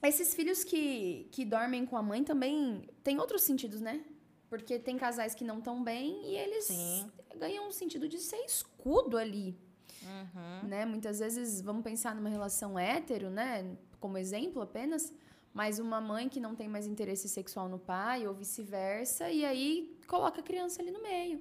esses 0.02 0.34
filhos 0.34 0.62
que, 0.62 1.28
que 1.32 1.44
dormem 1.44 1.84
com 1.86 1.96
a 1.96 2.02
mãe 2.02 2.22
também 2.22 2.88
tem 3.02 3.18
outros 3.18 3.42
sentidos, 3.42 3.80
né? 3.80 4.04
Porque 4.48 4.78
tem 4.78 4.96
casais 4.96 5.34
que 5.34 5.42
não 5.44 5.58
estão 5.58 5.82
bem 5.82 6.24
e 6.30 6.36
eles 6.36 6.64
Sim. 6.66 7.10
ganham 7.36 7.66
um 7.66 7.72
sentido 7.72 8.08
de 8.08 8.18
ser 8.18 8.36
escudo 8.44 9.16
ali, 9.18 9.58
Uhum. 10.02 10.68
né? 10.68 10.84
Muitas 10.86 11.18
vezes, 11.18 11.60
vamos 11.60 11.82
pensar 11.82 12.14
numa 12.14 12.28
relação 12.28 12.78
hétero, 12.78 13.28
né? 13.28 13.76
Como 13.98 14.16
exemplo 14.18 14.62
apenas, 14.62 15.12
mas 15.56 15.78
uma 15.78 16.00
mãe 16.02 16.28
que 16.28 16.38
não 16.38 16.54
tem 16.54 16.68
mais 16.68 16.86
interesse 16.86 17.30
sexual 17.30 17.66
no 17.66 17.78
pai 17.78 18.26
ou 18.28 18.34
vice-versa, 18.34 19.30
e 19.30 19.42
aí 19.42 19.98
coloca 20.06 20.40
a 20.40 20.44
criança 20.44 20.82
ali 20.82 20.90
no 20.90 21.02
meio. 21.02 21.38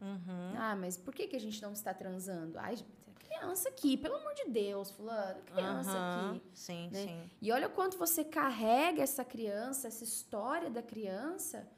Uhum. 0.00 0.52
Ah, 0.56 0.74
mas 0.74 0.96
por 0.96 1.14
que, 1.14 1.26
que 1.26 1.36
a 1.36 1.40
gente 1.40 1.60
não 1.60 1.72
está 1.74 1.92
transando? 1.92 2.58
Ai, 2.58 2.74
criança 3.18 3.68
aqui, 3.68 3.98
pelo 3.98 4.14
amor 4.16 4.32
de 4.32 4.46
Deus, 4.48 4.90
fulano, 4.90 5.42
criança 5.42 5.90
Aham. 5.90 6.30
aqui. 6.30 6.42
Sim, 6.54 6.88
né? 6.90 7.04
sim. 7.04 7.30
E 7.42 7.52
olha 7.52 7.66
o 7.66 7.70
quanto 7.70 7.98
você 7.98 8.24
carrega 8.24 9.02
essa 9.02 9.22
criança, 9.26 9.88
essa 9.88 10.04
história 10.04 10.70
da 10.70 10.82
criança, 10.82 11.68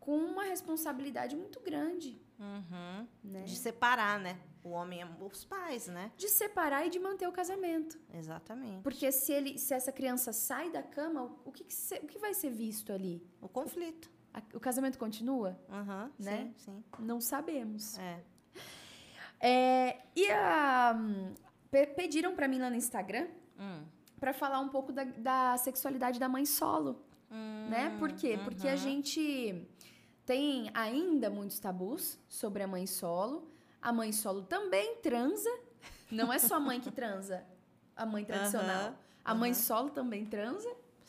com 0.00 0.16
uma 0.16 0.44
responsabilidade 0.44 1.36
muito 1.36 1.60
grande, 1.60 2.18
Uhum. 2.38 3.06
né? 3.22 3.42
De 3.42 3.56
separar, 3.56 4.18
né? 4.20 4.38
O 4.66 4.70
homem 4.70 5.00
e 5.00 5.24
os 5.24 5.44
pais, 5.44 5.86
né? 5.86 6.10
De 6.16 6.28
separar 6.28 6.84
e 6.86 6.90
de 6.90 6.98
manter 6.98 7.28
o 7.28 7.32
casamento. 7.32 7.98
Exatamente. 8.12 8.82
Porque 8.82 9.12
se, 9.12 9.32
ele, 9.32 9.58
se 9.58 9.72
essa 9.72 9.92
criança 9.92 10.32
sai 10.32 10.70
da 10.70 10.82
cama, 10.82 11.22
o- 11.22 11.38
o 11.48 11.52
que, 11.52 11.62
que, 11.64 11.72
se- 11.74 11.98
o 11.98 12.06
que 12.06 12.18
vai 12.18 12.34
ser 12.34 12.50
visto 12.50 12.92
ali? 12.92 13.24
O 13.40 13.48
conflito. 13.48 14.10
A- 14.34 14.42
o 14.54 14.58
casamento 14.60 14.98
continua? 14.98 15.58
Uhum. 15.68 16.10
Né? 16.18 16.52
Sim, 16.56 16.74
sim. 16.74 16.84
Não 16.98 17.20
sabemos. 17.20 17.96
É. 17.98 18.20
É, 19.40 19.98
e 20.16 20.30
a, 20.30 20.96
hum, 20.98 21.34
pe- 21.70 21.86
pediram 21.86 22.34
pra 22.34 22.48
mim 22.48 22.58
lá 22.58 22.70
no 22.70 22.76
Instagram 22.76 23.28
Hum. 23.58 23.84
pra 24.18 24.32
falar 24.32 24.60
um 24.60 24.68
pouco 24.68 24.92
da, 24.92 25.04
da 25.04 25.56
sexualidade 25.58 26.18
da 26.18 26.28
mãe 26.28 26.44
solo. 26.44 27.02
né? 27.70 27.94
Por 27.98 28.12
quê? 28.12 28.38
Porque 28.44 28.66
a 28.66 28.70
uhum. 28.72 28.76
gente 28.76 29.68
tem 30.24 30.70
ainda 30.74 31.28
muitos 31.28 31.58
tabus 31.58 32.18
sobre 32.28 32.62
a 32.62 32.66
mãe 32.68 32.86
solo. 32.86 33.50
A 33.86 33.92
mãe 33.92 34.12
solo 34.12 34.42
também 34.42 34.96
transa. 34.96 35.50
Não 36.10 36.32
é 36.32 36.38
só 36.38 36.56
a 36.56 36.60
mãe 36.60 36.80
que 36.80 36.90
transa, 36.90 37.44
a 37.94 38.04
mãe 38.04 38.24
tradicional. 38.24 38.94
A 39.24 39.34
mãe 39.34 39.54
solo 39.54 39.90
também 39.90 40.24
transa, 40.26 40.68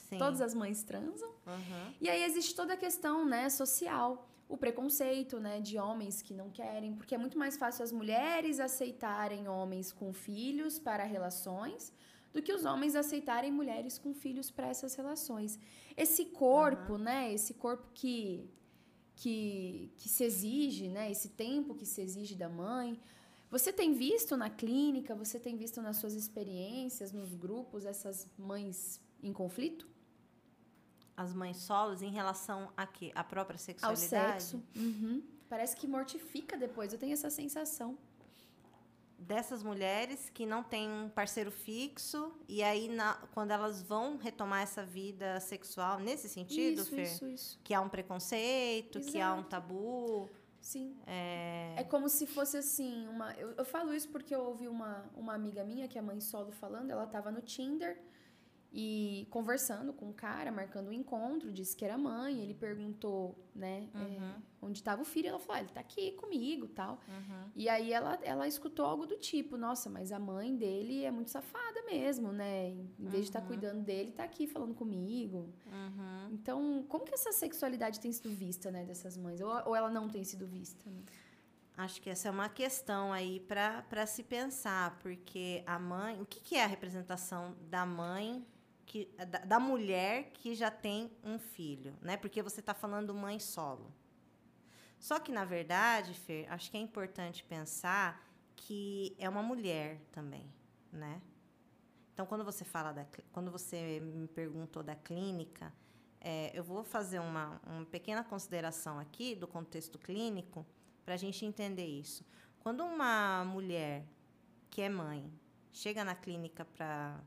Sim. 0.10 0.18
Todas 0.18 0.40
as 0.42 0.54
mães 0.54 0.84
transam. 0.84 1.30
Uhum. 1.46 1.94
E 2.00 2.10
aí 2.10 2.24
existe 2.24 2.56
toda 2.56 2.74
a 2.74 2.78
questão, 2.78 3.26
né, 3.26 3.50
social. 3.50 4.30
O 4.48 4.56
preconceito, 4.56 5.38
né, 5.38 5.60
de 5.60 5.78
homens 5.78 6.22
que 6.22 6.34
não 6.34 6.50
querem, 6.50 6.96
porque 6.96 7.14
é 7.14 7.18
muito 7.18 7.38
mais 7.38 7.58
fácil 7.58 7.84
as 7.84 7.92
mulheres 7.92 8.62
aceitarem 8.62 9.50
homens 9.50 9.92
com 9.92 10.14
filhos 10.14 10.80
para 10.80 11.04
relações 11.04 11.92
do 12.34 12.42
que 12.42 12.54
os 12.54 12.64
homens 12.64 12.96
aceitarem 12.96 13.52
mulheres 13.52 13.98
com 13.98 14.14
filhos 14.14 14.50
para 14.50 14.68
essas 14.68 14.96
relações. 14.96 15.60
Esse 15.98 16.26
corpo, 16.26 16.98
né, 16.98 17.34
esse 17.34 17.54
corpo 17.56 17.90
que 17.94 18.50
que, 19.18 19.92
que 19.98 20.08
se 20.08 20.24
exige, 20.24 20.88
né? 20.88 21.12
Esse 21.12 21.30
tempo 21.30 21.76
que 21.76 21.86
se 21.86 22.02
exige 22.02 22.36
da 22.36 22.48
mãe. 22.48 23.00
Você 23.50 23.74
tem 23.74 23.94
visto 23.94 24.38
na 24.38 24.50
clínica, 24.50 25.16
você 25.16 25.40
tem 25.40 25.58
visto 25.58 25.82
nas 25.82 25.98
suas 25.98 26.14
experiências, 26.14 27.12
nos 27.12 27.34
grupos, 27.34 27.86
essas 27.86 28.28
mães 28.38 29.02
em 29.22 29.34
conflito? 29.34 29.88
As 31.16 31.34
mães 31.34 31.58
solos 31.58 32.02
em 32.02 32.12
relação 32.12 32.72
a 32.78 32.86
quê? 32.86 33.12
A 33.16 33.24
própria 33.24 33.58
sexualidade? 33.58 34.16
Ao 34.16 34.32
sexo. 34.40 34.64
Uhum. 34.76 35.24
Parece 35.50 35.76
que 35.76 35.88
mortifica 35.88 36.56
depois, 36.56 36.94
eu 36.94 37.00
tenho 37.00 37.14
essa 37.14 37.30
sensação 37.30 37.98
dessas 39.18 39.64
mulheres 39.64 40.30
que 40.30 40.46
não 40.46 40.64
têm 40.64 40.90
um 40.90 41.10
parceiro 41.10 41.52
fixo 41.52 42.32
e 42.48 42.62
aí 42.64 42.88
na, 42.88 43.16
quando 43.34 43.52
elas 43.52 43.82
vão 43.82 44.18
retomar 44.18 44.62
essa 44.62 44.86
vida 44.86 45.40
sexual 45.40 46.00
nesse 46.00 46.30
sentido, 46.30 46.82
isso, 46.82 46.92
Fer, 46.92 47.04
isso, 47.04 47.28
isso. 47.28 47.60
que 47.64 47.74
há 47.74 47.82
um 47.82 47.90
preconceito, 47.90 49.00
Exato. 49.00 49.12
que 49.12 49.20
há 49.20 49.34
um 49.34 49.44
tabu. 49.44 50.30
Sim. 50.60 50.98
É... 51.06 51.76
é 51.78 51.84
como 51.84 52.10
se 52.10 52.28
fosse 52.28 52.58
assim, 52.58 53.08
uma. 53.08 53.34
Eu, 53.34 53.52
eu 53.52 53.66
falo 53.66 53.94
isso 53.94 54.10
porque 54.10 54.36
eu 54.36 54.42
ouvi 54.42 54.68
uma, 54.68 55.06
uma 55.16 55.34
amiga 55.34 55.64
minha, 55.64 55.88
que 55.88 55.98
é 55.98 56.02
mãe 56.02 56.20
solo, 56.20 56.52
falando, 56.52 56.92
ela 56.92 57.06
estava 57.06 57.32
no 57.32 57.42
Tinder 57.42 57.98
e 58.80 59.26
conversando 59.32 59.92
com 59.92 60.08
o 60.08 60.14
cara, 60.14 60.52
marcando 60.52 60.90
um 60.90 60.94
encontro, 60.94 61.52
disse 61.52 61.76
que 61.76 61.84
era 61.84 61.98
mãe. 61.98 62.44
Ele 62.44 62.54
perguntou, 62.54 63.36
né, 63.56 63.90
é, 63.92 63.98
uhum. 63.98 64.24
é, 64.24 64.36
onde 64.62 64.78
estava 64.78 65.02
o 65.02 65.06
filho. 65.06 65.30
Ela 65.30 65.40
falou, 65.40 65.56
ah, 65.56 65.60
ele 65.62 65.70
está 65.70 65.80
aqui 65.80 66.12
comigo 66.12 66.68
tal. 66.68 67.00
Uhum. 67.08 67.50
E 67.56 67.68
aí 67.68 67.92
ela, 67.92 68.20
ela 68.22 68.48
escutou 68.48 68.86
algo 68.86 69.08
do 69.08 69.18
tipo, 69.18 69.58
nossa, 69.58 69.90
mas 69.90 70.12
a 70.12 70.20
mãe 70.20 70.56
dele 70.56 71.04
é 71.04 71.10
muito 71.10 71.32
safada 71.32 71.82
mesmo, 71.88 72.32
né? 72.32 72.70
Em 72.70 72.86
vez 73.00 73.00
uhum. 73.00 73.10
de 73.10 73.20
estar 73.22 73.42
tá 73.42 73.48
cuidando 73.48 73.82
dele, 73.82 74.12
está 74.12 74.24
aqui 74.24 74.46
falando 74.46 74.76
comigo. 74.76 75.52
Uhum. 75.66 76.34
Então, 76.34 76.86
como 76.88 77.04
que 77.04 77.16
essa 77.16 77.32
sexualidade 77.32 78.00
tem 78.00 78.12
sido 78.12 78.30
vista, 78.30 78.70
né, 78.70 78.86
dessas 78.86 79.18
mães? 79.18 79.42
Ou, 79.42 79.50
ou 79.66 79.76
ela 79.76 79.90
não 79.90 80.08
tem 80.08 80.24
sido 80.24 80.46
vista? 80.46 80.88
Né? 80.88 81.02
Acho 81.76 82.00
que 82.00 82.12
essa 82.12 82.28
é 82.28 82.32
uma 82.32 82.48
questão 82.48 83.12
aí 83.12 83.40
para 83.40 84.06
se 84.06 84.22
pensar, 84.22 85.00
porque 85.00 85.64
a 85.66 85.80
mãe. 85.80 86.22
O 86.22 86.28
que, 86.28 86.40
que 86.40 86.56
é 86.56 86.64
a 86.64 86.68
representação 86.68 87.56
da 87.72 87.84
mãe 87.84 88.46
que, 88.88 89.14
da, 89.18 89.40
da 89.40 89.60
mulher 89.60 90.32
que 90.32 90.56
já 90.56 90.72
tem 90.72 91.12
um 91.24 91.38
filho, 91.38 91.94
né? 92.02 92.16
Porque 92.18 92.42
você 92.42 92.62
está 92.62 92.74
falando 92.74 93.14
mãe 93.14 93.38
solo. 93.38 93.94
Só 94.98 95.20
que, 95.20 95.32
na 95.32 95.46
verdade, 95.46 96.14
Fer, 96.14 96.52
acho 96.52 96.72
que 96.72 96.78
é 96.78 96.80
importante 96.80 97.44
pensar 97.44 98.26
que 98.56 99.16
é 99.20 99.30
uma 99.30 99.44
mulher 99.44 100.00
também, 100.12 100.52
né? 100.92 101.22
Então, 102.14 102.26
quando 102.26 102.44
você 102.44 102.66
fala 102.66 102.94
da, 102.94 103.06
quando 103.32 103.52
você 103.52 104.00
me 104.00 104.28
perguntou 104.28 104.82
da 104.82 104.96
clínica, 104.96 105.72
é, 106.20 106.58
eu 106.58 106.64
vou 106.64 106.84
fazer 106.84 107.20
uma, 107.20 107.62
uma 107.68 107.86
pequena 107.86 108.24
consideração 108.24 108.98
aqui 108.98 109.36
do 109.36 109.48
contexto 109.48 110.00
clínico 110.00 110.66
para 111.06 111.14
a 111.14 111.18
gente 111.18 111.46
entender 111.46 111.86
isso. 111.86 112.26
Quando 112.60 112.84
uma 112.84 113.44
mulher 113.46 114.06
que 114.70 114.82
é 114.82 114.90
mãe 114.90 115.32
chega 115.72 116.04
na 116.04 116.16
clínica 116.16 116.66
para 116.66 117.22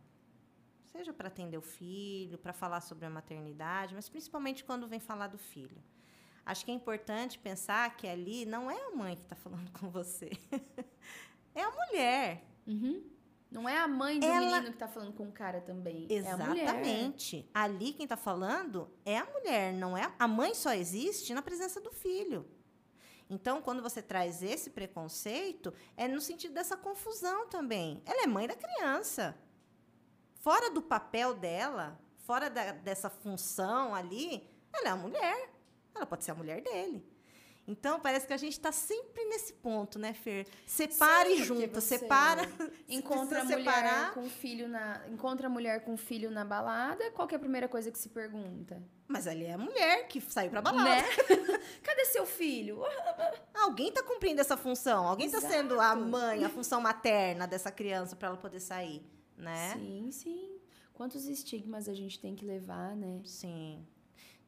seja 0.93 1.12
para 1.12 1.28
atender 1.28 1.57
o 1.57 1.62
filho, 1.62 2.38
para 2.38 2.53
falar 2.53 2.80
sobre 2.80 3.07
a 3.07 3.11
maternidade, 3.11 3.95
mas 3.95 4.09
principalmente 4.09 4.64
quando 4.64 4.88
vem 4.88 5.01
falar 5.01 5.28
do 5.28 5.38
filho. 5.38 5.82
Acho 6.45 6.64
que 6.64 6.70
é 6.70 6.74
importante 6.74 7.38
pensar 7.38 7.97
que 7.97 8.09
ali 8.09 8.45
não 8.45 8.70
é 8.70 8.86
a 8.86 8.91
mãe 8.91 9.16
que 9.16 9.22
está 9.22 9.36
falando 9.36 9.70
com 9.78 9.91
você, 9.91 10.30
é 11.55 11.62
a 11.62 11.70
mulher. 11.70 12.45
Uhum. 12.66 13.03
Não 13.51 13.68
é 13.68 13.78
a 13.78 13.88
mãe 13.88 14.20
do 14.20 14.26
Ela... 14.26 14.47
menino 14.47 14.66
que 14.66 14.70
está 14.74 14.86
falando 14.86 15.12
com 15.12 15.28
o 15.28 15.32
cara 15.32 15.61
também. 15.61 16.07
Exatamente. 16.09 17.49
É 17.53 17.59
ali 17.59 17.93
quem 17.93 18.05
está 18.05 18.16
falando 18.16 18.88
é 19.05 19.18
a 19.18 19.24
mulher, 19.24 19.72
não 19.72 19.97
é 19.97 20.12
a 20.18 20.28
mãe 20.28 20.55
só 20.55 20.72
existe 20.72 21.34
na 21.34 21.43
presença 21.43 21.80
do 21.80 21.91
filho. 21.91 22.47
Então, 23.28 23.62
quando 23.62 23.80
você 23.80 24.03
traz 24.03 24.43
esse 24.43 24.70
preconceito, 24.70 25.72
é 25.97 26.09
no 26.09 26.20
sentido 26.20 26.55
dessa 26.55 26.76
confusão 26.76 27.49
também. 27.49 28.03
Ela 28.05 28.24
é 28.24 28.26
mãe 28.26 28.47
da 28.47 28.57
criança 28.57 29.36
fora 30.41 30.70
do 30.70 30.82
papel 30.82 31.34
dela, 31.34 31.99
fora 32.26 32.51
da, 32.51 32.72
dessa 32.72 33.09
função 33.09 33.95
ali, 33.95 34.47
ela 34.72 34.88
é 34.88 34.91
a 34.91 34.97
mulher. 34.97 35.51
Ela 35.95 36.07
pode 36.07 36.24
ser 36.24 36.32
a 36.32 36.34
mulher 36.34 36.61
dele. 36.61 37.05
Então, 37.68 38.01
parece 38.01 38.26
que 38.26 38.32
a 38.32 38.36
gente 38.36 38.55
está 38.55 38.72
sempre 38.72 39.24
nesse 39.26 39.53
ponto, 39.53 39.97
né, 39.97 40.12
Fer? 40.12 40.45
Separe 40.66 41.36
Sim, 41.36 41.45
junto, 41.45 41.80
separa. 41.80 42.43
Encontra 42.88 43.43
a 43.43 43.45
mulher 43.45 43.59
separar. 43.59 44.14
com 44.14 44.28
filho 44.28 44.66
na. 44.66 45.07
Encontra 45.09 45.47
a 45.47 45.51
mulher 45.51 45.84
com 45.84 45.97
filho 45.97 46.32
na 46.32 46.45
balada, 46.45 47.11
qual 47.12 47.28
é 47.30 47.34
a 47.36 47.38
primeira 47.38 47.68
coisa 47.68 47.93
que 47.93 47.99
se 47.99 48.09
pergunta? 48.09 48.82
Mas 49.07 49.28
ali 49.28 49.45
é 49.45 49.53
a 49.53 49.59
mulher 49.59 50.09
que 50.09 50.20
saiu 50.20 50.51
pra 50.51 50.61
balada. 50.61 50.91
Né? 50.91 51.05
Cadê 51.82 52.07
seu 52.07 52.26
filho? 52.26 52.82
Alguém 53.55 53.88
está 53.88 54.03
cumprindo 54.03 54.41
essa 54.41 54.57
função. 54.57 55.07
Alguém 55.07 55.26
está 55.26 55.41
sendo 55.41 55.80
a 55.80 55.95
mãe, 55.95 56.45
a 56.45 56.49
função 56.49 56.80
materna 56.80 57.47
dessa 57.47 57.70
criança 57.70 58.16
para 58.16 58.28
ela 58.28 58.36
poder 58.36 58.59
sair 58.61 59.20
né? 59.41 59.74
Sim, 59.74 60.11
sim. 60.11 60.59
Quantos 60.93 61.26
estigmas 61.26 61.88
a 61.88 61.95
gente 61.95 62.20
tem 62.20 62.34
que 62.34 62.45
levar, 62.45 62.95
né? 62.95 63.20
Sim. 63.24 63.86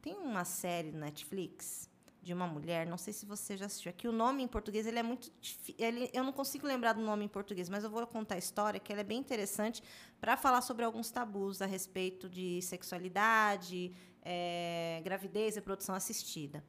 Tem 0.01 0.16
uma 0.16 0.45
série 0.45 0.93
no 0.93 0.99
Netflix 0.99 1.90
de 2.22 2.32
uma 2.32 2.47
mulher, 2.47 2.86
não 2.86 2.97
sei 2.97 3.12
se 3.12 3.26
você 3.26 3.57
já 3.57 3.66
assistiu. 3.66 3.90
Aqui 3.90 4.07
o 4.07 4.12
nome 4.12 4.45
em 4.45 4.49
português 4.49 4.86
ele 4.86 4.99
é 4.99 5.03
muito 5.03 5.32
ele, 5.76 6.09
eu 6.12 6.22
não 6.22 6.32
consigo 6.32 6.66
lembrar 6.66 6.93
do 6.93 7.01
nome 7.01 7.24
em 7.24 7.28
português, 7.28 7.68
mas 7.68 7.82
eu 7.82 7.90
vou 7.90 8.07
contar 8.07 8.36
a 8.36 8.38
história 8.38 8.78
que 8.78 8.93
ela 8.93 9.01
é 9.01 9.05
bem 9.05 9.18
interessante 9.18 9.82
para 10.20 10.36
falar 10.36 10.61
sobre 10.61 10.84
alguns 10.84 11.11
tabus 11.11 11.61
a 11.61 11.66
respeito 11.66 12.28
de 12.28 12.62
sexualidade, 12.62 13.93
é, 14.22 15.01
gravidez 15.05 15.57
e 15.57 15.59
reprodução 15.59 15.97
assistida. 15.97 16.64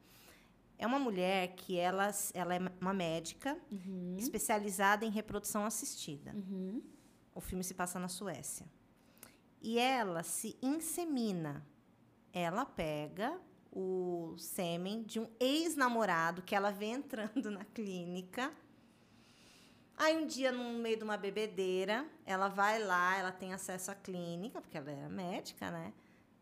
É 0.76 0.86
uma 0.86 0.98
mulher 0.98 1.54
que 1.54 1.78
ela, 1.78 2.10
ela 2.34 2.54
é 2.54 2.60
uma 2.80 2.92
médica 2.92 3.56
uhum. 3.70 4.16
especializada 4.18 5.04
em 5.04 5.10
reprodução 5.10 5.64
assistida. 5.64 6.32
Uhum. 6.34 6.82
O 7.34 7.40
filme 7.40 7.64
se 7.64 7.74
passa 7.74 7.98
na 7.98 8.08
Suécia. 8.08 8.66
E 9.60 9.78
ela 9.78 10.22
se 10.22 10.56
insemina. 10.62 11.66
Ela 12.32 12.64
pega 12.64 13.40
o 13.72 14.36
sêmen 14.38 15.02
de 15.02 15.18
um 15.18 15.28
ex-namorado 15.40 16.42
que 16.42 16.54
ela 16.54 16.70
vê 16.70 16.86
entrando 16.86 17.50
na 17.50 17.64
clínica. 17.64 18.52
Aí 19.96 20.16
um 20.16 20.26
dia, 20.26 20.52
no 20.52 20.78
meio 20.80 20.96
de 20.96 21.04
uma 21.04 21.16
bebedeira, 21.16 22.06
ela 22.24 22.48
vai 22.48 22.82
lá, 22.82 23.16
ela 23.16 23.32
tem 23.32 23.52
acesso 23.52 23.90
à 23.90 23.94
clínica, 23.94 24.60
porque 24.60 24.76
ela 24.76 24.90
é 24.90 25.08
médica, 25.08 25.70
né? 25.70 25.92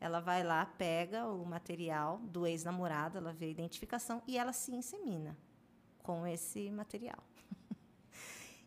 Ela 0.01 0.21
vai 0.21 0.43
lá, 0.43 0.67
pega 0.67 1.27
o 1.27 1.45
material 1.45 2.19
do 2.19 2.47
ex-namorado, 2.47 3.19
ela 3.19 3.33
vê 3.33 3.47
a 3.47 3.51
identificação 3.51 4.23
e 4.27 4.37
ela 4.37 4.53
se 4.53 4.75
insemina 4.75 5.37
com 6.03 6.27
esse 6.27 6.71
material. 6.71 7.23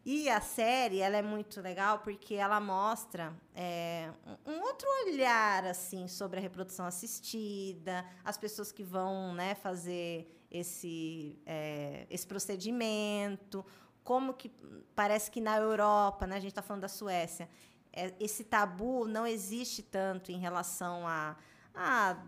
E 0.06 0.30
a 0.30 0.40
série, 0.40 1.00
ela 1.00 1.18
é 1.18 1.22
muito 1.24 1.60
legal 1.60 1.98
porque 1.98 2.36
ela 2.36 2.60
mostra 2.60 3.34
é, 3.56 4.12
um 4.46 4.62
outro 4.62 4.88
olhar, 5.04 5.66
assim, 5.66 6.08
sobre 6.08 6.38
a 6.38 6.42
reprodução 6.42 6.86
assistida, 6.86 8.06
as 8.24 8.38
pessoas 8.38 8.72
que 8.72 8.84
vão 8.84 9.34
né, 9.34 9.56
fazer 9.56 10.32
esse, 10.52 11.36
é, 11.44 12.06
esse 12.08 12.28
procedimento, 12.28 13.66
como 14.04 14.36
que 14.36 14.52
parece 14.96 15.32
que 15.32 15.42
na 15.42 15.58
Europa, 15.58 16.28
né, 16.28 16.36
a 16.36 16.40
gente 16.40 16.52
está 16.52 16.62
falando 16.62 16.84
da 16.84 16.88
Suécia, 16.88 17.50
é, 17.92 18.14
esse 18.20 18.44
tabu 18.44 19.08
não 19.08 19.26
existe 19.26 19.82
tanto 19.82 20.32
em 20.32 20.38
relação 20.38 21.08
a, 21.08 21.36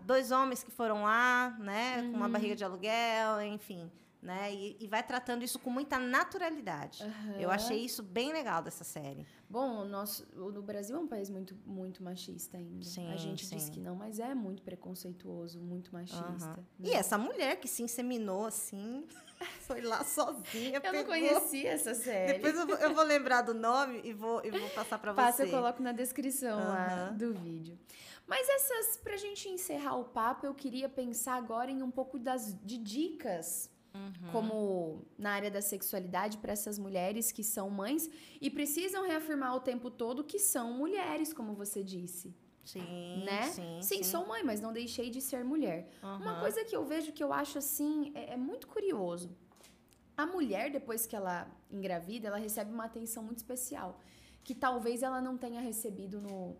dois 0.04 0.32
homens 0.32 0.64
que 0.64 0.70
foram 0.72 1.04
lá, 1.04 1.56
né, 1.60 1.98
uhum. 1.98 2.10
com 2.10 2.16
uma 2.16 2.26
uhum. 2.26 2.32
barriga 2.32 2.56
de 2.56 2.64
aluguel, 2.64 3.40
enfim 3.40 3.88
né? 4.20 4.52
E, 4.52 4.76
e, 4.80 4.86
vai 4.86 5.02
tratando 5.02 5.44
isso 5.44 5.58
com 5.58 5.70
muita 5.70 5.98
naturalidade. 5.98 7.02
Uhum. 7.04 7.40
Eu 7.40 7.50
achei 7.50 7.78
isso 7.78 8.02
bem 8.02 8.32
legal 8.32 8.62
dessa 8.62 8.82
série. 8.82 9.24
Bom, 9.48 9.82
o 9.82 9.84
nosso, 9.84 10.26
o 10.36 10.60
Brasil 10.60 10.96
é 10.96 10.98
um 10.98 11.06
país 11.06 11.30
muito, 11.30 11.56
muito 11.64 12.02
machista 12.02 12.58
ainda. 12.58 12.84
Sim, 12.84 13.10
a 13.12 13.16
gente 13.16 13.46
sim. 13.46 13.56
diz 13.56 13.68
que 13.68 13.78
não, 13.78 13.94
mas 13.94 14.18
é 14.18 14.34
muito 14.34 14.62
preconceituoso, 14.62 15.60
muito 15.60 15.92
machista. 15.92 16.26
Uhum. 16.28 16.64
Né? 16.80 16.90
E 16.90 16.92
essa 16.92 17.16
mulher 17.16 17.60
que 17.60 17.68
se 17.68 17.82
inseminou 17.82 18.46
assim, 18.46 19.06
foi 19.62 19.82
lá 19.82 20.02
sozinha. 20.02 20.76
eu 20.76 20.80
pegou... 20.80 20.98
não 20.98 21.04
conhecia 21.04 21.70
essa 21.70 21.94
série. 21.94 22.34
Depois 22.34 22.56
eu 22.56 22.66
vou, 22.66 22.76
eu 22.76 22.94
vou 22.94 23.04
lembrar 23.04 23.42
do 23.42 23.54
nome 23.54 24.00
e 24.02 24.12
vou, 24.12 24.44
e 24.44 24.50
vou 24.50 24.68
passar 24.70 24.98
para 24.98 25.12
você. 25.12 25.16
Passa, 25.16 25.44
eu 25.44 25.50
coloco 25.50 25.80
na 25.80 25.92
descrição 25.92 26.58
uhum. 26.58 26.68
lá 26.68 27.10
do 27.10 27.32
vídeo. 27.34 27.78
Mas 28.26 28.46
essas, 28.46 28.98
pra 28.98 29.16
gente 29.16 29.48
encerrar 29.48 29.96
o 29.96 30.04
papo, 30.04 30.44
eu 30.44 30.54
queria 30.54 30.88
pensar 30.88 31.36
agora 31.36 31.70
em 31.70 31.82
um 31.82 31.90
pouco 31.90 32.18
das, 32.18 32.54
de 32.62 32.76
dicas 32.76 33.70
Uhum. 33.98 34.28
como 34.30 35.06
na 35.18 35.32
área 35.32 35.50
da 35.50 35.60
sexualidade 35.60 36.38
para 36.38 36.52
essas 36.52 36.78
mulheres 36.78 37.32
que 37.32 37.42
são 37.42 37.68
mães 37.68 38.08
e 38.40 38.48
precisam 38.48 39.02
reafirmar 39.04 39.56
o 39.56 39.60
tempo 39.60 39.90
todo 39.90 40.22
que 40.22 40.38
são 40.38 40.72
mulheres, 40.72 41.32
como 41.32 41.54
você 41.54 41.82
disse. 41.82 42.34
Sim, 42.64 42.84
né? 43.24 43.44
sim, 43.44 43.80
sim, 43.80 43.96
sim. 43.96 44.02
sou 44.02 44.26
mãe, 44.26 44.42
mas 44.44 44.60
não 44.60 44.72
deixei 44.72 45.08
de 45.08 45.20
ser 45.22 45.42
mulher. 45.42 45.88
Uma 46.02 46.32
Aham. 46.32 46.40
coisa 46.40 46.64
que 46.64 46.76
eu 46.76 46.84
vejo 46.84 47.12
que 47.12 47.24
eu 47.24 47.32
acho 47.32 47.56
assim 47.58 48.12
é, 48.14 48.34
é 48.34 48.36
muito 48.36 48.66
curioso. 48.68 49.34
A 50.16 50.26
mulher, 50.26 50.70
depois 50.70 51.06
que 51.06 51.16
ela 51.16 51.50
engravida, 51.70 52.28
ela 52.28 52.36
recebe 52.36 52.72
uma 52.72 52.84
atenção 52.84 53.22
muito 53.22 53.38
especial. 53.38 54.00
Que 54.44 54.54
talvez 54.54 55.02
ela 55.02 55.20
não 55.20 55.38
tenha 55.38 55.60
recebido 55.60 56.20
no, 56.20 56.56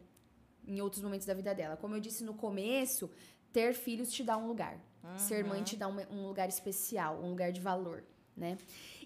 em 0.66 0.80
outros 0.80 1.02
momentos 1.02 1.26
da 1.26 1.34
vida 1.34 1.54
dela. 1.54 1.76
Como 1.76 1.94
eu 1.94 2.00
disse 2.00 2.24
no 2.24 2.34
começo, 2.34 3.10
ter 3.52 3.74
filhos 3.74 4.12
te 4.12 4.22
dá 4.22 4.36
um 4.36 4.46
lugar. 4.46 4.80
Ser 5.16 5.44
mãe 5.44 5.62
te 5.62 5.76
dá 5.76 5.88
um, 5.88 5.96
um 6.10 6.26
lugar 6.26 6.48
especial, 6.48 7.20
um 7.22 7.30
lugar 7.30 7.50
de 7.52 7.60
valor, 7.60 8.04
né? 8.36 8.58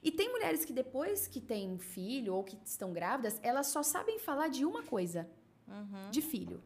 E 0.02 0.10
tem 0.10 0.30
mulheres 0.30 0.64
que 0.64 0.72
depois 0.72 1.26
que 1.28 1.40
têm 1.40 1.78
filho 1.78 2.34
ou 2.34 2.42
que 2.42 2.58
estão 2.64 2.92
grávidas, 2.92 3.38
elas 3.42 3.68
só 3.68 3.82
sabem 3.82 4.18
falar 4.18 4.48
de 4.48 4.64
uma 4.64 4.82
coisa. 4.82 5.28
De 6.10 6.20
filho. 6.20 6.62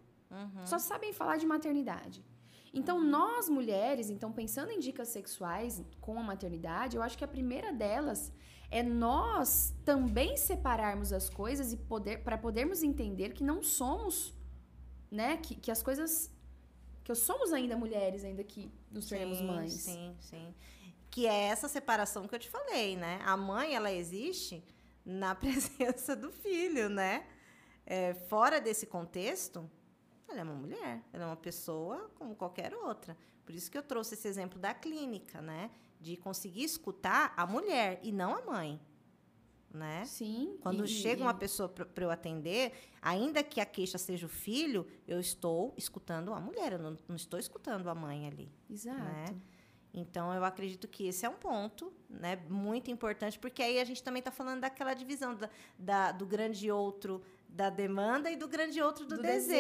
Só 0.64 0.78
sabem 0.78 1.12
falar 1.12 1.36
de 1.36 1.46
maternidade. 1.46 2.24
Então, 2.72 3.02
nós 3.02 3.48
mulheres, 3.48 4.10
então 4.10 4.30
pensando 4.32 4.70
em 4.70 4.78
dicas 4.78 5.08
sexuais 5.08 5.82
com 6.00 6.18
a 6.18 6.22
maternidade, 6.22 6.96
eu 6.96 7.02
acho 7.02 7.16
que 7.16 7.24
a 7.24 7.28
primeira 7.28 7.72
delas 7.72 8.32
é 8.70 8.82
nós 8.82 9.74
também 9.84 10.36
separarmos 10.36 11.12
as 11.12 11.30
coisas 11.30 11.72
e 11.72 11.76
poder 11.76 12.22
para 12.22 12.36
podermos 12.36 12.82
entender 12.82 13.32
que 13.32 13.44
não 13.44 13.62
somos, 13.62 14.34
né, 15.10 15.36
que, 15.38 15.54
que 15.54 15.70
as 15.70 15.82
coisas 15.82 16.30
que 17.06 17.14
somos 17.14 17.52
ainda 17.52 17.76
mulheres, 17.76 18.24
ainda 18.24 18.42
que 18.42 18.68
nos 18.90 19.08
tornemos 19.08 19.40
mães. 19.40 19.74
Sim, 19.74 20.16
sim. 20.18 20.52
Que 21.08 21.24
é 21.28 21.44
essa 21.44 21.68
separação 21.68 22.26
que 22.26 22.34
eu 22.34 22.38
te 22.38 22.50
falei, 22.50 22.96
né? 22.96 23.20
A 23.24 23.36
mãe, 23.36 23.76
ela 23.76 23.92
existe 23.92 24.64
na 25.04 25.32
presença 25.36 26.16
do 26.16 26.32
filho, 26.32 26.88
né? 26.88 27.24
É, 27.86 28.12
fora 28.12 28.60
desse 28.60 28.86
contexto, 28.86 29.70
ela 30.26 30.40
é 30.40 30.42
uma 30.42 30.56
mulher, 30.56 31.00
ela 31.12 31.22
é 31.22 31.26
uma 31.28 31.36
pessoa 31.36 32.10
como 32.16 32.34
qualquer 32.34 32.74
outra. 32.74 33.16
Por 33.44 33.54
isso 33.54 33.70
que 33.70 33.78
eu 33.78 33.84
trouxe 33.84 34.14
esse 34.14 34.26
exemplo 34.26 34.58
da 34.58 34.74
clínica, 34.74 35.40
né? 35.40 35.70
De 36.00 36.16
conseguir 36.16 36.64
escutar 36.64 37.32
a 37.36 37.46
mulher 37.46 38.00
e 38.02 38.10
não 38.10 38.34
a 38.34 38.42
mãe, 38.42 38.80
né? 39.76 40.04
Sim. 40.04 40.56
Quando 40.60 40.84
e- 40.84 40.88
chega 40.88 41.22
uma 41.22 41.34
pessoa 41.34 41.68
para 41.68 42.04
eu 42.04 42.10
atender, 42.10 42.72
ainda 43.00 43.42
que 43.44 43.60
a 43.60 43.66
queixa 43.66 43.98
seja 43.98 44.26
o 44.26 44.28
filho, 44.28 44.86
eu 45.06 45.20
estou 45.20 45.72
escutando 45.76 46.32
a 46.32 46.40
mulher, 46.40 46.72
eu 46.72 46.78
não, 46.78 46.96
não 47.06 47.14
estou 47.16 47.38
escutando 47.38 47.88
a 47.88 47.94
mãe 47.94 48.26
ali. 48.26 48.50
Exato. 48.68 48.98
né? 48.98 49.26
Então, 49.98 50.32
eu 50.34 50.44
acredito 50.44 50.86
que 50.88 51.06
esse 51.06 51.24
é 51.24 51.28
um 51.28 51.36
ponto 51.36 51.90
né, 52.10 52.36
muito 52.50 52.90
importante, 52.90 53.38
porque 53.38 53.62
aí 53.62 53.78
a 53.80 53.84
gente 53.84 54.02
também 54.02 54.18
está 54.18 54.30
falando 54.30 54.60
daquela 54.60 54.92
divisão 54.92 55.34
da, 55.34 55.48
da- 55.78 56.12
do 56.12 56.26
grande 56.26 56.70
outro 56.70 57.22
da 57.48 57.70
demanda 57.70 58.30
e 58.30 58.36
do 58.36 58.46
grande 58.46 58.82
outro 58.82 59.06
do, 59.06 59.16
Do 59.16 59.22
desejo. 59.22 59.52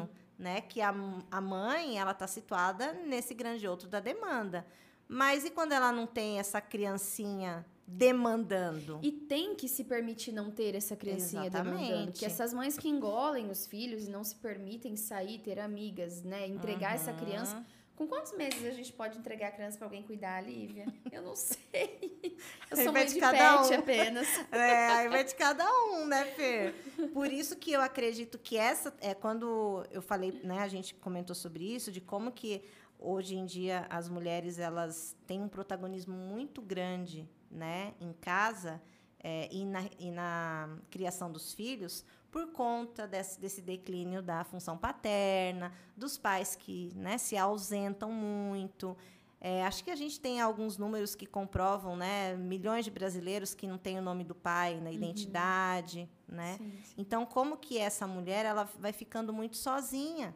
desejo. 0.00 0.08
Né? 0.38 0.60
Que 0.60 0.80
a, 0.80 0.94
a 1.30 1.40
mãe 1.40 1.98
ela 1.98 2.12
está 2.12 2.26
situada 2.26 2.92
nesse 2.92 3.34
grande 3.34 3.66
outro 3.66 3.88
da 3.88 3.98
demanda. 4.00 4.64
Mas 5.08 5.44
e 5.44 5.50
quando 5.50 5.72
ela 5.72 5.90
não 5.90 6.06
tem 6.06 6.38
essa 6.38 6.60
criancinha 6.60 7.66
demandando? 7.92 9.00
E 9.02 9.10
tem 9.10 9.54
que 9.54 9.68
se 9.68 9.84
permitir 9.84 10.32
não 10.32 10.50
ter 10.50 10.74
essa 10.74 10.96
criancinha 10.96 11.50
demandando. 11.50 11.80
Exatamente. 11.80 12.12
Porque 12.12 12.24
essas 12.24 12.54
mães 12.54 12.78
que 12.78 12.88
engolem 12.88 13.50
os 13.50 13.66
filhos 13.66 14.06
e 14.06 14.10
não 14.10 14.22
se 14.22 14.36
permitem 14.36 14.96
sair, 14.96 15.38
ter 15.38 15.58
amigas, 15.58 16.22
né? 16.22 16.46
Entregar 16.46 16.94
essa 16.94 17.12
criança. 17.12 17.64
Com 17.96 18.06
quantos 18.06 18.32
meses 18.34 18.64
a 18.64 18.70
gente 18.70 18.94
pode 18.94 19.18
entregar 19.18 19.48
a 19.48 19.50
criança 19.50 19.76
pra 19.76 19.86
alguém 19.86 20.02
cuidar, 20.02 20.40
Lívia? 20.40 20.86
Eu 21.12 21.20
não 21.20 21.36
sei. 21.36 22.38
Eu 22.70 22.76
sou 22.78 22.92
mãe 22.92 23.04
de 23.04 23.12
de 23.14 23.20
cada 23.20 23.58
pet 23.58 23.74
um. 23.74 23.78
apenas. 23.78 24.28
É, 24.50 24.86
aí 24.88 25.08
vai 25.10 25.22
de 25.22 25.34
cada 25.34 25.64
um, 25.84 26.06
né, 26.06 26.24
Fer? 26.24 26.74
Por 27.12 27.30
isso 27.30 27.56
que 27.56 27.72
eu 27.72 27.82
acredito 27.82 28.38
que 28.38 28.56
essa 28.56 28.94
é 29.02 29.12
quando 29.12 29.84
eu 29.90 30.00
falei, 30.00 30.32
né, 30.42 30.60
a 30.60 30.68
gente 30.68 30.94
comentou 30.94 31.34
sobre 31.36 31.62
isso, 31.64 31.92
de 31.92 32.00
como 32.00 32.32
que 32.32 32.62
hoje 32.98 33.36
em 33.36 33.44
dia 33.44 33.86
as 33.90 34.08
mulheres 34.08 34.58
elas 34.58 35.14
têm 35.26 35.42
um 35.42 35.48
protagonismo 35.48 36.14
muito 36.14 36.62
grande, 36.62 37.28
né, 37.50 37.94
em 38.00 38.12
casa 38.12 38.80
é, 39.22 39.48
e, 39.52 39.64
na, 39.64 39.84
e 39.98 40.10
na 40.10 40.78
criação 40.90 41.30
dos 41.30 41.52
filhos 41.52 42.04
por 42.30 42.52
conta 42.52 43.08
desse, 43.08 43.40
desse 43.40 43.60
declínio 43.60 44.22
da 44.22 44.44
função 44.44 44.78
paterna, 44.78 45.72
dos 45.96 46.16
pais 46.16 46.54
que 46.54 46.92
né, 46.94 47.18
se 47.18 47.36
ausentam 47.36 48.12
muito. 48.12 48.96
É, 49.40 49.64
acho 49.64 49.82
que 49.82 49.90
a 49.90 49.96
gente 49.96 50.20
tem 50.20 50.40
alguns 50.40 50.76
números 50.78 51.14
que 51.14 51.24
comprovam, 51.26 51.96
né? 51.96 52.36
Milhões 52.36 52.84
de 52.84 52.90
brasileiros 52.90 53.54
que 53.54 53.66
não 53.66 53.78
têm 53.78 53.98
o 53.98 54.02
nome 54.02 54.22
do 54.22 54.34
pai 54.34 54.78
na 54.80 54.92
identidade, 54.92 56.08
né? 56.28 56.56
Sim, 56.58 56.72
sim. 56.84 56.94
Então, 56.98 57.24
como 57.26 57.56
que 57.56 57.78
essa 57.78 58.06
mulher 58.06 58.44
ela 58.44 58.64
vai 58.78 58.92
ficando 58.92 59.32
muito 59.32 59.56
sozinha 59.56 60.34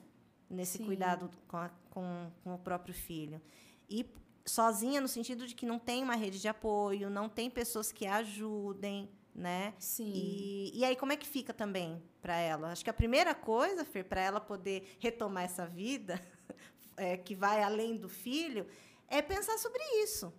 nesse 0.49 0.79
Sim. 0.79 0.87
cuidado 0.87 1.31
com, 1.47 1.57
a- 1.59 1.71
com, 1.91 2.31
com 2.43 2.55
o 2.55 2.59
próprio 2.59 2.95
filho? 2.95 3.41
E 3.89 4.05
sozinha 4.47 5.01
no 5.01 5.09
sentido 5.09 5.47
de 5.47 5.55
que 5.55 5.65
não 5.67 5.79
tem 5.79 6.03
uma 6.03 6.15
rede 6.15 6.41
de 6.41 6.49
apoio, 6.49 7.09
não 7.09 7.29
tem 7.29 7.49
pessoas 7.51 7.91
que 7.91 8.07
a 8.07 8.17
ajudem, 8.17 9.11
né? 9.35 9.75
Sim. 9.79 10.13
E, 10.15 10.71
e 10.79 10.85
aí, 10.85 10.95
como 10.97 11.13
é 11.13 11.17
que 11.17 11.27
fica 11.27 11.53
também 11.53 12.03
para 12.21 12.37
ela? 12.37 12.71
Acho 12.71 12.85
que 12.85 12.91
a 12.91 12.95
primeira 12.95 13.35
coisa, 13.35 13.85
Fer, 13.85 14.05
para 14.05 14.21
ela 14.21 14.41
poder 14.41 14.97
retomar 15.01 15.45
essa 15.45 15.67
vida, 15.67 16.21
é, 16.97 17.17
que 17.17 17.35
vai 17.35 17.63
além 17.63 17.97
do 17.97 18.09
filho, 18.09 18.67
é 19.09 19.23
pensar 19.23 19.59
sobre 19.59 19.83
isso. 20.03 20.33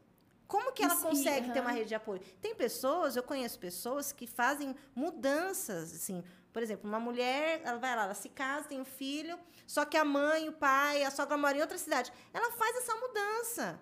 Como 0.48 0.72
que 0.72 0.84
ela 0.84 0.94
e- 0.96 1.02
consegue 1.02 1.48
ter 1.52 1.60
aham. 1.60 1.62
uma 1.68 1.72
rede 1.72 1.90
de 1.90 1.96
apoio? 1.96 2.22
Tem 2.40 2.54
pessoas, 2.54 3.16
eu 3.16 3.24
conheço 3.24 3.58
pessoas 3.60 4.12
que 4.12 4.28
fazem 4.28 4.76
mudanças, 4.96 5.94
assim. 5.94 6.24
Por 6.54 6.62
exemplo, 6.62 6.88
uma 6.88 7.00
mulher, 7.00 7.62
ela 7.66 7.80
vai 7.80 7.96
lá, 7.96 8.04
ela 8.04 8.14
se 8.14 8.30
casa, 8.30 8.70
tem 8.70 8.80
um 8.80 8.86
filho, 8.86 9.38
só 9.68 9.84
que 9.84 9.98
a 9.98 10.06
mãe, 10.06 10.48
o 10.48 10.54
pai, 10.54 11.04
a 11.04 11.12
sogra 11.12 11.36
mora 11.36 11.58
em 11.58 11.62
outra 11.62 11.78
cidade. 11.78 12.14
Ela 12.32 12.52
faz 12.52 12.78
essa 12.78 12.96
mudança 12.96 13.80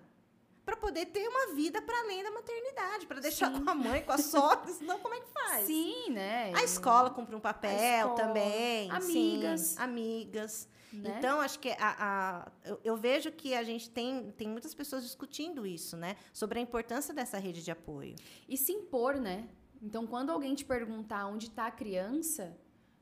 para 0.64 0.76
poder 0.76 1.06
ter 1.06 1.26
uma 1.28 1.54
vida 1.54 1.80
para 1.82 1.98
além 2.00 2.22
da 2.22 2.30
maternidade, 2.30 3.06
para 3.06 3.20
deixar 3.20 3.52
Sim. 3.52 3.62
com 3.64 3.70
a 3.70 3.74
mãe, 3.74 4.02
com 4.02 4.12
a 4.12 4.18
sogra, 4.18 4.72
senão 4.72 4.98
como 4.98 5.14
é 5.14 5.20
que 5.20 5.28
faz? 5.28 5.66
Sim, 5.66 6.10
né? 6.10 6.52
A 6.54 6.62
escola 6.62 7.10
cumpre 7.10 7.34
um 7.36 7.40
papel 7.40 7.70
escola, 8.08 8.14
também. 8.16 8.90
amigas. 8.90 9.60
sim, 9.60 9.78
amigas. 9.78 10.68
Né? 10.92 11.16
Então, 11.18 11.40
acho 11.40 11.58
que 11.58 11.70
a, 11.70 11.76
a- 11.98 12.52
eu, 12.64 12.80
eu 12.84 12.96
vejo 12.96 13.32
que 13.32 13.52
a 13.54 13.64
gente 13.64 13.90
tem, 13.90 14.30
tem 14.32 14.48
muitas 14.48 14.72
pessoas 14.74 15.02
discutindo 15.02 15.66
isso, 15.66 15.96
né? 15.96 16.16
Sobre 16.32 16.58
a 16.60 16.62
importância 16.62 17.12
dessa 17.12 17.36
rede 17.36 17.62
de 17.64 17.70
apoio. 17.72 18.14
E 18.48 18.56
se 18.56 18.70
impor, 18.72 19.16
né? 19.16 19.48
Então, 19.82 20.06
quando 20.06 20.30
alguém 20.30 20.54
te 20.54 20.64
perguntar 20.64 21.26
onde 21.26 21.46
está 21.48 21.66
a 21.66 21.70
criança, 21.70 22.56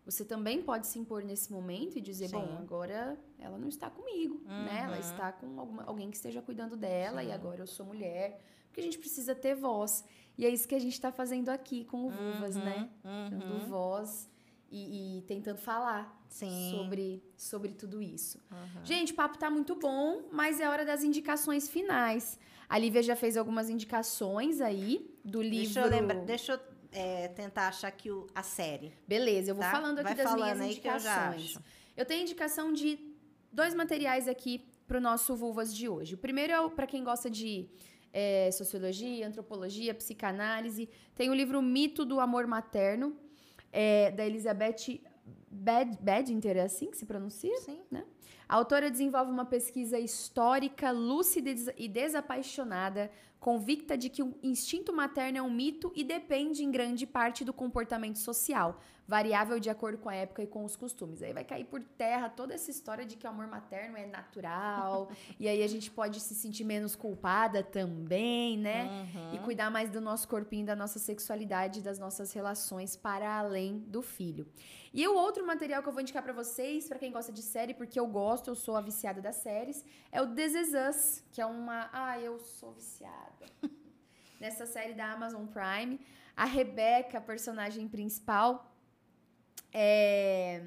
você 0.05 0.24
também 0.24 0.62
pode 0.62 0.86
se 0.86 0.98
impor 0.98 1.22
nesse 1.22 1.53
momento 1.53 1.96
e 1.96 2.00
dizer, 2.00 2.28
Sim. 2.28 2.36
bom, 2.36 2.57
agora 2.59 3.18
ela 3.38 3.57
não 3.59 3.68
está 3.68 3.88
comigo, 3.88 4.42
né? 4.46 4.82
Ela 4.84 4.94
Uhum. 4.94 5.00
está 5.00 5.30
com 5.32 5.61
alguma- 5.61 5.84
alguém 5.84 6.11
que 6.11 6.16
esteja 6.16 6.42
cuidando 6.42 6.76
dela 6.76 7.22
e 7.22 7.26
Sim. 7.26 7.32
agora 7.32 7.61
eu 7.62 7.66
sou 7.66 7.86
mulher. 7.86 8.40
Porque 8.66 8.80
a 8.80 8.84
gente 8.84 8.98
precisa 8.98 9.34
ter 9.34 9.55
voz. 9.55 10.05
E 10.36 10.46
é 10.46 10.48
isso 10.48 10.66
que 10.66 10.74
a 10.74 10.78
gente 10.78 10.94
está 10.94 11.12
fazendo 11.12 11.50
aqui 11.50 11.84
com 11.84 12.07
o 12.07 12.11
Vulvas, 12.11 12.57
né? 12.57 12.88
Dando 13.30 13.53
Uhum. 13.55 13.66
voz 13.68 14.28
e, 14.70 15.18
e 15.18 15.22
tentando 15.22 15.59
falar 15.59 16.18
Sim. 16.28 16.72
sobre, 16.74 17.22
sobre 17.36 17.72
tudo 17.72 18.00
isso. 18.00 18.38
Uhum. 18.50 18.84
Gente, 18.84 19.12
o 19.12 19.14
papo 19.14 19.36
tá 19.38 19.50
muito 19.50 19.76
bom, 19.76 20.22
mas 20.32 20.59
é 20.59 20.68
hora 20.68 20.84
das 20.86 21.05
indicações 21.05 21.68
finais. 21.68 22.38
A 22.66 22.78
Lívia 22.78 23.03
já 23.03 23.14
fez 23.14 23.36
algumas 23.36 23.68
indicações 23.68 24.62
aí 24.62 25.14
do 25.22 25.42
livro. 25.42 25.74
Deixa 25.74 25.80
eu 25.80 25.90
lembrar, 25.90 26.24
deixa 26.24 26.53
eu 26.55 26.61
é, 26.93 27.28
tentar 27.28 27.68
achar 27.68 27.88
aqui 27.88 28.11
o, 28.11 28.26
a 28.34 28.43
série. 28.43 28.93
Beleza, 29.09 29.51
eu 29.51 29.55
vou 29.55 29.64
tá? 29.64 29.70
falando 29.70 29.99
aqui 29.99 30.09
Vai 30.09 30.14
das 30.14 30.30
falando 30.30 30.43
minhas 30.43 30.61
eu 30.61 30.66
indicações. 30.66 31.57
acho. 31.57 31.62
Eu 31.97 32.05
tenho 32.05 32.22
indicação 32.22 32.72
de 32.72 32.99
dois 33.51 33.74
materiais 33.74 34.28
aqui 34.28 34.66
pro 34.86 35.01
nosso 35.01 35.34
Vulvas 35.34 35.74
de 35.74 35.88
hoje. 35.88 36.14
O 36.14 36.18
primeiro 36.18 36.53
é 36.53 36.68
para 36.70 36.86
quem 36.86 37.03
gosta 37.03 37.30
de 37.30 37.68
é, 38.12 38.51
sociologia, 38.53 39.26
antropologia, 39.26 39.95
psicanálise. 39.95 40.88
Tem 41.14 41.30
o 41.30 41.34
livro 41.34 41.61
Mito 41.62 42.05
do 42.05 42.20
Amor 42.20 42.47
Materno, 42.47 43.16
é, 43.72 44.11
da 44.11 44.26
Elizabeth 44.26 45.01
Bad, 45.51 45.99
Badinter, 46.01 46.57
é 46.57 46.62
assim 46.62 46.90
que 46.90 46.97
se 46.97 47.05
pronuncia? 47.05 47.55
Sim. 47.61 47.80
A 48.53 48.57
autora 48.57 48.90
desenvolve 48.90 49.30
uma 49.30 49.46
pesquisa 49.46 49.98
histórica, 49.98 50.90
lúcida 50.90 51.48
e 51.48 51.55
des- 51.55 51.74
desapaixonada, 51.90 53.11
convicta 53.40 53.96
de 53.96 54.11
que 54.11 54.22
o 54.22 54.34
instinto 54.42 54.92
materno 54.92 55.38
é 55.38 55.42
um 55.42 55.50
mito 55.50 55.90
e 55.96 56.05
depende 56.05 56.62
em 56.62 56.70
grande 56.70 57.07
parte 57.07 57.46
do 57.46 57.53
comportamento 57.55 58.18
social, 58.18 58.78
variável 59.09 59.59
de 59.59 59.70
acordo 59.70 59.96
com 59.96 60.11
a 60.11 60.14
época 60.14 60.42
e 60.42 60.46
com 60.46 60.66
os 60.66 60.76
costumes. 60.76 61.22
Aí 61.22 61.32
vai 61.32 61.44
cair 61.44 61.64
por 61.64 61.82
terra 61.82 62.28
toda 62.28 62.53
essa 62.53 62.70
história 62.70 63.07
de 63.07 63.16
que 63.16 63.26
o 63.26 63.30
amor 63.30 63.46
materno 63.46 63.96
é 63.96 64.05
natural, 64.05 65.11
e 65.40 65.48
aí 65.48 65.62
a 65.62 65.66
gente 65.66 65.90
pode 65.90 66.20
se 66.20 66.34
sentir 66.34 66.64
menos 66.64 66.94
culpada 66.94 67.62
também, 67.62 68.59
né? 68.59 69.09
Uhum. 69.14 69.34
E 69.34 69.38
cuidar 69.38 69.70
mais 69.70 69.88
do 69.88 70.00
nosso 70.00 70.28
corpinho, 70.28 70.66
da 70.66 70.76
nossa 70.76 70.98
sexualidade, 70.98 71.80
das 71.80 71.98
nossas 71.98 72.34
relações 72.34 72.96
para 72.96 73.38
além 73.38 73.78
do 73.78 74.03
filho. 74.03 74.46
E 74.95 75.09
o 75.09 75.14
outro 75.14 75.47
material 75.47 75.82
que 75.82 75.88
eu 75.88 75.93
vou 75.93 76.03
indicar 76.03 76.22
pra 76.22 76.34
vocês, 76.34 76.86
pra 76.86 76.99
quem 76.99 77.11
gosta 77.11 77.32
de 77.32 77.40
série, 77.40 77.72
porque 77.72 77.99
eu 77.99 78.07
gosto, 78.07 78.49
eu 78.49 78.55
sou 78.55 78.76
a 78.76 78.80
viciada 78.80 79.22
das 79.22 79.36
séries, 79.36 79.82
é 80.11 80.20
o 80.20 80.34
This 80.34 80.55
Is 80.55 80.72
Us, 80.88 81.24
que 81.32 81.40
é 81.40 81.47
uma. 81.47 81.88
Ah, 81.93 82.20
eu 82.20 82.38
sou 82.38 82.72
viciada. 82.72 83.47
Nessa 84.38 84.66
série 84.66 84.93
da 84.93 85.11
Amazon 85.12 85.47
Prime. 85.47 85.99
A 86.36 86.45
Rebecca, 86.45 87.18
a 87.18 87.20
personagem 87.20 87.88
principal, 87.88 88.74
é, 89.72 90.62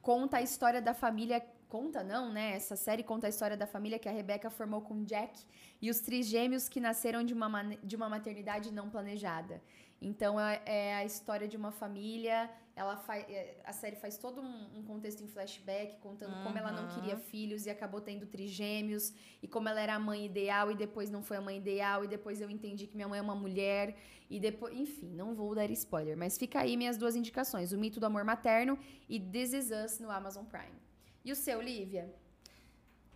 conta 0.00 0.38
a 0.38 0.42
história 0.42 0.80
da 0.80 0.94
família. 0.94 1.44
Conta 1.68 2.02
não, 2.02 2.32
né? 2.32 2.56
Essa 2.56 2.76
série 2.76 3.02
conta 3.02 3.26
a 3.26 3.30
história 3.30 3.56
da 3.56 3.66
família 3.66 3.98
que 3.98 4.08
a 4.08 4.12
Rebeca 4.12 4.50
formou 4.50 4.80
com 4.80 5.04
Jack 5.04 5.40
e 5.80 5.88
os 5.88 6.00
trigêmeos 6.00 6.68
que 6.68 6.80
nasceram 6.80 7.22
de 7.22 7.32
uma, 7.32 7.62
de 7.62 7.94
uma 7.94 8.08
maternidade 8.08 8.72
não 8.72 8.90
planejada. 8.90 9.62
Então 10.00 10.40
é, 10.40 10.60
é 10.64 10.94
a 10.94 11.04
história 11.04 11.46
de 11.46 11.56
uma 11.56 11.70
família. 11.70 12.50
Ela 12.80 12.96
faz, 12.96 13.26
a 13.64 13.72
série 13.80 13.96
faz 14.04 14.14
todo 14.24 14.38
um, 14.40 14.78
um 14.78 14.82
contexto 14.90 15.20
em 15.22 15.28
flashback, 15.34 15.88
contando 16.06 16.34
como 16.44 16.56
ela 16.60 16.72
não 16.72 16.84
Uhum. 16.88 16.94
queria 16.94 17.16
filhos 17.32 17.66
e 17.66 17.70
acabou 17.76 18.00
tendo 18.00 18.24
trigêmeos 18.34 19.12
e 19.42 19.46
como 19.54 19.68
ela 19.68 19.80
era 19.86 19.94
a 19.96 19.98
mãe 19.98 20.20
ideal 20.30 20.66
e 20.72 20.74
depois 20.84 21.10
não 21.10 21.22
foi 21.22 21.36
a 21.36 21.40
mãe 21.48 21.56
ideal 21.58 21.98
e 22.04 22.08
depois 22.16 22.40
eu 22.40 22.48
entendi 22.56 22.86
que 22.86 22.96
minha 22.96 23.06
mãe 23.10 23.18
é 23.18 23.22
uma 23.22 23.34
mulher 23.44 23.86
e 24.30 24.40
depois, 24.40 24.72
enfim, 24.84 25.10
não 25.20 25.34
vou 25.34 25.54
dar 25.54 25.70
spoiler, 25.72 26.16
mas 26.16 26.38
fica 26.38 26.60
aí 26.60 26.74
minhas 26.82 26.96
duas 26.96 27.14
indicações: 27.16 27.70
O 27.72 27.78
Mito 27.78 28.00
do 28.00 28.06
Amor 28.06 28.24
Materno 28.24 28.78
e 29.08 29.20
This 29.20 29.52
Is 29.52 29.70
Us 29.84 29.98
no 29.98 30.10
Amazon 30.10 30.44
Prime. 30.46 30.78
E 31.24 31.30
o 31.32 31.36
seu, 31.36 31.60
Lívia? 31.60 32.04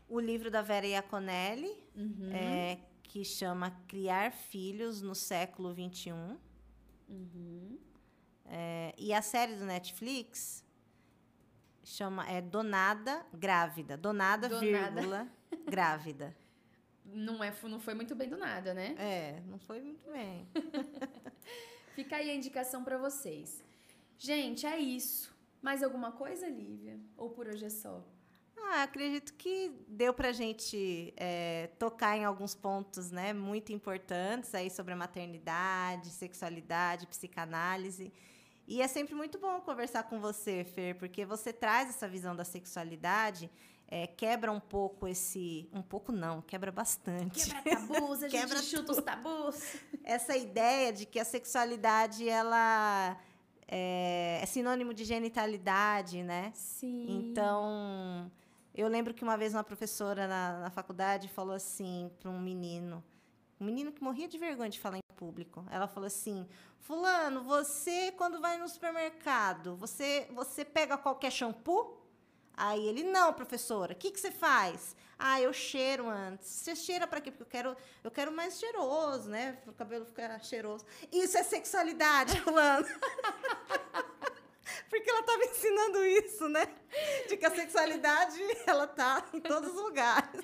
O 0.06 0.20
livro 0.20 0.50
da 0.50 0.60
Vera 0.60 0.86
Iaconelli, 0.86 1.72
Uhum. 1.96 2.30
é, 2.32 2.78
que 3.02 3.24
chama 3.24 3.70
Criar 3.88 4.30
Filhos 4.32 5.00
no 5.00 5.14
Século 5.14 5.72
XXI. 5.72 6.12
Uhum. 7.08 7.78
É, 8.46 8.94
e 8.98 9.12
a 9.12 9.22
série 9.22 9.54
do 9.54 9.64
Netflix 9.64 10.64
chama 11.82 12.28
é 12.28 12.40
Donada 12.40 13.24
Grávida. 13.32 13.96
Donada, 13.96 14.48
Donada. 14.48 14.64
vírgula, 14.64 15.28
grávida. 15.68 16.36
Não, 17.04 17.44
é, 17.44 17.52
não 17.64 17.78
foi 17.78 17.94
muito 17.94 18.14
bem 18.14 18.28
do 18.28 18.36
nada, 18.36 18.72
né? 18.72 18.94
É, 18.98 19.42
não 19.46 19.58
foi 19.58 19.80
muito 19.80 20.10
bem. 20.10 20.48
Fica 21.94 22.16
aí 22.16 22.30
a 22.30 22.34
indicação 22.34 22.82
pra 22.82 22.96
vocês. 22.96 23.62
Gente, 24.18 24.66
é 24.66 24.78
isso. 24.78 25.34
Mais 25.60 25.82
alguma 25.82 26.12
coisa, 26.12 26.48
Lívia? 26.48 26.98
Ou 27.16 27.30
por 27.30 27.46
hoje 27.46 27.66
é 27.66 27.70
só? 27.70 28.04
Ah, 28.56 28.82
acredito 28.82 29.34
que 29.34 29.70
deu 29.86 30.14
pra 30.14 30.32
gente 30.32 31.12
é, 31.16 31.68
tocar 31.78 32.16
em 32.16 32.24
alguns 32.24 32.54
pontos 32.54 33.10
né, 33.10 33.32
muito 33.32 33.72
importantes 33.72 34.54
aí 34.54 34.70
sobre 34.70 34.94
a 34.94 34.96
maternidade, 34.96 36.08
sexualidade, 36.08 37.06
psicanálise. 37.06 38.12
E 38.66 38.80
é 38.80 38.88
sempre 38.88 39.14
muito 39.14 39.38
bom 39.38 39.60
conversar 39.60 40.04
com 40.04 40.18
você, 40.18 40.64
Fer, 40.64 40.96
porque 40.96 41.24
você 41.24 41.52
traz 41.52 41.90
essa 41.90 42.08
visão 42.08 42.34
da 42.34 42.44
sexualidade, 42.44 43.50
é, 43.86 44.06
quebra 44.06 44.50
um 44.50 44.60
pouco 44.60 45.06
esse. 45.06 45.68
Um 45.72 45.82
pouco 45.82 46.10
não, 46.10 46.40
quebra 46.40 46.72
bastante. 46.72 47.50
Quebra 47.50 47.76
tabus, 47.76 48.22
a 48.22 48.28
gente 48.28 48.40
Quebra 48.40 48.62
chuta 48.62 48.92
os 48.92 49.02
tabus. 49.02 49.76
essa 50.02 50.36
ideia 50.36 50.92
de 50.92 51.04
que 51.04 51.20
a 51.20 51.24
sexualidade 51.24 52.26
ela 52.26 53.20
é, 53.68 54.40
é 54.42 54.46
sinônimo 54.46 54.94
de 54.94 55.04
genitalidade, 55.04 56.22
né? 56.22 56.50
Sim. 56.54 57.06
Então, 57.08 58.30
eu 58.74 58.88
lembro 58.88 59.12
que 59.12 59.22
uma 59.22 59.36
vez 59.36 59.52
uma 59.52 59.64
professora 59.64 60.26
na, 60.26 60.60
na 60.60 60.70
faculdade 60.70 61.28
falou 61.28 61.54
assim 61.54 62.10
para 62.18 62.30
um 62.30 62.40
menino, 62.40 63.04
um 63.60 63.64
menino 63.66 63.92
que 63.92 64.02
morria 64.02 64.26
de 64.26 64.38
vergonha 64.38 64.70
de 64.70 64.80
falar 64.80 64.96
em 64.96 65.03
público. 65.24 65.64
Ela 65.70 65.86
falou 65.86 66.06
assim: 66.06 66.46
"Fulano, 66.80 67.42
você 67.42 68.12
quando 68.12 68.40
vai 68.40 68.58
no 68.58 68.68
supermercado, 68.68 69.76
você 69.76 70.28
você 70.32 70.64
pega 70.64 70.98
qualquer 70.98 71.32
shampoo?" 71.32 72.00
Aí 72.56 72.86
ele: 72.86 73.02
"Não, 73.02 73.32
professora. 73.32 73.94
O 73.94 73.96
que 73.96 74.10
que 74.10 74.20
você 74.20 74.30
faz?" 74.30 74.94
"Ah, 75.18 75.40
eu 75.40 75.52
cheiro 75.52 76.08
antes." 76.08 76.48
"Você 76.48 76.76
cheira 76.76 77.06
para 77.06 77.20
quê?" 77.20 77.30
"Porque 77.30 77.42
eu 77.42 77.52
quero 77.56 77.76
eu 78.06 78.10
quero 78.10 78.32
mais 78.32 78.58
cheiroso, 78.58 79.28
né? 79.30 79.58
O 79.66 79.72
cabelo 79.72 80.04
ficar 80.04 80.38
cheiroso." 80.42 80.84
"Isso 81.10 81.38
é 81.38 81.42
sexualidade, 81.42 82.38
fulano." 82.42 82.86
Porque 84.94 85.10
ela 85.10 85.20
estava 85.20 85.42
ensinando 85.50 86.06
isso, 86.06 86.48
né? 86.48 86.68
De 87.28 87.36
que 87.36 87.44
a 87.44 87.50
sexualidade, 87.50 88.38
ela 88.64 88.86
tá 88.86 89.26
em 89.34 89.40
todos 89.40 89.70
os 89.70 89.76
lugares. 89.76 90.40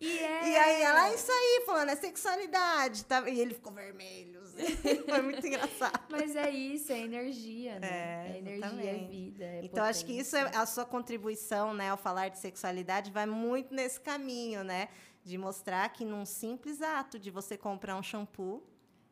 E, 0.00 0.18
é... 0.18 0.48
E 0.48 0.56
aí 0.56 0.82
ela, 0.82 1.08
"É 1.08 1.14
isso 1.14 1.30
aí, 1.30 1.64
falando, 1.66 1.88
é 1.90 1.96
sexualidade. 1.96 3.04
Tá? 3.04 3.28
E 3.28 3.40
ele 3.40 3.52
ficou 3.52 3.72
vermelho. 3.72 4.40
assim. 4.42 5.02
Foi 5.10 5.22
muito 5.22 5.44
engraçado. 5.44 6.00
Mas 6.08 6.36
é 6.36 6.48
isso, 6.50 6.92
é 6.92 7.00
energia, 7.00 7.80
né? 7.80 7.88
É, 7.88 8.32
É, 8.32 8.38
energia, 8.38 8.90
é 8.92 9.06
vida. 9.08 9.44
é 9.44 9.60
Então, 9.64 9.84
acho 9.84 10.06
que 10.06 10.12
isso 10.12 10.36
é 10.36 10.56
a 10.56 10.64
sua 10.66 10.84
contribuição, 10.84 11.74
né, 11.74 11.90
ao 11.90 11.96
falar 11.96 12.28
de 12.28 12.38
sexualidade, 12.38 13.10
vai 13.10 13.26
muito 13.26 13.74
nesse 13.74 14.00
caminho, 14.00 14.62
né? 14.62 14.88
De 15.24 15.36
mostrar 15.36 15.88
que 15.88 16.04
num 16.04 16.24
simples 16.24 16.80
ato 16.80 17.18
de 17.18 17.28
você 17.30 17.58
comprar 17.58 17.96
um 17.96 18.02
shampoo. 18.04 18.62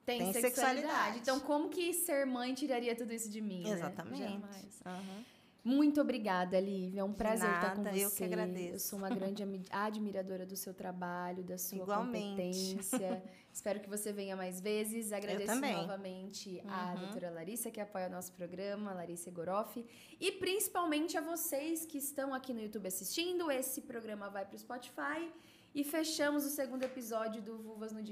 Tem, 0.08 0.18
tem 0.18 0.32
sexualidade. 0.32 0.80
sexualidade. 0.86 1.18
Então, 1.18 1.40
como 1.40 1.68
que 1.68 1.92
ser 1.92 2.24
mãe 2.24 2.54
tiraria 2.54 2.96
tudo 2.96 3.12
isso 3.12 3.28
de 3.30 3.40
mim? 3.40 3.62
né? 3.62 3.70
Exatamente. 3.70 4.22
Jamais. 4.22 4.80
Aham. 4.86 5.24
Muito 5.64 6.00
obrigada, 6.00 6.58
Lívia. 6.58 7.00
É 7.00 7.04
um 7.04 7.12
prazer 7.12 7.50
estar 7.50 7.74
com 7.76 7.82
você. 7.82 8.04
eu 8.06 8.10
que 8.10 8.24
agradeço. 8.24 8.74
Eu 8.74 8.78
sou 8.78 8.98
uma 8.98 9.10
grande 9.10 9.42
admiradora 9.70 10.46
do 10.46 10.56
seu 10.56 10.72
trabalho, 10.72 11.42
da 11.44 11.58
sua 11.58 11.82
Igualmente. 11.82 12.30
competência. 12.30 13.22
Espero 13.52 13.80
que 13.80 13.88
você 13.88 14.10
venha 14.10 14.34
mais 14.34 14.60
vezes. 14.62 15.12
Agradeço 15.12 15.46
também. 15.52 15.74
Uhum. 15.74 15.82
novamente 15.82 16.62
à 16.66 16.94
doutora 16.94 17.28
Larissa, 17.30 17.70
que 17.70 17.80
apoia 17.80 18.06
o 18.06 18.10
nosso 18.10 18.32
programa, 18.32 18.94
Larissa 18.94 19.28
Egoroff. 19.28 19.84
E 20.18 20.32
principalmente 20.32 21.18
a 21.18 21.20
vocês 21.20 21.84
que 21.84 21.98
estão 21.98 22.32
aqui 22.32 22.54
no 22.54 22.62
YouTube 22.62 22.86
assistindo. 22.86 23.50
Esse 23.50 23.82
programa 23.82 24.30
vai 24.30 24.46
para 24.46 24.56
o 24.56 24.58
Spotify. 24.58 25.30
E 25.74 25.84
fechamos 25.84 26.46
o 26.46 26.48
segundo 26.48 26.82
episódio 26.82 27.42
do 27.42 27.58
Vulvas 27.58 27.92
no 27.92 28.02